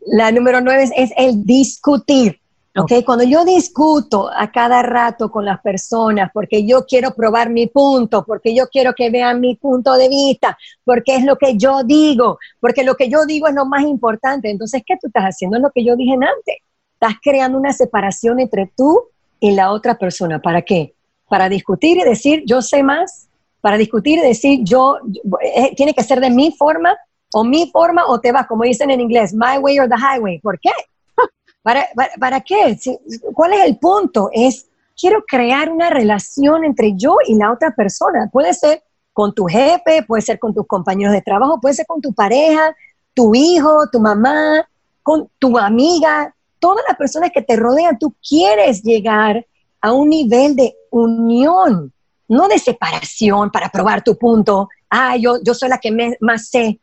la 0.07 0.31
número 0.31 0.61
nueve 0.61 0.89
es 0.95 1.11
el 1.17 1.43
discutir. 1.43 2.41
Okay. 2.73 3.03
Cuando 3.03 3.25
yo 3.25 3.43
discuto 3.43 4.29
a 4.33 4.49
cada 4.49 4.81
rato 4.81 5.29
con 5.29 5.43
las 5.43 5.59
personas 5.59 6.31
porque 6.33 6.65
yo 6.65 6.85
quiero 6.85 7.13
probar 7.13 7.49
mi 7.49 7.67
punto, 7.67 8.23
porque 8.23 8.55
yo 8.55 8.69
quiero 8.69 8.93
que 8.93 9.09
vean 9.09 9.41
mi 9.41 9.57
punto 9.57 9.97
de 9.97 10.07
vista, 10.07 10.57
porque 10.85 11.17
es 11.17 11.25
lo 11.25 11.35
que 11.35 11.57
yo 11.57 11.83
digo, 11.83 12.39
porque 12.61 12.85
lo 12.85 12.95
que 12.95 13.09
yo 13.09 13.25
digo 13.25 13.49
es 13.49 13.55
lo 13.55 13.65
más 13.65 13.83
importante, 13.83 14.49
entonces, 14.49 14.83
¿qué 14.85 14.95
tú 15.01 15.07
estás 15.07 15.23
haciendo? 15.23 15.57
Es 15.57 15.63
lo 15.63 15.71
que 15.71 15.83
yo 15.83 15.97
dije 15.97 16.13
antes. 16.13 16.59
Estás 17.01 17.17
creando 17.19 17.57
una 17.57 17.73
separación 17.73 18.39
entre 18.39 18.71
tú 18.77 19.05
y 19.39 19.51
la 19.53 19.71
otra 19.71 19.97
persona. 19.97 20.39
¿Para 20.39 20.61
qué? 20.61 20.93
Para 21.27 21.49
discutir 21.49 21.97
y 21.97 22.03
decir, 22.03 22.43
yo 22.45 22.61
sé 22.61 22.83
más, 22.83 23.27
para 23.59 23.75
discutir 23.75 24.19
y 24.19 24.21
decir, 24.21 24.59
yo, 24.61 24.97
eh, 25.41 25.73
tiene 25.75 25.95
que 25.95 26.03
ser 26.03 26.19
de 26.19 26.29
mi 26.29 26.51
forma, 26.51 26.95
o 27.33 27.43
mi 27.43 27.71
forma, 27.71 28.05
o 28.05 28.19
te 28.19 28.31
vas, 28.31 28.45
como 28.45 28.65
dicen 28.65 28.91
en 28.91 29.01
inglés, 29.01 29.33
my 29.33 29.57
way 29.59 29.79
or 29.79 29.89
the 29.89 29.95
highway. 29.95 30.39
¿Por 30.41 30.59
qué? 30.59 30.69
¿Para, 31.63 31.87
para, 32.19 32.39
qué? 32.41 32.77
¿Cuál 33.33 33.53
es 33.53 33.65
el 33.65 33.79
punto? 33.79 34.29
Es, 34.31 34.67
quiero 34.95 35.23
crear 35.27 35.71
una 35.71 35.89
relación 35.89 36.63
entre 36.63 36.93
yo 36.95 37.15
y 37.27 37.33
la 37.33 37.51
otra 37.51 37.73
persona. 37.73 38.29
Puede 38.31 38.53
ser 38.53 38.83
con 39.11 39.33
tu 39.33 39.45
jefe, 39.45 40.03
puede 40.03 40.21
ser 40.21 40.37
con 40.37 40.53
tus 40.53 40.67
compañeros 40.67 41.13
de 41.13 41.23
trabajo, 41.23 41.59
puede 41.59 41.73
ser 41.73 41.87
con 41.87 41.99
tu 41.99 42.13
pareja, 42.13 42.75
tu 43.15 43.33
hijo, 43.33 43.89
tu 43.91 43.99
mamá, 43.99 44.69
con 45.01 45.27
tu 45.39 45.57
amiga, 45.57 46.35
todas 46.61 46.85
las 46.87 46.97
personas 46.97 47.31
que 47.33 47.41
te 47.41 47.57
rodean. 47.57 47.99
Tú 47.99 48.15
quieres 48.25 48.81
llegar 48.83 49.45
a 49.81 49.91
un 49.91 50.07
nivel 50.07 50.55
de 50.55 50.73
unión, 50.91 51.91
no 52.29 52.47
de 52.47 52.59
separación 52.59 53.51
para 53.51 53.67
probar 53.67 54.01
tu 54.01 54.17
punto. 54.17 54.69
Ah, 54.89 55.17
yo, 55.17 55.35
yo 55.43 55.53
soy 55.53 55.67
la 55.67 55.79
que 55.79 56.15
más 56.21 56.47
sé 56.47 56.79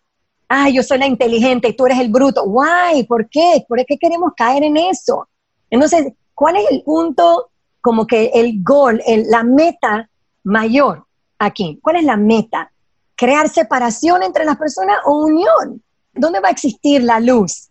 ay, 0.48 0.74
yo 0.74 0.82
soy 0.82 0.98
la 0.98 1.06
inteligente 1.06 1.68
y 1.68 1.76
tú 1.76 1.86
eres 1.86 2.00
el 2.00 2.08
bruto. 2.08 2.44
Why? 2.44 3.04
¿Por 3.06 3.28
qué? 3.28 3.64
¿Por 3.68 3.84
qué 3.84 3.98
queremos 3.98 4.32
caer 4.36 4.64
en 4.64 4.76
eso? 4.76 5.28
Entonces, 5.70 6.12
¿cuál 6.34 6.56
es 6.56 6.64
el 6.70 6.82
punto, 6.82 7.50
como 7.80 8.06
que 8.06 8.30
el 8.34 8.62
gol, 8.62 9.02
la 9.06 9.42
meta 9.42 10.08
mayor 10.44 11.04
aquí? 11.38 11.78
¿Cuál 11.82 11.96
es 11.96 12.04
la 12.04 12.16
meta? 12.16 12.72
¿Crear 13.14 13.48
separación 13.48 14.22
entre 14.22 14.44
las 14.44 14.56
personas 14.56 14.96
o 15.04 15.26
unión? 15.26 15.82
¿Dónde 16.14 16.40
va 16.40 16.48
a 16.48 16.52
existir 16.52 17.02
la 17.02 17.20
luz? 17.20 17.67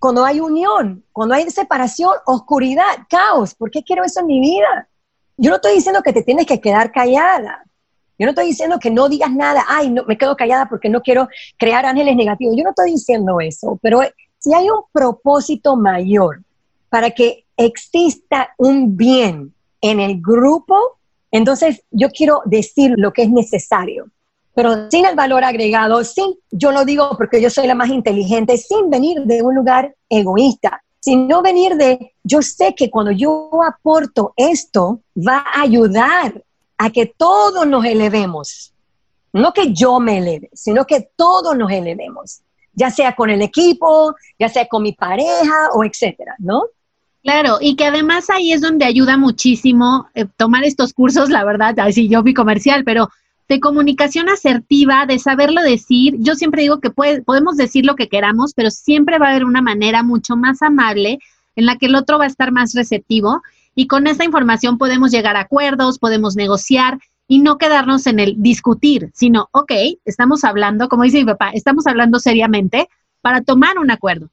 Cuando 0.00 0.24
hay 0.24 0.40
unión, 0.40 1.04
cuando 1.12 1.34
hay 1.36 1.48
separación, 1.50 2.14
oscuridad, 2.26 3.06
caos. 3.08 3.54
¿Por 3.54 3.70
qué 3.70 3.84
quiero 3.84 4.02
eso 4.02 4.20
en 4.20 4.26
mi 4.26 4.40
vida? 4.40 4.88
Yo 5.36 5.50
no 5.50 5.56
estoy 5.56 5.74
diciendo 5.74 6.02
que 6.02 6.12
te 6.12 6.22
tienes 6.22 6.46
que 6.46 6.60
quedar 6.60 6.90
callada. 6.90 7.62
Yo 8.18 8.26
no 8.26 8.30
estoy 8.30 8.46
diciendo 8.46 8.78
que 8.78 8.90
no 8.90 9.08
digas 9.08 9.30
nada, 9.30 9.64
ay, 9.68 9.90
no, 9.90 10.04
me 10.04 10.18
quedo 10.18 10.36
callada 10.36 10.68
porque 10.68 10.88
no 10.88 11.00
quiero 11.00 11.28
crear 11.58 11.86
ángeles 11.86 12.16
negativos. 12.16 12.56
Yo 12.56 12.64
no 12.64 12.70
estoy 12.70 12.92
diciendo 12.92 13.40
eso, 13.40 13.78
pero 13.80 14.00
si 14.38 14.52
hay 14.52 14.68
un 14.70 14.82
propósito 14.92 15.76
mayor 15.76 16.42
para 16.88 17.10
que 17.10 17.44
exista 17.56 18.54
un 18.56 18.96
bien 18.96 19.54
en 19.82 20.00
el 20.00 20.20
grupo, 20.20 20.98
entonces 21.30 21.82
yo 21.90 22.08
quiero 22.10 22.42
decir 22.46 22.94
lo 22.96 23.12
que 23.12 23.22
es 23.22 23.30
necesario, 23.30 24.08
pero 24.60 24.90
sin 24.90 25.06
el 25.06 25.16
valor 25.16 25.42
agregado, 25.42 26.04
sin, 26.04 26.34
yo 26.50 26.70
lo 26.70 26.84
digo 26.84 27.16
porque 27.16 27.40
yo 27.40 27.48
soy 27.48 27.66
la 27.66 27.74
más 27.74 27.88
inteligente, 27.88 28.58
sin 28.58 28.90
venir 28.90 29.22
de 29.22 29.40
un 29.40 29.54
lugar 29.54 29.94
egoísta, 30.06 30.82
sino 31.00 31.40
venir 31.40 31.76
de, 31.76 32.12
yo 32.22 32.42
sé 32.42 32.74
que 32.74 32.90
cuando 32.90 33.10
yo 33.10 33.48
aporto 33.66 34.34
esto, 34.36 35.00
va 35.16 35.46
a 35.54 35.62
ayudar 35.62 36.44
a 36.76 36.90
que 36.90 37.06
todos 37.06 37.66
nos 37.66 37.86
elevemos. 37.86 38.74
No 39.32 39.54
que 39.54 39.72
yo 39.72 39.98
me 39.98 40.18
eleve, 40.18 40.50
sino 40.52 40.84
que 40.84 41.08
todos 41.16 41.56
nos 41.56 41.72
elevemos, 41.72 42.42
ya 42.74 42.90
sea 42.90 43.16
con 43.16 43.30
el 43.30 43.40
equipo, 43.40 44.14
ya 44.38 44.50
sea 44.50 44.66
con 44.66 44.82
mi 44.82 44.92
pareja 44.92 45.70
o 45.72 45.84
etcétera, 45.84 46.34
¿no? 46.38 46.64
Claro, 47.22 47.56
y 47.62 47.76
que 47.76 47.86
además 47.86 48.28
ahí 48.28 48.52
es 48.52 48.60
donde 48.60 48.84
ayuda 48.84 49.16
muchísimo 49.16 50.10
eh, 50.14 50.26
tomar 50.36 50.64
estos 50.64 50.92
cursos, 50.92 51.30
la 51.30 51.44
verdad, 51.44 51.78
así 51.78 52.10
yo 52.10 52.22
vi 52.22 52.34
comercial, 52.34 52.84
pero 52.84 53.08
de 53.50 53.58
comunicación 53.58 54.28
asertiva, 54.28 55.06
de 55.06 55.18
saberlo 55.18 55.60
decir. 55.60 56.14
Yo 56.20 56.36
siempre 56.36 56.62
digo 56.62 56.78
que 56.78 56.90
podemos 56.90 57.56
decir 57.56 57.84
lo 57.84 57.96
que 57.96 58.08
queramos, 58.08 58.54
pero 58.54 58.70
siempre 58.70 59.18
va 59.18 59.26
a 59.26 59.30
haber 59.30 59.44
una 59.44 59.60
manera 59.60 60.04
mucho 60.04 60.36
más 60.36 60.62
amable 60.62 61.18
en 61.56 61.66
la 61.66 61.76
que 61.76 61.86
el 61.86 61.96
otro 61.96 62.16
va 62.16 62.24
a 62.24 62.28
estar 62.28 62.52
más 62.52 62.74
receptivo 62.74 63.42
y 63.74 63.88
con 63.88 64.06
esa 64.06 64.24
información 64.24 64.78
podemos 64.78 65.10
llegar 65.10 65.36
a 65.36 65.40
acuerdos, 65.40 65.98
podemos 65.98 66.36
negociar 66.36 67.00
y 67.26 67.40
no 67.40 67.58
quedarnos 67.58 68.06
en 68.06 68.20
el 68.20 68.36
discutir, 68.40 69.10
sino, 69.14 69.48
ok, 69.50 69.72
estamos 70.04 70.44
hablando, 70.44 70.88
como 70.88 71.02
dice 71.02 71.18
mi 71.18 71.24
papá, 71.24 71.50
estamos 71.50 71.88
hablando 71.88 72.20
seriamente 72.20 72.88
para 73.20 73.40
tomar 73.40 73.80
un 73.80 73.90
acuerdo. 73.90 74.30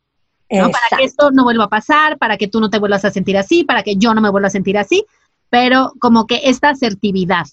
Para 0.47 0.71
que 0.95 1.05
esto 1.05 1.31
no 1.31 1.43
vuelva 1.43 1.63
a 1.63 1.69
pasar, 1.69 2.19
para 2.19 2.37
que 2.37 2.47
tú 2.47 2.59
no 2.59 2.69
te 2.69 2.77
vuelvas 2.77 3.03
a 3.03 3.09
sentir 3.09 3.35
así, 3.35 3.63
para 3.63 3.81
que 3.81 3.95
yo 3.95 4.13
no 4.13 4.21
me 4.21 4.29
vuelva 4.29 4.49
a 4.49 4.51
sentir 4.51 4.77
así, 4.77 5.07
pero 5.49 5.93
como 5.99 6.27
que 6.27 6.41
esta 6.43 6.69
asertividad. 6.69 7.47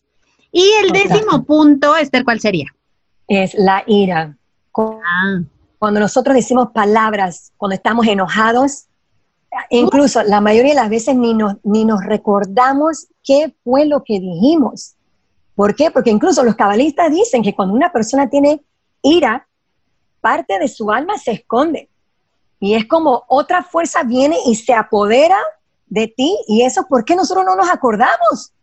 Y 0.54 0.70
el 0.84 0.92
décimo 0.92 1.42
punto, 1.42 1.96
Esther, 1.96 2.24
¿cuál 2.24 2.38
sería? 2.38 2.66
Es 3.26 3.54
la 3.54 3.82
ira. 3.88 4.36
Ah. 4.78 5.40
Cuando 5.80 5.98
nosotros 5.98 6.36
decimos 6.36 6.68
palabras, 6.70 7.52
cuando 7.56 7.74
estamos 7.74 8.06
enojados, 8.06 8.84
incluso 9.68 10.22
la 10.22 10.40
mayoría 10.40 10.70
de 10.70 10.80
las 10.80 10.90
veces 10.90 11.16
ni 11.16 11.34
nos, 11.34 11.56
ni 11.64 11.84
nos 11.84 12.04
recordamos 12.04 13.08
qué 13.24 13.52
fue 13.64 13.86
lo 13.86 14.04
que 14.04 14.20
dijimos. 14.20 14.94
¿Por 15.56 15.74
qué? 15.74 15.90
Porque 15.90 16.10
incluso 16.10 16.44
los 16.44 16.54
cabalistas 16.54 17.10
dicen 17.10 17.42
que 17.42 17.56
cuando 17.56 17.74
una 17.74 17.90
persona 17.90 18.30
tiene 18.30 18.62
ira, 19.02 19.48
parte 20.20 20.60
de 20.60 20.68
su 20.68 20.92
alma 20.92 21.18
se 21.18 21.32
esconde. 21.32 21.88
Y 22.60 22.74
es 22.74 22.86
como 22.86 23.24
otra 23.26 23.64
fuerza 23.64 24.04
viene 24.04 24.36
y 24.46 24.54
se 24.54 24.72
apodera 24.72 25.38
de 25.88 26.06
ti. 26.06 26.38
Y 26.46 26.62
eso, 26.62 26.86
¿por 26.88 27.04
qué 27.04 27.16
nosotros 27.16 27.44
no 27.44 27.56
nos 27.56 27.68
acordamos 27.68 28.53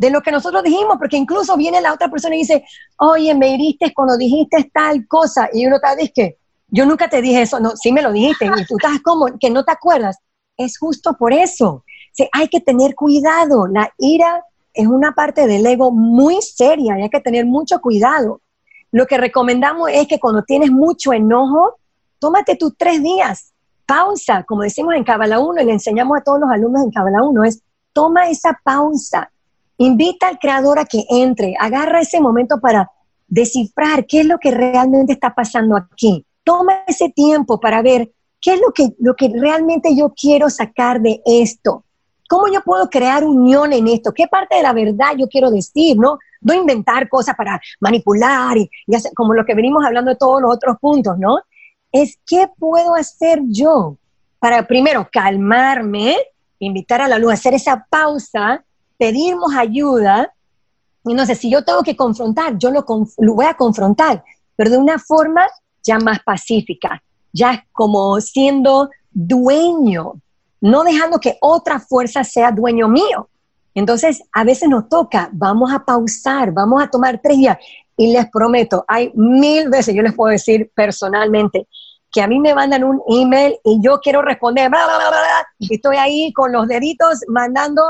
de 0.00 0.10
lo 0.10 0.22
que 0.22 0.32
nosotros 0.32 0.62
dijimos? 0.62 0.96
Porque 0.98 1.18
incluso 1.18 1.56
viene 1.58 1.80
la 1.80 1.92
otra 1.92 2.08
persona 2.08 2.34
y 2.34 2.38
dice, 2.38 2.64
oye, 2.96 3.34
me 3.34 3.54
heriste 3.54 3.92
cuando 3.92 4.16
dijiste 4.16 4.70
tal 4.72 5.06
cosa. 5.06 5.50
Y 5.52 5.66
uno 5.66 5.76
te 5.78 6.02
dice, 6.02 6.38
yo 6.68 6.86
nunca 6.86 7.08
te 7.10 7.20
dije 7.20 7.42
eso. 7.42 7.60
No, 7.60 7.76
sí 7.76 7.92
me 7.92 8.00
lo 8.00 8.10
dijiste. 8.10 8.46
Y 8.46 8.64
tú 8.64 8.76
estás 8.78 9.00
como 9.02 9.26
que 9.38 9.50
no 9.50 9.62
te 9.62 9.72
acuerdas 9.72 10.16
es 10.56 10.78
justo 10.78 11.14
por 11.14 11.32
eso. 11.32 11.84
hay 12.32 12.48
que 12.48 12.60
tener 12.60 12.94
cuidado. 12.94 13.66
La 13.66 13.92
ira 13.98 14.42
es 14.72 14.86
una 14.86 15.12
parte 15.12 15.46
del 15.46 15.66
ego 15.66 15.90
muy 15.90 16.40
seria 16.40 16.94
hay 16.94 17.10
que 17.10 17.20
tener 17.20 17.44
mucho 17.44 17.80
cuidado. 17.80 18.40
Lo 18.92 19.06
que 19.06 19.18
recomendamos 19.18 19.90
es 19.92 20.08
que 20.08 20.18
cuando 20.18 20.42
tienes 20.42 20.70
mucho 20.70 21.12
enojo, 21.12 21.76
tómate 22.18 22.56
tus 22.56 22.76
tres 22.76 23.02
días, 23.02 23.52
pausa, 23.86 24.44
como 24.44 24.62
decimos 24.62 24.94
en 24.94 25.04
Cabala 25.04 25.40
1 25.40 25.62
y 25.62 25.64
le 25.66 25.72
enseñamos 25.72 26.18
a 26.18 26.22
todos 26.22 26.40
los 26.40 26.50
alumnos 26.50 26.84
en 26.84 26.90
Cabala 26.90 27.22
1, 27.22 27.44
es 27.44 27.62
toma 27.92 28.28
esa 28.28 28.58
pausa, 28.64 29.30
invita 29.84 30.28
al 30.28 30.38
creador 30.38 30.78
a 30.78 30.84
que 30.84 31.04
entre, 31.10 31.54
agarra 31.58 32.00
ese 32.00 32.20
momento 32.20 32.60
para 32.60 32.90
descifrar 33.28 34.06
qué 34.06 34.20
es 34.20 34.26
lo 34.26 34.38
que 34.38 34.50
realmente 34.50 35.12
está 35.12 35.34
pasando 35.34 35.76
aquí. 35.76 36.24
Toma 36.42 36.84
ese 36.86 37.10
tiempo 37.10 37.60
para 37.60 37.82
ver 37.82 38.10
¿Qué 38.40 38.54
es 38.54 38.60
lo 38.60 38.72
que, 38.72 38.88
lo 38.98 39.14
que 39.14 39.28
realmente 39.28 39.94
yo 39.94 40.14
quiero 40.14 40.48
sacar 40.48 41.00
de 41.00 41.20
esto? 41.26 41.84
¿Cómo 42.28 42.48
yo 42.48 42.62
puedo 42.62 42.88
crear 42.88 43.24
unión 43.24 43.72
en 43.72 43.88
esto? 43.88 44.12
¿Qué 44.12 44.28
parte 44.28 44.56
de 44.56 44.62
la 44.62 44.72
verdad 44.72 45.12
yo 45.18 45.28
quiero 45.28 45.50
decir? 45.50 45.98
No, 45.98 46.18
no 46.40 46.54
inventar 46.54 47.08
cosas 47.08 47.34
para 47.36 47.60
manipular 47.80 48.56
y, 48.56 48.70
como 49.14 49.34
lo 49.34 49.44
que 49.44 49.54
venimos 49.54 49.84
hablando 49.84 50.12
de 50.12 50.16
todos 50.16 50.40
los 50.40 50.54
otros 50.54 50.76
puntos, 50.80 51.18
¿no? 51.18 51.38
Es 51.92 52.18
qué 52.24 52.48
puedo 52.58 52.94
hacer 52.94 53.40
yo 53.48 53.98
para 54.38 54.66
primero 54.66 55.06
calmarme, 55.12 56.16
invitar 56.60 57.02
a 57.02 57.08
la 57.08 57.18
luz, 57.18 57.32
hacer 57.32 57.52
esa 57.52 57.86
pausa, 57.90 58.64
pedirnos 59.00 59.54
ayuda. 59.56 60.32
Y 61.04 61.14
no 61.14 61.24
sé, 61.24 61.34
si 61.34 61.50
yo 61.50 61.64
tengo 61.64 61.82
que 61.82 61.96
confrontar, 61.96 62.58
yo 62.58 62.70
lo, 62.70 62.84
lo 63.16 63.34
voy 63.34 63.46
a 63.46 63.54
confrontar, 63.54 64.22
pero 64.54 64.70
de 64.70 64.76
una 64.76 64.98
forma 64.98 65.46
ya 65.82 65.98
más 65.98 66.20
pacífica, 66.20 67.02
ya 67.32 67.66
como 67.72 68.20
siendo 68.20 68.90
dueño, 69.10 70.20
no 70.60 70.84
dejando 70.84 71.18
que 71.18 71.38
otra 71.40 71.80
fuerza 71.80 72.22
sea 72.24 72.52
dueño 72.52 72.88
mío. 72.88 73.30
Entonces, 73.74 74.22
a 74.32 74.44
veces 74.44 74.68
nos 74.68 74.90
toca, 74.90 75.30
vamos 75.32 75.72
a 75.72 75.82
pausar, 75.82 76.52
vamos 76.52 76.82
a 76.82 76.88
tomar 76.88 77.20
tres 77.22 77.38
días. 77.38 77.56
Y 77.96 78.12
les 78.12 78.28
prometo, 78.30 78.84
hay 78.86 79.12
mil 79.14 79.70
veces, 79.70 79.94
yo 79.94 80.02
les 80.02 80.12
puedo 80.12 80.30
decir 80.30 80.70
personalmente, 80.74 81.66
que 82.12 82.22
a 82.22 82.26
mí 82.26 82.40
me 82.40 82.54
mandan 82.54 82.82
un 82.82 83.00
email 83.08 83.56
y 83.64 83.80
yo 83.82 84.00
quiero 84.00 84.22
responder, 84.22 84.68
bla, 84.68 84.86
y 85.58 85.74
estoy 85.74 85.96
ahí 85.96 86.32
con 86.32 86.52
los 86.52 86.66
deditos 86.66 87.20
mandando 87.28 87.82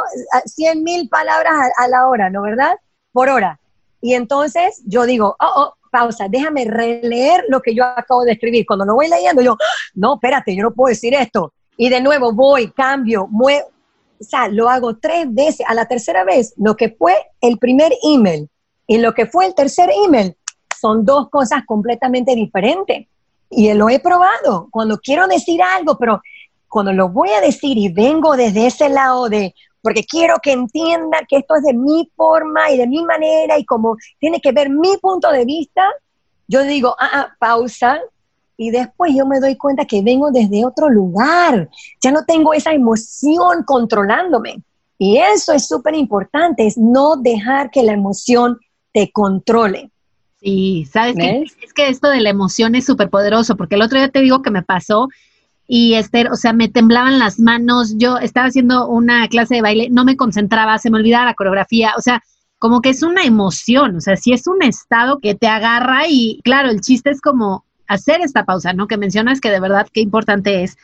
100 0.44 0.82
mil 0.82 1.08
palabras 1.08 1.52
a, 1.78 1.88
la 1.88 2.06
hora, 2.06 2.28
¿no 2.28 2.42
verdad? 2.42 2.74
Por 3.12 3.30
hora. 3.30 3.58
Y 4.02 4.14
entonces 4.14 4.82
yo 4.86 5.06
digo, 5.06 5.36
oh, 5.40 5.52
oh, 5.56 5.74
pausa, 5.90 6.26
déjame 6.28 6.64
releer 6.64 7.44
lo 7.48 7.60
que 7.60 7.74
yo 7.74 7.84
acabo 7.84 8.24
de 8.24 8.32
escribir. 8.32 8.66
Cuando 8.66 8.84
lo 8.84 8.94
voy 8.94 9.08
leyendo, 9.08 9.42
yo, 9.42 9.56
no, 9.94 10.14
espérate, 10.14 10.54
yo 10.54 10.62
no 10.64 10.72
puedo 10.72 10.90
decir 10.90 11.14
esto. 11.14 11.52
Y 11.76 11.88
de 11.88 12.00
nuevo 12.00 12.32
voy, 12.32 12.70
cambio, 12.72 13.26
muevo. 13.30 13.68
o 14.20 14.24
sea, 14.24 14.48
lo 14.48 14.68
hago 14.68 14.98
tres 14.98 15.32
veces, 15.32 15.66
a 15.66 15.74
la 15.74 15.86
tercera 15.86 16.24
vez, 16.24 16.52
lo 16.58 16.76
que 16.76 16.90
fue 16.90 17.14
el 17.40 17.58
primer 17.58 17.92
email 18.02 18.48
y 18.86 18.98
lo 18.98 19.14
que 19.14 19.26
fue 19.26 19.46
el 19.46 19.54
tercer 19.54 19.90
email 20.04 20.36
son 20.78 21.04
dos 21.04 21.30
cosas 21.30 21.62
completamente 21.66 22.34
diferentes. 22.34 23.06
Y 23.50 23.72
lo 23.74 23.88
he 23.88 23.98
probado 23.98 24.68
cuando 24.70 24.98
quiero 24.98 25.26
decir 25.26 25.60
algo, 25.62 25.98
pero 25.98 26.22
cuando 26.68 26.92
lo 26.92 27.08
voy 27.08 27.30
a 27.30 27.40
decir 27.40 27.76
y 27.76 27.88
vengo 27.88 28.36
desde 28.36 28.68
ese 28.68 28.88
lado 28.88 29.28
de, 29.28 29.54
porque 29.82 30.04
quiero 30.04 30.36
que 30.42 30.52
entienda 30.52 31.18
que 31.28 31.38
esto 31.38 31.56
es 31.56 31.62
de 31.62 31.74
mi 31.74 32.10
forma 32.14 32.70
y 32.70 32.78
de 32.78 32.86
mi 32.86 33.04
manera 33.04 33.58
y 33.58 33.64
como 33.64 33.96
tiene 34.18 34.40
que 34.40 34.52
ver 34.52 34.70
mi 34.70 34.96
punto 34.98 35.30
de 35.32 35.44
vista, 35.44 35.82
yo 36.46 36.62
digo, 36.62 36.94
ah, 36.98 37.10
ah, 37.12 37.36
pausa, 37.38 38.00
y 38.56 38.70
después 38.70 39.14
yo 39.16 39.24
me 39.24 39.40
doy 39.40 39.56
cuenta 39.56 39.86
que 39.86 40.02
vengo 40.02 40.30
desde 40.30 40.66
otro 40.66 40.90
lugar, 40.90 41.70
ya 42.02 42.12
no 42.12 42.24
tengo 42.26 42.52
esa 42.52 42.72
emoción 42.72 43.64
controlándome. 43.64 44.62
Y 44.98 45.16
eso 45.16 45.54
es 45.54 45.66
súper 45.66 45.94
importante, 45.94 46.66
es 46.66 46.76
no 46.76 47.16
dejar 47.16 47.70
que 47.70 47.82
la 47.82 47.92
emoción 47.92 48.58
te 48.92 49.10
controle. 49.10 49.90
Sí, 50.40 50.88
sabes 50.90 51.16
que 51.16 51.44
es 51.62 51.74
que 51.74 51.88
esto 51.88 52.08
de 52.08 52.20
la 52.20 52.30
emoción 52.30 52.74
es 52.74 52.86
súper 52.86 53.10
poderoso, 53.10 53.56
porque 53.56 53.74
el 53.74 53.82
otro 53.82 53.98
día 53.98 54.08
te 54.08 54.22
digo 54.22 54.40
que 54.40 54.50
me 54.50 54.62
pasó 54.62 55.08
y 55.66 55.94
Esther, 55.94 56.30
o 56.32 56.36
sea, 56.36 56.52
me 56.52 56.68
temblaban 56.68 57.18
las 57.18 57.38
manos, 57.38 57.94
yo 57.96 58.18
estaba 58.18 58.48
haciendo 58.48 58.88
una 58.88 59.28
clase 59.28 59.56
de 59.56 59.62
baile, 59.62 59.88
no 59.90 60.04
me 60.04 60.16
concentraba, 60.16 60.78
se 60.78 60.90
me 60.90 60.96
olvidaba 60.96 61.26
la 61.26 61.34
coreografía, 61.34 61.92
o 61.96 62.00
sea, 62.00 62.22
como 62.58 62.80
que 62.80 62.88
es 62.88 63.02
una 63.02 63.22
emoción, 63.22 63.96
o 63.96 64.00
sea, 64.00 64.16
si 64.16 64.32
es 64.32 64.46
un 64.46 64.62
estado 64.62 65.18
que 65.18 65.34
te 65.34 65.46
agarra 65.46 66.08
y 66.08 66.40
claro, 66.42 66.70
el 66.70 66.80
chiste 66.80 67.10
es 67.10 67.20
como 67.20 67.64
hacer 67.86 68.20
esta 68.20 68.44
pausa, 68.44 68.72
¿no? 68.72 68.86
Que 68.86 68.96
mencionas 68.96 69.40
que 69.40 69.50
de 69.50 69.60
verdad 69.60 69.86
qué 69.92 70.00
importante 70.00 70.62
es. 70.62 70.76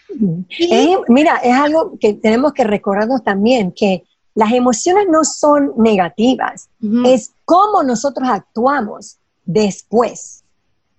mira, 1.08 1.36
es 1.38 1.54
algo 1.54 1.98
que 1.98 2.14
tenemos 2.14 2.52
que 2.52 2.64
recordarnos 2.64 3.24
también, 3.24 3.72
que 3.72 4.04
las 4.34 4.52
emociones 4.52 5.06
no 5.10 5.24
son 5.24 5.72
negativas, 5.78 6.68
es 7.06 7.32
cómo 7.44 7.82
nosotros 7.82 8.28
actuamos 8.30 9.16
después. 9.46 10.44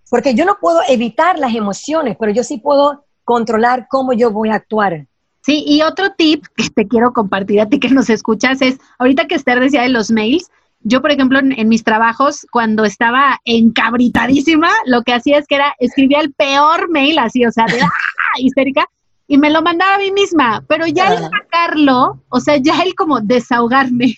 Porque 0.10 0.34
yo 0.34 0.45
no 0.45 0.58
puedo 0.60 0.80
evitar 0.88 1.38
las 1.38 1.54
emociones, 1.54 2.18
pero 2.20 2.32
yo 2.32 2.43
sí 2.43 2.58
puedo 2.58 3.06
controlar 3.24 3.88
cómo 3.89 4.14
yo 4.14 4.32
voy 4.32 4.50
a 4.50 4.56
actuar. 4.56 5.06
Sí, 5.41 5.64
y 5.66 5.82
otro 5.82 6.12
tip 6.18 6.45
que 6.56 6.70
te 6.70 6.88
quiero 6.88 7.14
compartir 7.14 7.62
a 7.62 7.68
ti 7.68 7.80
que 7.80 7.89
nos 7.89 8.10
escuchas 8.10 8.62
es, 8.62 8.80
ahorita 9.00 9.28
que 9.28 9.36
Esther 9.36 9.60
decía 9.60 9.82
de 9.82 9.89
los 9.89 10.12
mails, 10.12 10.50
yo, 10.82 11.02
por 11.02 11.12
ejemplo, 11.12 11.39
en, 11.39 11.68
mis 11.68 11.84
trabajos, 11.84 12.45
cuando 12.52 12.86
estaba 12.86 13.39
encabritadísima, 13.45 14.70
lo 14.86 15.04
que 15.04 15.14
hacía 15.14 15.38
es 15.38 15.48
que 15.48 15.56
era, 15.56 15.76
escribía 15.80 16.20
el 16.20 16.34
peor 16.34 16.89
mail 16.89 17.20
así, 17.20 17.45
o 17.45 17.52
sea, 17.52 17.66
de 17.66 17.82
¡ah! 17.82 18.39
histérica, 18.39 18.86
y 19.28 19.38
me 19.38 19.50
lo 19.50 19.62
mandaba 19.62 19.95
a 19.95 20.00
mí 20.00 20.12
misma, 20.12 20.64
pero 20.68 20.88
ya 20.88 21.08
al 21.10 21.30
sacarlo, 21.30 22.24
o 22.30 22.39
sea, 22.39 22.58
ya 22.58 22.82
él 22.82 22.95
como 22.95 23.20
desahogarme, 23.20 24.16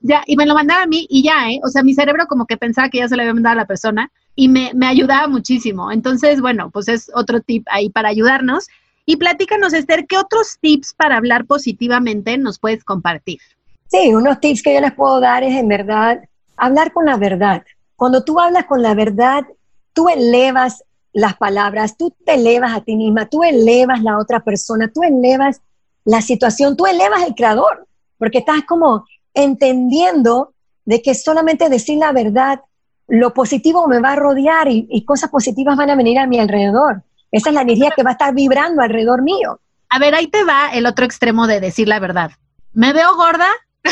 ya, 0.00 0.22
y 0.26 0.36
me 0.36 0.46
lo 0.46 0.54
mandaba 0.54 0.82
a 0.82 0.86
mí 0.86 1.06
y 1.08 1.22
ya, 1.22 1.50
¿eh? 1.50 1.60
O 1.62 1.68
sea, 1.68 1.82
mi 1.82 1.94
cerebro 1.94 2.26
como 2.26 2.46
que 2.46 2.56
pensaba 2.56 2.88
que 2.88 2.98
ya 2.98 3.08
se 3.08 3.16
lo 3.16 3.22
había 3.22 3.34
mandado 3.34 3.52
a 3.52 3.62
la 3.62 3.66
persona 3.66 4.10
y 4.34 4.48
me, 4.48 4.72
me 4.74 4.86
ayudaba 4.86 5.28
muchísimo. 5.28 5.92
Entonces, 5.92 6.40
bueno, 6.40 6.70
pues 6.70 6.88
es 6.88 7.10
otro 7.14 7.40
tip 7.40 7.66
ahí 7.70 7.90
para 7.90 8.08
ayudarnos. 8.08 8.68
Y 9.06 9.16
platícanos, 9.16 9.72
Esther, 9.72 10.06
¿qué 10.06 10.16
otros 10.16 10.58
tips 10.60 10.94
para 10.94 11.16
hablar 11.16 11.44
positivamente 11.44 12.36
nos 12.38 12.58
puedes 12.58 12.84
compartir? 12.84 13.40
Sí, 13.88 14.14
unos 14.14 14.40
tips 14.40 14.62
que 14.62 14.74
yo 14.74 14.80
les 14.80 14.92
puedo 14.92 15.20
dar 15.20 15.42
es 15.42 15.54
en 15.54 15.68
verdad 15.68 16.20
hablar 16.60 16.92
con 16.92 17.06
la 17.06 17.16
verdad. 17.16 17.64
Cuando 17.96 18.22
tú 18.22 18.38
hablas 18.38 18.66
con 18.66 18.82
la 18.82 18.94
verdad, 18.94 19.44
tú 19.92 20.08
elevas 20.08 20.84
las 21.12 21.36
palabras, 21.36 21.96
tú 21.96 22.14
te 22.24 22.34
elevas 22.34 22.72
a 22.72 22.82
ti 22.82 22.94
misma, 22.94 23.26
tú 23.26 23.42
elevas 23.42 24.02
la 24.02 24.18
otra 24.18 24.40
persona, 24.40 24.88
tú 24.88 25.02
elevas 25.02 25.60
la 26.04 26.22
situación, 26.22 26.76
tú 26.76 26.86
elevas 26.86 27.22
el 27.26 27.34
creador, 27.34 27.86
porque 28.16 28.38
estás 28.38 28.62
como 28.64 29.04
entendiendo 29.34 30.54
de 30.84 31.02
que 31.02 31.14
solamente 31.14 31.68
decir 31.68 31.98
la 31.98 32.12
verdad, 32.12 32.60
lo 33.08 33.32
positivo 33.34 33.86
me 33.86 34.00
va 34.00 34.12
a 34.12 34.16
rodear 34.16 34.68
y, 34.68 34.86
y 34.90 35.04
cosas 35.04 35.30
positivas 35.30 35.76
van 35.76 35.90
a 35.90 35.96
venir 35.96 36.18
a 36.18 36.26
mi 36.26 36.38
alrededor. 36.38 37.02
Esa 37.30 37.50
es 37.50 37.54
la 37.54 37.62
energía 37.62 37.90
que 37.94 38.02
va 38.02 38.10
a 38.10 38.12
estar 38.12 38.34
vibrando 38.34 38.82
alrededor 38.82 39.22
mío. 39.22 39.60
A 39.88 39.98
ver, 39.98 40.14
ahí 40.14 40.28
te 40.28 40.44
va 40.44 40.70
el 40.72 40.86
otro 40.86 41.04
extremo 41.04 41.46
de 41.46 41.60
decir 41.60 41.88
la 41.88 41.98
verdad. 41.98 42.30
¿Me 42.72 42.92
veo 42.92 43.14
gorda? 43.16 43.48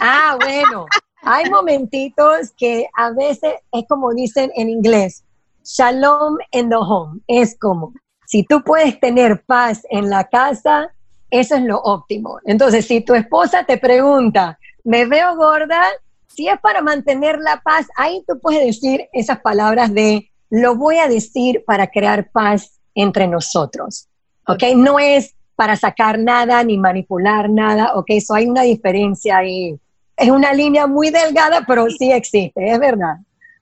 Ah, 0.00 0.36
bueno, 0.40 0.86
hay 1.22 1.50
momentitos 1.50 2.52
que 2.56 2.86
a 2.94 3.10
veces 3.10 3.54
es 3.72 3.84
como 3.88 4.14
dicen 4.14 4.52
en 4.54 4.68
inglés, 4.68 5.24
shalom 5.64 6.38
in 6.52 6.68
the 6.68 6.76
home. 6.76 7.20
Es 7.26 7.58
como, 7.58 7.92
si 8.26 8.44
tú 8.44 8.62
puedes 8.62 8.98
tener 9.00 9.44
paz 9.44 9.82
en 9.90 10.08
la 10.08 10.24
casa, 10.28 10.92
eso 11.40 11.56
es 11.56 11.62
lo 11.62 11.78
óptimo. 11.78 12.38
Entonces, 12.44 12.86
si 12.86 13.00
tu 13.00 13.14
esposa 13.14 13.64
te 13.64 13.78
pregunta, 13.78 14.58
¿me 14.84 15.06
veo 15.06 15.36
gorda? 15.36 15.82
Si 16.28 16.48
es 16.48 16.58
para 16.60 16.82
mantener 16.82 17.38
la 17.38 17.60
paz, 17.62 17.86
ahí 17.96 18.22
tú 18.26 18.38
puedes 18.40 18.64
decir 18.64 19.08
esas 19.12 19.40
palabras 19.40 19.92
de, 19.92 20.30
lo 20.50 20.74
voy 20.74 20.98
a 20.98 21.08
decir 21.08 21.64
para 21.66 21.86
crear 21.86 22.30
paz 22.30 22.78
entre 22.94 23.26
nosotros. 23.26 24.08
¿Ok? 24.46 24.62
No 24.76 24.98
es 24.98 25.34
para 25.56 25.74
sacar 25.76 26.18
nada 26.18 26.62
ni 26.62 26.78
manipular 26.78 27.48
nada, 27.48 27.94
¿ok? 27.94 28.06
Eso 28.08 28.34
hay 28.34 28.46
una 28.46 28.62
diferencia 28.62 29.38
ahí. 29.38 29.76
Es 30.16 30.30
una 30.30 30.52
línea 30.52 30.86
muy 30.86 31.10
delgada, 31.10 31.64
pero 31.66 31.90
sí 31.90 32.12
existe, 32.12 32.70
es 32.70 32.78
verdad. 32.78 33.16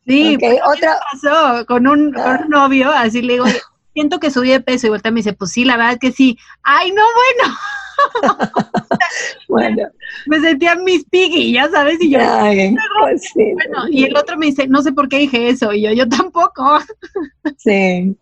Sí, 0.06 0.34
okay, 0.36 0.58
otra 0.66 0.98
pasó 1.12 1.64
con 1.66 1.86
un, 1.86 2.12
con 2.12 2.42
un 2.42 2.48
novio, 2.50 2.90
así 2.90 3.22
le 3.22 3.34
digo, 3.34 3.46
siento 3.94 4.20
que 4.20 4.30
subí 4.30 4.50
de 4.50 4.60
peso 4.60 4.86
y 4.86 4.90
vuelta 4.90 5.10
me 5.10 5.20
dice, 5.20 5.32
pues 5.32 5.52
sí, 5.52 5.64
la 5.64 5.78
verdad 5.78 5.98
que 5.98 6.12
sí. 6.12 6.36
Ay, 6.62 6.90
no, 6.90 7.02
bueno. 7.02 7.56
bueno. 9.48 9.88
Me 10.26 10.40
sentía 10.40 10.74
mis 10.76 11.04
piggy, 11.04 11.52
ya 11.52 11.68
sabes, 11.68 12.00
y 12.00 12.10
yo. 12.10 12.18
Pues 12.18 13.32
bueno, 13.34 13.88
y 13.90 14.04
el 14.04 14.16
otro 14.16 14.36
me 14.36 14.46
dice, 14.46 14.66
no 14.68 14.82
sé 14.82 14.92
por 14.92 15.08
qué 15.08 15.18
dije 15.18 15.48
eso, 15.48 15.72
y 15.72 15.82
yo, 15.82 15.92
yo 15.92 16.08
tampoco. 16.08 16.78
sí. 17.58 18.16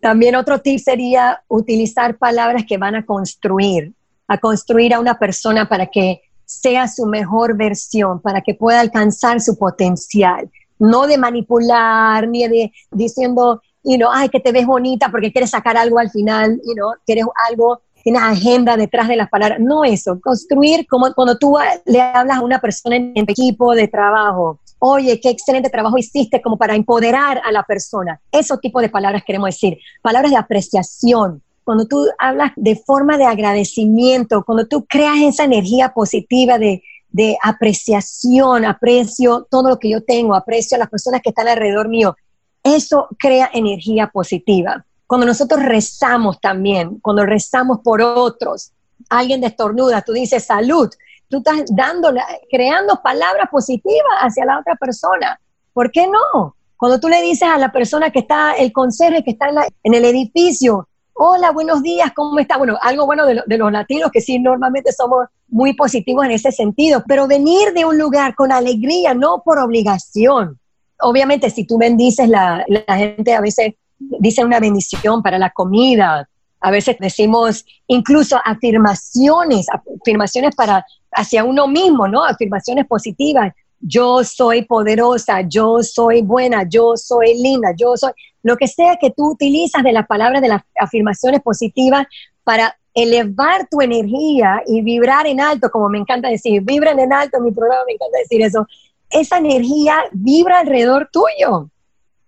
también 0.00 0.36
otro 0.36 0.60
tip 0.60 0.78
sería 0.78 1.42
utilizar 1.48 2.16
palabras 2.16 2.64
que 2.66 2.78
van 2.78 2.94
a 2.94 3.04
construir, 3.04 3.92
a 4.28 4.38
construir 4.38 4.94
a 4.94 5.00
una 5.00 5.18
persona 5.18 5.68
para 5.68 5.86
que 5.86 6.22
sea 6.44 6.88
su 6.88 7.06
mejor 7.06 7.56
versión, 7.56 8.20
para 8.20 8.40
que 8.40 8.54
pueda 8.54 8.80
alcanzar 8.80 9.40
su 9.40 9.56
potencial. 9.58 10.50
No 10.78 11.06
de 11.06 11.18
manipular, 11.18 12.26
ni 12.26 12.48
de 12.48 12.72
diciendo, 12.90 13.62
y 13.90 13.98
no, 13.98 14.08
ay, 14.12 14.28
que 14.28 14.38
te 14.38 14.52
ves 14.52 14.66
bonita 14.66 15.08
porque 15.10 15.32
quieres 15.32 15.50
sacar 15.50 15.76
algo 15.76 15.98
al 15.98 16.10
final, 16.10 16.60
y 16.64 16.74
no, 16.74 16.92
quieres 17.04 17.24
algo, 17.48 17.82
tienes 18.04 18.22
agenda 18.22 18.76
detrás 18.76 19.08
de 19.08 19.16
las 19.16 19.28
palabras. 19.28 19.58
No 19.58 19.82
eso, 19.82 20.20
construir 20.20 20.86
como 20.86 21.12
cuando 21.12 21.36
tú 21.36 21.56
le 21.86 22.00
hablas 22.00 22.38
a 22.38 22.42
una 22.42 22.60
persona 22.60 22.94
en, 22.94 23.12
equipo 23.16 23.74
de 23.74 23.88
trabajo, 23.88 24.60
oye, 24.78 25.18
qué 25.20 25.30
excelente 25.30 25.70
trabajo 25.70 25.98
hiciste 25.98 26.40
como 26.40 26.56
para 26.56 26.76
empoderar 26.76 27.42
a 27.44 27.50
la 27.50 27.64
persona. 27.64 28.20
Esos 28.30 28.60
tipos 28.60 28.80
de 28.80 28.90
palabras 28.90 29.24
queremos 29.26 29.48
decir, 29.48 29.78
palabras 30.02 30.30
de 30.30 30.38
apreciación. 30.38 31.42
Cuando 31.64 31.86
tú 31.86 32.06
hablas 32.18 32.52
de 32.54 32.76
forma 32.76 33.18
de 33.18 33.24
agradecimiento, 33.24 34.44
cuando 34.44 34.68
tú 34.68 34.86
creas 34.88 35.18
esa 35.22 35.44
energía 35.44 35.88
positiva 35.92 36.58
de, 36.58 36.84
de 37.10 37.36
apreciación, 37.42 38.64
aprecio 38.64 39.48
todo 39.50 39.68
lo 39.68 39.78
que 39.80 39.90
yo 39.90 40.04
tengo, 40.04 40.36
aprecio 40.36 40.76
a 40.76 40.78
las 40.78 40.88
personas 40.88 41.22
que 41.22 41.30
están 41.30 41.48
alrededor 41.48 41.88
mío, 41.88 42.14
eso 42.62 43.08
crea 43.18 43.50
energía 43.52 44.08
positiva. 44.08 44.84
Cuando 45.06 45.26
nosotros 45.26 45.62
rezamos 45.62 46.40
también, 46.40 47.00
cuando 47.00 47.26
rezamos 47.26 47.80
por 47.82 48.00
otros, 48.00 48.72
alguien 49.08 49.40
destornuda, 49.40 50.02
tú 50.02 50.12
dices 50.12 50.44
salud, 50.44 50.88
tú 51.28 51.38
estás 51.38 51.64
dándole, 51.70 52.20
creando 52.50 53.00
palabras 53.02 53.48
positivas 53.50 54.18
hacia 54.20 54.44
la 54.44 54.58
otra 54.60 54.76
persona. 54.76 55.40
¿Por 55.72 55.90
qué 55.90 56.06
no? 56.06 56.54
Cuando 56.76 57.00
tú 57.00 57.08
le 57.08 57.20
dices 57.22 57.48
a 57.48 57.58
la 57.58 57.72
persona 57.72 58.10
que 58.10 58.20
está, 58.20 58.52
el 58.52 58.72
conserje 58.72 59.24
que 59.24 59.32
está 59.32 59.48
en, 59.82 59.94
el 59.94 60.04
edificio, 60.04 60.88
hola, 61.12 61.50
buenos 61.50 61.82
días, 61.82 62.12
¿cómo 62.14 62.38
está? 62.38 62.56
Bueno, 62.56 62.78
algo 62.80 63.04
bueno 63.04 63.26
de, 63.26 63.42
de, 63.46 63.58
los 63.58 63.72
latinos, 63.72 64.10
que 64.12 64.20
sí, 64.20 64.38
normalmente 64.38 64.92
somos 64.92 65.26
muy 65.48 65.74
positivos 65.74 66.24
en 66.24 66.30
ese 66.30 66.52
sentido, 66.52 67.02
pero 67.06 67.26
venir 67.26 67.72
de 67.74 67.84
un 67.84 67.98
lugar 67.98 68.34
con 68.34 68.52
alegría, 68.52 69.12
no 69.12 69.42
por 69.44 69.58
obligación 69.58 70.59
obviamente 71.02 71.50
si 71.50 71.64
tú 71.64 71.78
bendices, 71.78 72.28
la, 72.28 72.64
gente 72.88 73.34
a 73.34 73.40
veces 73.40 73.74
dice 73.98 74.44
una 74.44 74.60
bendición 74.60 75.22
para 75.22 75.38
la 75.38 75.50
comida, 75.50 76.28
a 76.60 76.70
veces 76.70 76.96
decimos 76.98 77.64
incluso 77.86 78.38
afirmaciones, 78.44 79.66
afirmaciones 80.00 80.54
para 80.54 80.84
hacia 81.12 81.44
uno 81.44 81.66
mismo, 81.66 82.06
¿no? 82.06 82.24
Afirmaciones 82.24 82.86
positivas. 82.86 83.52
Yo 83.80 84.22
soy 84.24 84.62
poderosa, 84.64 85.40
yo 85.40 85.82
soy 85.82 86.22
buena, 86.22 86.68
yo 86.68 86.96
soy 86.96 87.40
linda, 87.40 87.70
yo 87.76 87.96
soy 87.96 88.12
lo 88.42 88.56
que 88.56 88.68
sea 88.68 88.96
que 88.96 89.10
tú 89.10 89.32
utilizas 89.32 89.82
de 89.82 89.92
las 89.92 90.06
palabras 90.06 90.42
de 90.42 90.48
las 90.48 90.62
afirmaciones 90.78 91.40
positivas 91.40 92.06
para 92.44 92.76
elevar 92.94 93.68
tu 93.70 93.80
energía 93.80 94.62
y 94.66 94.82
vibrar 94.82 95.26
en 95.26 95.40
alto, 95.40 95.70
como 95.70 95.88
me 95.88 95.98
encanta 95.98 96.28
decir, 96.28 96.62
vibran 96.62 96.98
en 96.98 97.12
alto, 97.12 97.40
mi 97.40 97.52
programa 97.52 97.82
me 97.86 97.94
encanta 97.94 98.18
decir 98.18 98.42
eso, 98.42 98.66
esa 99.10 99.38
energía 99.38 99.96
vibra 100.12 100.60
alrededor 100.60 101.10
tuyo. 101.12 101.70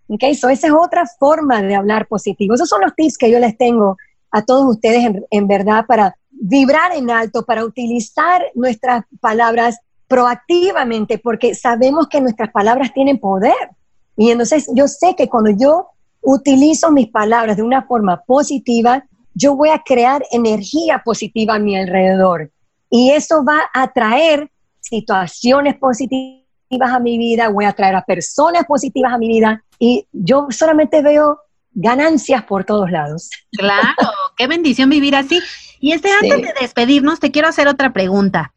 ¿Ok? 0.08 0.24
So 0.38 0.48
esa 0.48 0.66
es 0.66 0.72
otra 0.72 1.06
forma 1.06 1.62
de 1.62 1.74
hablar 1.74 2.06
positivo. 2.06 2.54
Esos 2.54 2.68
son 2.68 2.82
los 2.82 2.94
tips 2.94 3.16
que 3.16 3.30
yo 3.30 3.38
les 3.38 3.56
tengo 3.56 3.96
a 4.30 4.42
todos 4.42 4.64
ustedes 4.64 5.24
en, 5.30 5.46
verdad 5.46 5.84
para 5.86 6.16
vibrar 6.30 6.92
en 6.92 7.10
alto, 7.10 7.44
para 7.44 7.64
utilizar 7.64 8.42
nuestras 8.54 9.04
palabras 9.20 9.78
proactivamente, 10.08 11.18
porque 11.18 11.54
sabemos 11.54 12.08
que 12.08 12.20
nuestras 12.20 12.50
palabras 12.50 12.92
tienen 12.92 13.18
poder. 13.18 13.54
Y 14.16 14.30
entonces 14.30 14.68
yo 14.74 14.88
sé 14.88 15.14
que 15.16 15.28
cuando 15.28 15.50
yo 15.50 15.88
utilizo 16.20 16.90
mis 16.90 17.08
palabras 17.08 17.56
de 17.56 17.62
una 17.62 17.82
forma 17.82 18.22
positiva, 18.22 19.04
yo 19.34 19.56
voy 19.56 19.70
a 19.70 19.82
crear 19.82 20.22
energía 20.30 21.02
positiva 21.04 21.54
a 21.54 21.58
mi 21.58 21.76
alrededor. 21.76 22.50
Y 22.90 23.10
eso 23.10 23.44
va 23.44 23.62
a 23.72 23.90
traer 23.92 24.50
situaciones 24.80 25.76
positivas 25.78 26.41
a 26.80 27.00
mi 27.00 27.18
vida, 27.18 27.48
voy 27.48 27.64
a 27.64 27.72
traer 27.72 27.96
a 27.96 28.04
personas 28.04 28.64
positivas 28.64 29.12
a 29.12 29.18
mi 29.18 29.28
vida. 29.28 29.62
Y 29.78 30.06
yo 30.12 30.46
solamente 30.50 31.02
veo 31.02 31.40
ganancias 31.72 32.44
por 32.44 32.64
todos 32.64 32.90
lados. 32.90 33.30
Claro, 33.52 33.94
qué 34.36 34.46
bendición 34.46 34.88
vivir 34.90 35.16
así. 35.16 35.40
Y 35.80 35.92
este, 35.92 36.10
antes 36.12 36.42
de 36.42 36.54
despedirnos, 36.60 37.20
te 37.20 37.30
quiero 37.30 37.48
hacer 37.48 37.68
otra 37.68 37.92
pregunta. 37.92 38.52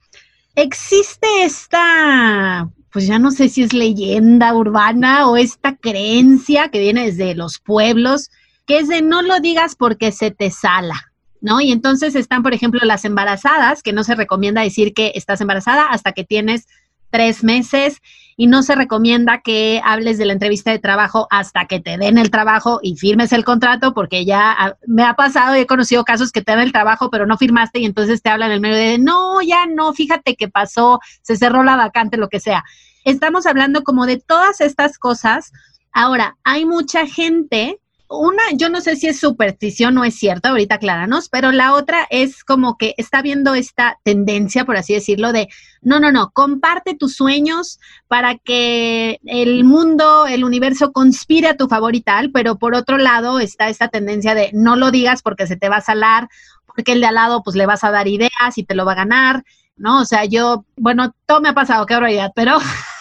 ¿Existe 0.55 1.27
esta, 1.43 2.69
pues 2.91 3.07
ya 3.07 3.19
no 3.19 3.31
sé 3.31 3.49
si 3.49 3.63
es 3.63 3.73
leyenda 3.73 4.53
urbana 4.53 5.27
o 5.27 5.35
esta 5.35 5.75
creencia 5.75 6.69
que 6.69 6.79
viene 6.79 7.05
desde 7.05 7.35
los 7.35 7.59
pueblos, 7.59 8.31
que 8.65 8.77
es 8.79 8.87
de 8.87 9.01
no 9.01 9.21
lo 9.21 9.39
digas 9.39 9.75
porque 9.75 10.11
se 10.11 10.31
te 10.31 10.51
sala? 10.51 11.11
¿No? 11.41 11.61
Y 11.61 11.71
entonces 11.71 12.15
están, 12.15 12.41
por 12.41 12.53
ejemplo, 12.53 12.79
las 12.83 13.05
embarazadas, 13.05 13.83
que 13.83 13.93
no 13.93 14.03
se 14.03 14.15
recomienda 14.15 14.61
decir 14.61 14.93
que 14.93 15.11
estás 15.15 15.41
embarazada 15.41 15.87
hasta 15.87 16.13
que 16.13 16.23
tienes 16.23 16.65
tres 17.09 17.43
meses 17.43 18.01
y 18.37 18.47
no 18.47 18.63
se 18.63 18.75
recomienda 18.75 19.41
que 19.41 19.81
hables 19.83 20.17
de 20.17 20.25
la 20.25 20.33
entrevista 20.33 20.71
de 20.71 20.79
trabajo 20.79 21.27
hasta 21.29 21.65
que 21.65 21.79
te 21.79 21.97
den 21.97 22.17
el 22.17 22.31
trabajo 22.31 22.79
y 22.81 22.97
firmes 22.97 23.31
el 23.31 23.45
contrato, 23.45 23.93
porque 23.93 24.25
ya 24.25 24.51
ah, 24.51 24.75
me 24.85 25.03
ha 25.03 25.13
pasado 25.13 25.55
y 25.55 25.61
he 25.61 25.65
conocido 25.65 26.03
casos 26.03 26.31
que 26.31 26.41
te 26.41 26.51
dan 26.51 26.61
el 26.61 26.73
trabajo, 26.73 27.09
pero 27.09 27.25
no 27.25 27.37
firmaste 27.37 27.79
y 27.79 27.85
entonces 27.85 28.21
te 28.21 28.29
hablan 28.29 28.49
en 28.49 28.55
el 28.55 28.61
medio 28.61 28.75
de, 28.75 28.97
no, 28.97 29.41
ya 29.41 29.65
no, 29.67 29.93
fíjate 29.93 30.35
que 30.35 30.49
pasó, 30.49 30.99
se 31.21 31.37
cerró 31.37 31.63
la 31.63 31.77
vacante, 31.77 32.17
lo 32.17 32.27
que 32.27 32.39
sea. 32.39 32.63
Estamos 33.05 33.45
hablando 33.45 33.83
como 33.83 34.05
de 34.05 34.17
todas 34.17 34.59
estas 34.61 34.97
cosas. 34.97 35.51
Ahora, 35.93 36.37
hay 36.43 36.65
mucha 36.65 37.05
gente 37.05 37.79
una, 38.07 38.43
yo 38.53 38.69
no 38.69 38.81
sé 38.81 38.95
si 38.95 39.07
es 39.07 39.19
superstición 39.19 39.97
o 39.97 40.03
es 40.03 40.15
cierto, 40.15 40.49
ahorita 40.49 40.75
acláranos, 40.75 41.29
pero 41.29 41.51
la 41.51 41.73
otra 41.73 42.05
es 42.09 42.43
como 42.43 42.77
que 42.77 42.93
está 42.97 43.21
viendo 43.21 43.55
esta 43.55 43.99
tendencia, 44.03 44.65
por 44.65 44.77
así 44.77 44.93
decirlo, 44.93 45.31
de 45.31 45.49
no, 45.81 45.99
no, 45.99 46.11
no, 46.11 46.31
comparte 46.31 46.95
tus 46.95 47.15
sueños 47.15 47.79
para 48.07 48.35
que 48.35 49.19
el 49.25 49.63
mundo, 49.63 50.27
el 50.27 50.43
universo 50.43 50.91
conspire 50.91 51.47
a 51.47 51.57
tu 51.57 51.67
favor 51.67 51.95
y 51.95 52.01
tal, 52.01 52.31
pero 52.31 52.57
por 52.57 52.75
otro 52.75 52.97
lado 52.97 53.39
está 53.39 53.69
esta 53.69 53.87
tendencia 53.87 54.35
de 54.35 54.51
no 54.53 54.75
lo 54.75 54.91
digas 54.91 55.21
porque 55.21 55.47
se 55.47 55.57
te 55.57 55.69
va 55.69 55.77
a 55.77 55.81
salar, 55.81 56.29
porque 56.65 56.91
el 56.91 57.01
de 57.01 57.07
al 57.07 57.15
lado 57.15 57.41
pues 57.43 57.55
le 57.55 57.65
vas 57.65 57.83
a 57.83 57.91
dar 57.91 58.07
ideas 58.07 58.57
y 58.57 58.63
te 58.63 58.75
lo 58.75 58.85
va 58.85 58.93
a 58.93 58.95
ganar, 58.95 59.43
¿no? 59.77 60.01
O 60.01 60.05
sea, 60.05 60.25
yo, 60.25 60.65
bueno, 60.77 61.13
todo 61.25 61.41
me 61.41 61.49
ha 61.49 61.53
pasado, 61.53 61.85
qué 61.85 61.95
barbaridad, 61.95 62.31
pero 62.35 62.57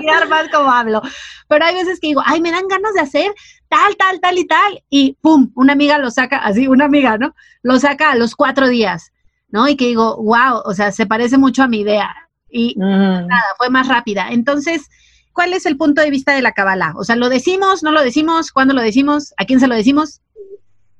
mirar 0.00 0.28
más 0.28 0.48
como 0.48 0.70
hablo. 0.70 1.02
Pero 1.48 1.64
hay 1.64 1.74
veces 1.74 1.98
que 2.00 2.08
digo, 2.08 2.22
ay, 2.24 2.40
me 2.40 2.50
dan 2.50 2.68
ganas 2.68 2.94
de 2.94 3.00
hacer 3.00 3.34
tal, 3.68 3.96
tal, 3.96 4.20
tal 4.20 4.38
y 4.38 4.46
tal. 4.46 4.82
Y 4.88 5.16
pum, 5.20 5.50
una 5.54 5.72
amiga 5.72 5.98
lo 5.98 6.10
saca, 6.10 6.38
así, 6.38 6.68
una 6.68 6.84
amiga, 6.84 7.18
¿no? 7.18 7.34
Lo 7.62 7.78
saca 7.78 8.12
a 8.12 8.16
los 8.16 8.34
cuatro 8.34 8.68
días, 8.68 9.12
¿no? 9.48 9.68
Y 9.68 9.76
que 9.76 9.86
digo, 9.86 10.16
wow, 10.16 10.62
o 10.64 10.74
sea, 10.74 10.92
se 10.92 11.06
parece 11.06 11.38
mucho 11.38 11.62
a 11.62 11.68
mi 11.68 11.80
idea. 11.80 12.10
Y 12.50 12.74
mm. 12.76 13.26
nada, 13.26 13.54
fue 13.56 13.70
más 13.70 13.88
rápida. 13.88 14.28
Entonces, 14.30 14.88
¿cuál 15.32 15.52
es 15.52 15.66
el 15.66 15.76
punto 15.76 16.02
de 16.02 16.10
vista 16.10 16.34
de 16.34 16.42
la 16.42 16.52
Kabbalah? 16.52 16.94
O 16.96 17.04
sea, 17.04 17.16
¿lo 17.16 17.28
decimos, 17.28 17.82
no 17.82 17.92
lo 17.92 18.02
decimos? 18.02 18.52
¿Cuándo 18.52 18.74
lo 18.74 18.82
decimos? 18.82 19.34
¿A 19.36 19.44
quién 19.44 19.60
se 19.60 19.68
lo 19.68 19.74
decimos? 19.74 20.20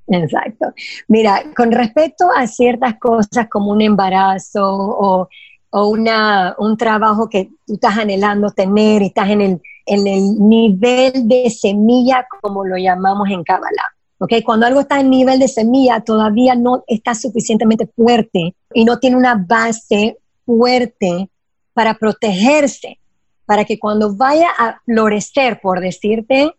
Exacto. 0.09 0.73
Mira, 1.07 1.45
con 1.57 1.71
respecto 1.71 2.29
a 2.35 2.47
ciertas 2.47 2.99
cosas 2.99 3.49
como 3.49 3.71
un 3.71 3.81
embarazo 3.81 4.65
o 4.65 5.29
o 5.71 5.89
una, 5.89 6.55
un 6.59 6.77
trabajo 6.77 7.29
que 7.29 7.51
tú 7.67 7.75
estás 7.75 7.97
anhelando 7.97 8.51
tener 8.51 9.03
y 9.03 9.07
estás 9.07 9.31
en 9.31 9.41
el, 9.41 9.63
en 9.87 10.07
el 10.07 10.49
nivel 10.49 11.29
de 11.29 11.49
semilla, 11.51 12.27
como 12.43 12.65
lo 12.65 12.77
llamamos 12.77 13.29
en 13.31 13.45
Kabbalah. 13.45 13.95
¿okay? 14.19 14.43
Cuando 14.43 14.67
algo 14.67 14.81
está 14.81 15.01
en 15.01 15.11
nivel 15.11 15.39
de 15.39 15.49
semilla, 15.49 16.01
todavía 16.01 16.55
no 16.55 16.85
está 16.87 17.15
suficientemente 17.15 17.87
fuerte 17.87 18.55
y 18.75 18.85
no 18.85 18.99
tiene 18.99 19.17
una 19.17 19.35
base 19.35 20.19
fuerte 20.45 21.31
para 21.73 21.95
protegerse, 21.95 22.99
para 23.47 23.65
que 23.65 23.79
cuando 23.79 24.15
vaya 24.15 24.49
a 24.59 24.81
florecer, 24.85 25.61
por 25.61 25.81
decirte, 25.81 26.53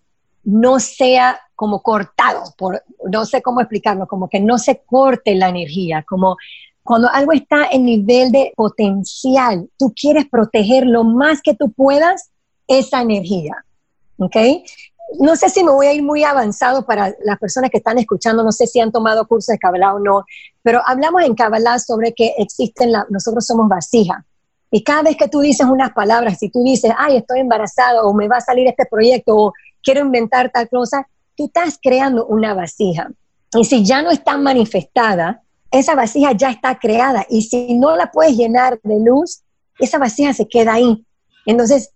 no 0.43 0.80
sea 0.80 1.39
como 1.55 1.84
cortado, 1.84 2.41
por, 2.57 2.84
no 3.07 3.26
sé 3.26 3.41
cómo 3.41 3.62
explicarlo, 3.62 4.07
como 4.07 4.30
que 4.30 4.39
no 4.39 4.57
se 4.57 4.82
corte 4.84 5.36
la 5.36 5.49
energía, 5.49 6.03
como 6.07 6.38
cuando 6.91 7.09
algo 7.09 7.31
está 7.31 7.67
en 7.71 7.85
nivel 7.85 8.33
de 8.33 8.51
potencial, 8.53 9.69
tú 9.77 9.93
quieres 9.95 10.25
proteger 10.29 10.85
lo 10.85 11.05
más 11.05 11.41
que 11.41 11.53
tú 11.53 11.71
puedas 11.71 12.31
esa 12.67 13.01
energía. 13.01 13.63
¿Ok? 14.17 14.35
No 15.17 15.37
sé 15.37 15.47
si 15.47 15.63
me 15.63 15.71
voy 15.71 15.87
a 15.87 15.93
ir 15.93 16.03
muy 16.03 16.25
avanzado 16.25 16.85
para 16.85 17.15
las 17.23 17.39
personas 17.39 17.69
que 17.69 17.77
están 17.77 17.97
escuchando, 17.97 18.43
no 18.43 18.51
sé 18.51 18.67
si 18.67 18.81
han 18.81 18.91
tomado 18.91 19.25
cursos 19.25 19.53
de 19.53 19.57
Kabbalah 19.57 19.93
o 19.93 19.99
no, 19.99 20.25
pero 20.61 20.81
hablamos 20.85 21.23
en 21.23 21.33
Kabbalah 21.33 21.79
sobre 21.79 22.11
que 22.11 22.33
existen, 22.37 22.91
la, 22.91 23.07
nosotros 23.09 23.47
somos 23.47 23.69
vasija. 23.69 24.25
Y 24.69 24.83
cada 24.83 25.03
vez 25.03 25.15
que 25.15 25.29
tú 25.29 25.39
dices 25.39 25.65
unas 25.65 25.93
palabras, 25.93 26.39
si 26.39 26.49
tú 26.49 26.61
dices, 26.61 26.91
ay, 26.97 27.15
estoy 27.15 27.39
embarazado, 27.39 28.05
o 28.05 28.13
me 28.13 28.27
va 28.27 28.35
a 28.35 28.41
salir 28.41 28.67
este 28.67 28.85
proyecto, 28.85 29.33
o 29.33 29.53
quiero 29.81 30.01
inventar 30.01 30.51
tal 30.51 30.67
cosa, 30.67 31.07
tú 31.37 31.45
estás 31.45 31.79
creando 31.81 32.25
una 32.25 32.53
vasija. 32.53 33.09
Y 33.53 33.63
si 33.63 33.85
ya 33.85 34.01
no 34.01 34.11
está 34.11 34.35
manifestada, 34.35 35.41
esa 35.72 35.95
vasija 35.95 36.34
ya 36.34 36.51
está 36.51 36.78
creada 36.78 37.26
y 37.30 37.43
si 37.43 37.74
no 37.74 37.95
la 37.95 38.11
puedes 38.11 38.36
llenar 38.36 38.80
de 38.84 38.99
luz, 38.99 39.41
esa 39.80 39.97
vasija 39.97 40.34
se 40.34 40.47
queda 40.47 40.74
ahí. 40.74 41.05
Entonces, 41.45 41.91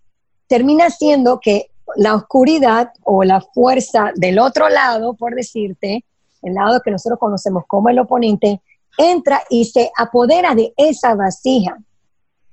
termina 0.47 0.89
siendo 0.89 1.39
que 1.39 1.69
la 1.97 2.15
oscuridad 2.15 2.91
o 3.03 3.23
la 3.23 3.41
fuerza 3.41 4.11
del 4.15 4.39
otro 4.39 4.69
lado, 4.69 5.13
por 5.13 5.35
decirte, 5.35 6.05
el 6.41 6.53
lado 6.53 6.81
que 6.81 6.91
nosotros 6.91 7.19
conocemos 7.19 7.63
como 7.67 7.89
el 7.89 7.99
oponente, 7.99 8.61
entra 8.97 9.43
y 9.49 9.65
se 9.65 9.91
apodera 9.97 10.55
de 10.55 10.73
esa 10.77 11.13
vasija. 11.15 11.77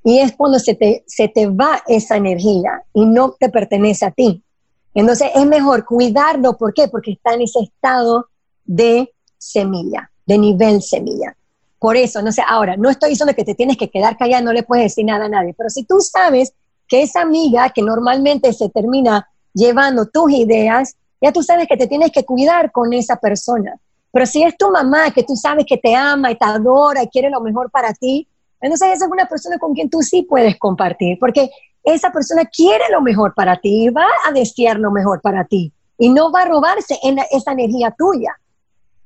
Y 0.04 0.18
es 0.18 0.32
cuando 0.32 0.58
se 0.58 0.74
te, 0.74 1.04
se 1.06 1.28
te 1.28 1.46
va 1.46 1.82
esa 1.86 2.16
energía 2.16 2.82
y 2.92 3.06
no 3.06 3.32
te 3.38 3.48
pertenece 3.48 4.04
a 4.04 4.10
ti. 4.10 4.42
Entonces 4.92 5.30
es 5.34 5.46
mejor 5.46 5.84
cuidarlo. 5.84 6.56
¿Por 6.56 6.74
qué? 6.74 6.88
Porque 6.88 7.12
está 7.12 7.34
en 7.34 7.42
ese 7.42 7.60
estado 7.60 8.26
de 8.64 9.14
semilla 9.38 10.11
de 10.26 10.38
nivel 10.38 10.82
semilla. 10.82 11.36
Por 11.78 11.96
eso, 11.96 12.22
no 12.22 12.30
sé, 12.30 12.42
ahora, 12.46 12.76
no 12.76 12.90
estoy 12.90 13.10
diciendo 13.10 13.34
que 13.34 13.44
te 13.44 13.54
tienes 13.54 13.76
que 13.76 13.90
quedar 13.90 14.16
callado, 14.16 14.44
no 14.44 14.52
le 14.52 14.62
puedes 14.62 14.84
decir 14.84 15.04
nada 15.04 15.24
a 15.24 15.28
nadie, 15.28 15.54
pero 15.56 15.68
si 15.68 15.84
tú 15.84 16.00
sabes 16.00 16.52
que 16.86 17.02
esa 17.02 17.22
amiga 17.22 17.70
que 17.70 17.82
normalmente 17.82 18.52
se 18.52 18.68
termina 18.68 19.28
llevando 19.52 20.06
tus 20.06 20.30
ideas, 20.32 20.96
ya 21.20 21.32
tú 21.32 21.42
sabes 21.42 21.66
que 21.66 21.76
te 21.76 21.86
tienes 21.86 22.10
que 22.12 22.24
cuidar 22.24 22.70
con 22.70 22.92
esa 22.92 23.16
persona. 23.16 23.78
Pero 24.12 24.26
si 24.26 24.42
es 24.42 24.56
tu 24.56 24.70
mamá 24.70 25.10
que 25.10 25.22
tú 25.22 25.34
sabes 25.34 25.64
que 25.66 25.78
te 25.78 25.94
ama 25.94 26.30
y 26.30 26.36
te 26.36 26.44
adora 26.44 27.02
y 27.02 27.08
quiere 27.08 27.30
lo 27.30 27.40
mejor 27.40 27.70
para 27.70 27.92
ti, 27.94 28.28
entonces 28.60 28.88
esa 28.92 29.06
es 29.06 29.10
una 29.10 29.26
persona 29.26 29.58
con 29.58 29.74
quien 29.74 29.90
tú 29.90 30.02
sí 30.02 30.22
puedes 30.22 30.58
compartir, 30.58 31.18
porque 31.18 31.50
esa 31.82 32.12
persona 32.12 32.44
quiere 32.44 32.84
lo 32.92 33.00
mejor 33.00 33.34
para 33.34 33.56
ti 33.56 33.86
y 33.86 33.88
va 33.88 34.06
a 34.26 34.32
desear 34.32 34.78
lo 34.78 34.90
mejor 34.90 35.20
para 35.20 35.44
ti 35.44 35.72
y 35.98 36.08
no 36.10 36.30
va 36.30 36.42
a 36.42 36.48
robarse 36.48 36.98
en 37.02 37.18
esa 37.30 37.52
energía 37.52 37.94
tuya. 37.96 38.38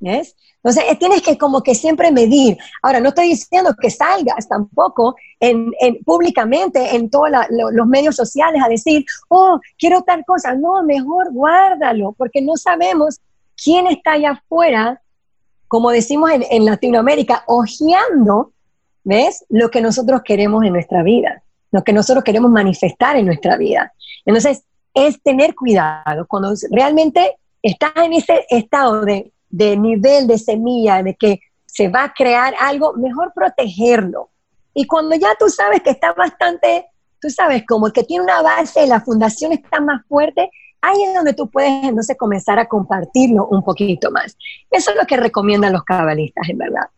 Entonces, 0.01 0.85
eh, 0.89 0.97
tienes 0.97 1.23
que 1.23 1.39
como 1.39 1.63
que 1.63 1.75
siempre 1.75 2.11
medir. 2.11 2.59
Ahora, 2.83 3.01
no 3.01 3.11
estoy 3.11 3.29
diciendo 3.29 3.75
que 3.81 3.91
salgas 3.91 4.49
tampoco 4.49 5.17
en, 5.41 5.73
públicamente 6.05 6.97
en 6.97 7.09
todos 7.11 7.31
los 7.51 7.87
medios 7.87 8.17
sociales 8.17 8.63
a 8.65 8.69
decir, 8.69 9.05
oh, 9.29 9.59
quiero 9.79 10.03
tal 10.03 10.25
cosa. 10.25 10.55
No, 10.55 10.83
mejor 10.83 11.33
guárdalo, 11.33 12.13
porque 12.19 12.43
no 12.43 12.57
sabemos 12.57 13.21
quién 13.63 13.87
está 13.87 14.13
allá 14.13 14.33
afuera, 14.33 15.01
como 15.69 15.91
decimos 15.91 16.31
en, 16.31 16.45
en 16.51 16.65
Latinoamérica, 16.65 17.45
ojeando, 17.47 18.53
¿ves? 19.03 19.45
Lo 19.49 19.71
que 19.71 19.81
nosotros 19.81 20.23
queremos 20.25 20.65
en 20.65 20.73
nuestra 20.73 21.03
vida, 21.03 21.43
lo 21.71 21.83
que 21.83 21.93
nosotros 21.93 22.23
queremos 22.23 22.51
manifestar 22.51 23.17
en 23.17 23.27
nuestra 23.27 23.57
vida. 23.57 23.93
Entonces, 24.25 24.63
es 24.95 25.23
tener 25.23 25.55
cuidado. 25.55 26.27
Cuando 26.27 26.55
realmente 26.71 27.37
estás 27.63 27.93
en 27.97 28.15
ese 28.15 28.47
estado 28.49 29.03
de 29.03 29.33
de 29.49 29.77
nivel 29.77 30.27
de 30.27 30.39
semilla, 30.39 31.03
de 31.03 31.15
que 31.15 31.41
se 31.67 31.89
va 31.89 32.05
a 32.05 32.13
crear 32.13 32.55
algo, 32.59 32.95
mejor 32.95 33.33
protegerlo. 33.35 34.31
Y 34.75 34.87
cuando 34.87 35.17
ya 35.17 35.35
tú 35.39 35.49
sabes 35.49 35.83
que 35.83 35.91
está 35.91 36.13
bastante, 36.13 36.87
tú 37.21 37.31
sabes, 37.31 37.65
como 37.67 37.91
que 37.93 38.03
tiene 38.03 38.25
una 38.25 38.43
base, 38.43 38.87
la 38.87 39.01
fundación 39.01 39.53
está 39.53 39.81
más 39.81 40.03
fuerte, 40.07 40.51
ahí 40.81 41.03
es 41.03 41.15
donde 41.15 41.35
tú 41.35 41.51
puedes 41.51 41.85
entonces 41.85 42.17
comenzar 42.19 42.59
a 42.59 42.67
compartirlo 42.67 43.47
un 43.49 43.63
poquito 43.63 44.11
más. 44.11 44.37
Eso 44.71 44.91
es 44.91 44.97
lo 44.97 45.07
que 45.07 45.17
recomiendan 45.17 45.73
los 45.73 45.85
cabalistas, 45.85 46.49
en 46.49 46.59
verdad. 46.59 46.89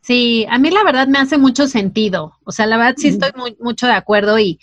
Sí, 0.00 0.46
a 0.48 0.58
mí 0.58 0.70
la 0.70 0.84
verdad 0.84 1.08
me 1.08 1.18
hace 1.18 1.36
mucho 1.36 1.66
sentido. 1.66 2.34
O 2.44 2.52
sea, 2.52 2.66
la 2.66 2.76
verdad 2.76 2.94
sí 2.96 3.08
estoy 3.08 3.30
muy, 3.36 3.56
mucho 3.60 3.86
de 3.86 3.94
acuerdo 3.94 4.38
y 4.38 4.60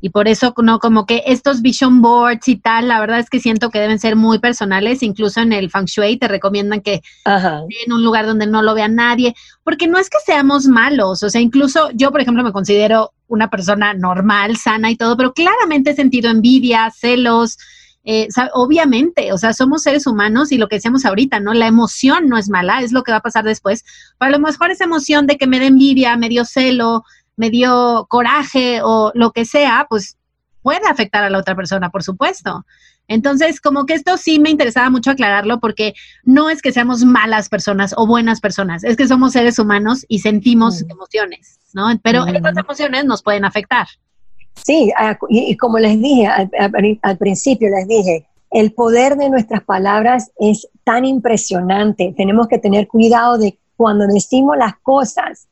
y 0.00 0.10
por 0.10 0.28
eso 0.28 0.54
no 0.62 0.78
como 0.78 1.06
que 1.06 1.22
estos 1.26 1.62
vision 1.62 2.02
boards 2.02 2.48
y 2.48 2.56
tal, 2.56 2.88
la 2.88 3.00
verdad 3.00 3.18
es 3.18 3.30
que 3.30 3.40
siento 3.40 3.70
que 3.70 3.80
deben 3.80 3.98
ser 3.98 4.16
muy 4.16 4.38
personales, 4.38 5.02
incluso 5.02 5.40
en 5.40 5.52
el 5.52 5.70
feng 5.70 5.86
shui 5.86 6.18
te 6.18 6.28
recomiendan 6.28 6.80
que 6.80 7.02
en 7.24 7.92
un 7.92 8.04
lugar 8.04 8.26
donde 8.26 8.46
no 8.46 8.62
lo 8.62 8.74
vea 8.74 8.88
nadie, 8.88 9.34
porque 9.64 9.88
no 9.88 9.98
es 9.98 10.10
que 10.10 10.18
seamos 10.24 10.66
malos, 10.66 11.22
o 11.22 11.30
sea, 11.30 11.40
incluso 11.40 11.90
yo 11.94 12.10
por 12.10 12.20
ejemplo 12.20 12.44
me 12.44 12.52
considero 12.52 13.12
una 13.28 13.50
persona 13.50 13.94
normal, 13.94 14.56
sana 14.56 14.90
y 14.90 14.96
todo, 14.96 15.16
pero 15.16 15.32
claramente 15.32 15.90
he 15.90 15.94
sentido 15.94 16.30
envidia, 16.30 16.90
celos, 16.90 17.58
eh, 18.08 18.28
obviamente, 18.52 19.32
o 19.32 19.38
sea, 19.38 19.52
somos 19.52 19.82
seres 19.82 20.06
humanos 20.06 20.52
y 20.52 20.58
lo 20.58 20.68
que 20.68 20.76
decíamos 20.76 21.04
ahorita, 21.04 21.40
¿no? 21.40 21.54
La 21.54 21.66
emoción 21.66 22.28
no 22.28 22.38
es 22.38 22.48
mala, 22.48 22.80
es 22.80 22.92
lo 22.92 23.02
que 23.02 23.10
va 23.10 23.18
a 23.18 23.22
pasar 23.22 23.42
después. 23.42 23.84
Para 24.16 24.30
lo 24.30 24.38
mejor 24.38 24.70
esa 24.70 24.84
emoción 24.84 25.26
de 25.26 25.36
que 25.36 25.48
me 25.48 25.58
dé 25.58 25.66
envidia, 25.66 26.16
me 26.16 26.28
dio 26.28 26.44
celo, 26.44 27.02
me 27.36 27.50
dio 27.50 28.06
coraje 28.08 28.80
o 28.82 29.12
lo 29.14 29.32
que 29.32 29.44
sea, 29.44 29.86
pues 29.88 30.16
puede 30.62 30.86
afectar 30.88 31.22
a 31.22 31.30
la 31.30 31.38
otra 31.38 31.54
persona, 31.54 31.90
por 31.90 32.02
supuesto. 32.02 32.64
Entonces, 33.08 33.60
como 33.60 33.86
que 33.86 33.94
esto 33.94 34.16
sí 34.16 34.40
me 34.40 34.50
interesaba 34.50 34.90
mucho 34.90 35.12
aclararlo 35.12 35.60
porque 35.60 35.94
no 36.24 36.50
es 36.50 36.60
que 36.60 36.72
seamos 36.72 37.04
malas 37.04 37.48
personas 37.48 37.94
o 37.96 38.06
buenas 38.06 38.40
personas, 38.40 38.82
es 38.82 38.96
que 38.96 39.06
somos 39.06 39.32
seres 39.32 39.58
humanos 39.58 40.04
y 40.08 40.18
sentimos 40.18 40.82
mm. 40.82 40.90
emociones, 40.90 41.58
¿no? 41.72 41.86
Pero 42.02 42.26
mm. 42.26 42.36
esas 42.36 42.56
emociones 42.56 43.04
nos 43.04 43.22
pueden 43.22 43.44
afectar. 43.44 43.86
Sí, 44.64 44.90
y, 45.28 45.56
como 45.56 45.78
les 45.78 46.00
dije 46.00 46.26
al, 46.26 47.18
principio, 47.18 47.68
les 47.68 47.86
dije, 47.86 48.26
el 48.50 48.72
poder 48.72 49.16
de 49.16 49.28
nuestras 49.28 49.62
palabras 49.62 50.32
es 50.38 50.66
tan 50.82 51.04
impresionante. 51.04 52.14
Tenemos 52.16 52.48
que 52.48 52.58
tener 52.58 52.88
cuidado 52.88 53.38
de 53.38 53.58
cuando 53.76 54.06
decimos 54.06 54.56
las 54.56 54.74
cosas, 54.78 55.46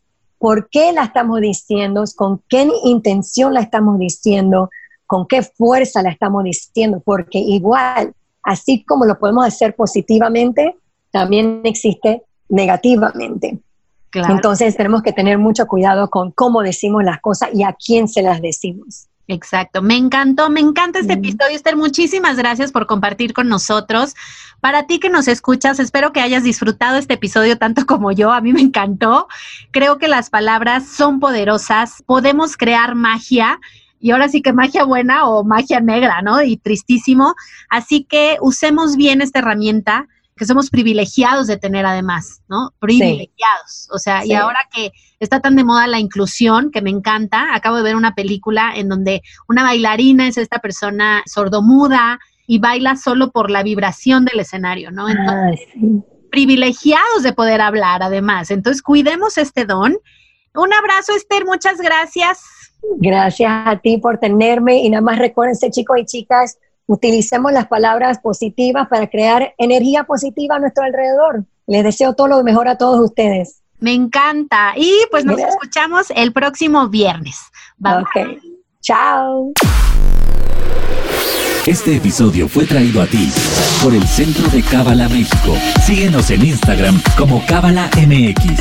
por 0.45 0.69
qué 0.69 0.93
la 0.93 1.05
estamos 1.05 1.41
diciendo, 1.41 2.05
con 2.17 2.43
qué 2.51 2.69
intención 2.85 3.55
la 3.55 3.61
estamos 3.61 3.99
diciendo, 3.99 4.69
con 5.07 5.27
qué 5.27 5.41
fuerza 5.41 6.03
la 6.03 6.11
estamos 6.11 6.45
diciendo, 6.45 7.01
porque 7.03 7.39
igual, 7.39 8.13
así 8.43 8.85
como 8.85 9.07
lo 9.07 9.19
podemos 9.19 9.47
hacer 9.47 9.75
positivamente, 9.75 10.77
también 11.11 11.63
existe 11.65 12.25
negativamente. 12.51 13.59
Entonces 14.13 14.77
tenemos 14.77 15.01
que 15.01 15.15
tener 15.15 15.39
mucho 15.39 15.67
cuidado 15.67 16.11
con 16.11 16.31
cómo 16.31 16.61
decimos 16.61 17.05
las 17.05 17.23
cosas 17.23 17.49
y 17.55 17.63
a 17.63 17.73
quién 17.73 18.07
se 18.07 18.21
las 18.21 18.43
decimos. 18.43 19.09
Exacto, 19.27 19.81
me 19.81 19.97
encantó, 19.97 20.51
me 20.51 20.61
encanta 20.61 20.99
este 20.99 21.15
episodio, 21.15 21.57
Esther. 21.57 21.77
Muchísimas 21.77 22.37
gracias 22.37 22.73
por 22.73 22.87
compartir 22.87 23.33
con 23.33 23.49
nosotros. 23.49 24.15
Para 24.61 24.87
ti 24.87 24.99
que 24.99 25.09
nos 25.09 25.29
escuchas, 25.29 25.81
espero 25.81 26.13
que 26.13 26.21
hayas 26.21 26.45
disfrutado 26.45 26.99
este 26.99 27.15
episodio 27.15 27.57
tanto 27.57 27.87
como 27.87 28.13
yo. 28.13 28.33
A 28.33 28.43
mí 28.43 28.53
me 28.53 28.61
encantó. 28.61 29.29
Creo 29.71 29.97
que 29.97 30.09
las 30.09 30.29
palabras 30.29 30.87
son 30.87 31.21
poderosas. 31.21 32.03
Podemos 32.05 32.59
crear 32.59 32.95
magia 32.95 33.61
y 33.99 34.11
ahora 34.11 34.29
sí 34.29 34.43
que 34.43 34.53
magia 34.53 34.85
buena 34.85 35.27
o 35.27 35.43
magia 35.43 35.81
negra, 35.81 36.21
¿no? 36.21 36.43
Y 36.43 36.59
tristísimo. 36.59 37.35
Así 37.71 38.05
que 38.05 38.37
usemos 38.43 38.97
bien 38.97 39.23
esta 39.23 39.39
herramienta 39.39 40.07
que 40.37 40.45
somos 40.47 40.71
privilegiados 40.71 41.47
de 41.47 41.57
tener 41.57 41.87
además, 41.87 42.43
¿no? 42.49 42.73
Privilegiados. 42.81 43.89
O 43.93 43.99
sea, 43.99 44.25
y 44.25 44.33
ahora 44.33 44.59
que 44.75 44.93
está 45.21 45.41
tan 45.41 45.55
de 45.55 45.65
moda 45.65 45.87
la 45.87 46.01
inclusión, 46.01 46.71
que 46.71 46.83
me 46.83 46.91
encanta, 46.91 47.55
acabo 47.55 47.77
de 47.77 47.85
ver 47.85 47.97
una 47.97 48.15
película 48.15 48.73
en 48.75 48.89
donde 48.89 49.23
una 49.49 49.63
bailarina 49.63 50.27
es 50.27 50.37
esta 50.37 50.59
persona 50.59 51.23
sordomuda 51.27 52.19
y 52.47 52.59
baila 52.59 52.97
solo 52.97 53.31
por 53.31 53.51
la 53.51 53.63
vibración 53.63 54.25
del 54.25 54.41
escenario, 54.41 54.91
¿no? 54.91 55.09
Entonces, 55.09 55.69
privilegiados 56.31 57.23
de 57.23 57.33
poder 57.33 57.61
hablar 57.61 58.03
además. 58.03 58.51
Entonces, 58.51 58.83
cuidemos 58.83 59.39
este 59.39 59.65
don. 59.65 59.97
Un 60.55 60.73
abrazo, 60.73 61.13
Esther, 61.17 61.45
muchas 61.45 61.79
gracias. 61.79 62.41
Gracias 62.99 63.51
a 63.51 63.79
ti 63.79 63.99
por 63.99 64.19
tenerme 64.19 64.83
y 64.83 64.91
nada 64.91 65.01
más 65.01 65.19
recuérdense, 65.19 65.71
chicos 65.71 65.97
y 66.01 66.05
chicas, 66.05 66.59
utilicemos 66.87 67.53
las 67.53 67.67
palabras 67.67 68.19
positivas 68.19 68.89
para 68.89 69.09
crear 69.09 69.55
energía 69.59 70.05
positiva 70.05 70.57
a 70.57 70.59
nuestro 70.59 70.85
alrededor. 70.85 71.45
Les 71.67 71.85
deseo 71.85 72.15
todo 72.15 72.29
lo 72.29 72.43
mejor 72.43 72.69
a 72.69 72.77
todos 72.77 73.01
ustedes. 73.01 73.63
Me 73.81 73.93
encanta. 73.93 74.73
Y 74.77 74.93
pues 75.11 75.25
nos 75.25 75.39
escuchamos 75.39 76.07
el 76.15 76.33
próximo 76.33 76.89
viernes. 76.89 77.37
Bye. 77.79 78.05
Chao. 78.81 79.53
Este 81.67 81.97
episodio 81.97 82.47
fue 82.47 82.67
traído 82.67 83.01
a 83.01 83.07
ti 83.07 83.33
por 83.83 83.95
el 83.95 84.07
Centro 84.07 84.47
de 84.49 84.63
Cábala 84.63 85.09
México. 85.09 85.57
Síguenos 85.87 86.31
en 86.31 86.45
Instagram 86.45 87.01
como 87.17 87.45
Cábala 87.47 87.89
MX. 87.97 88.61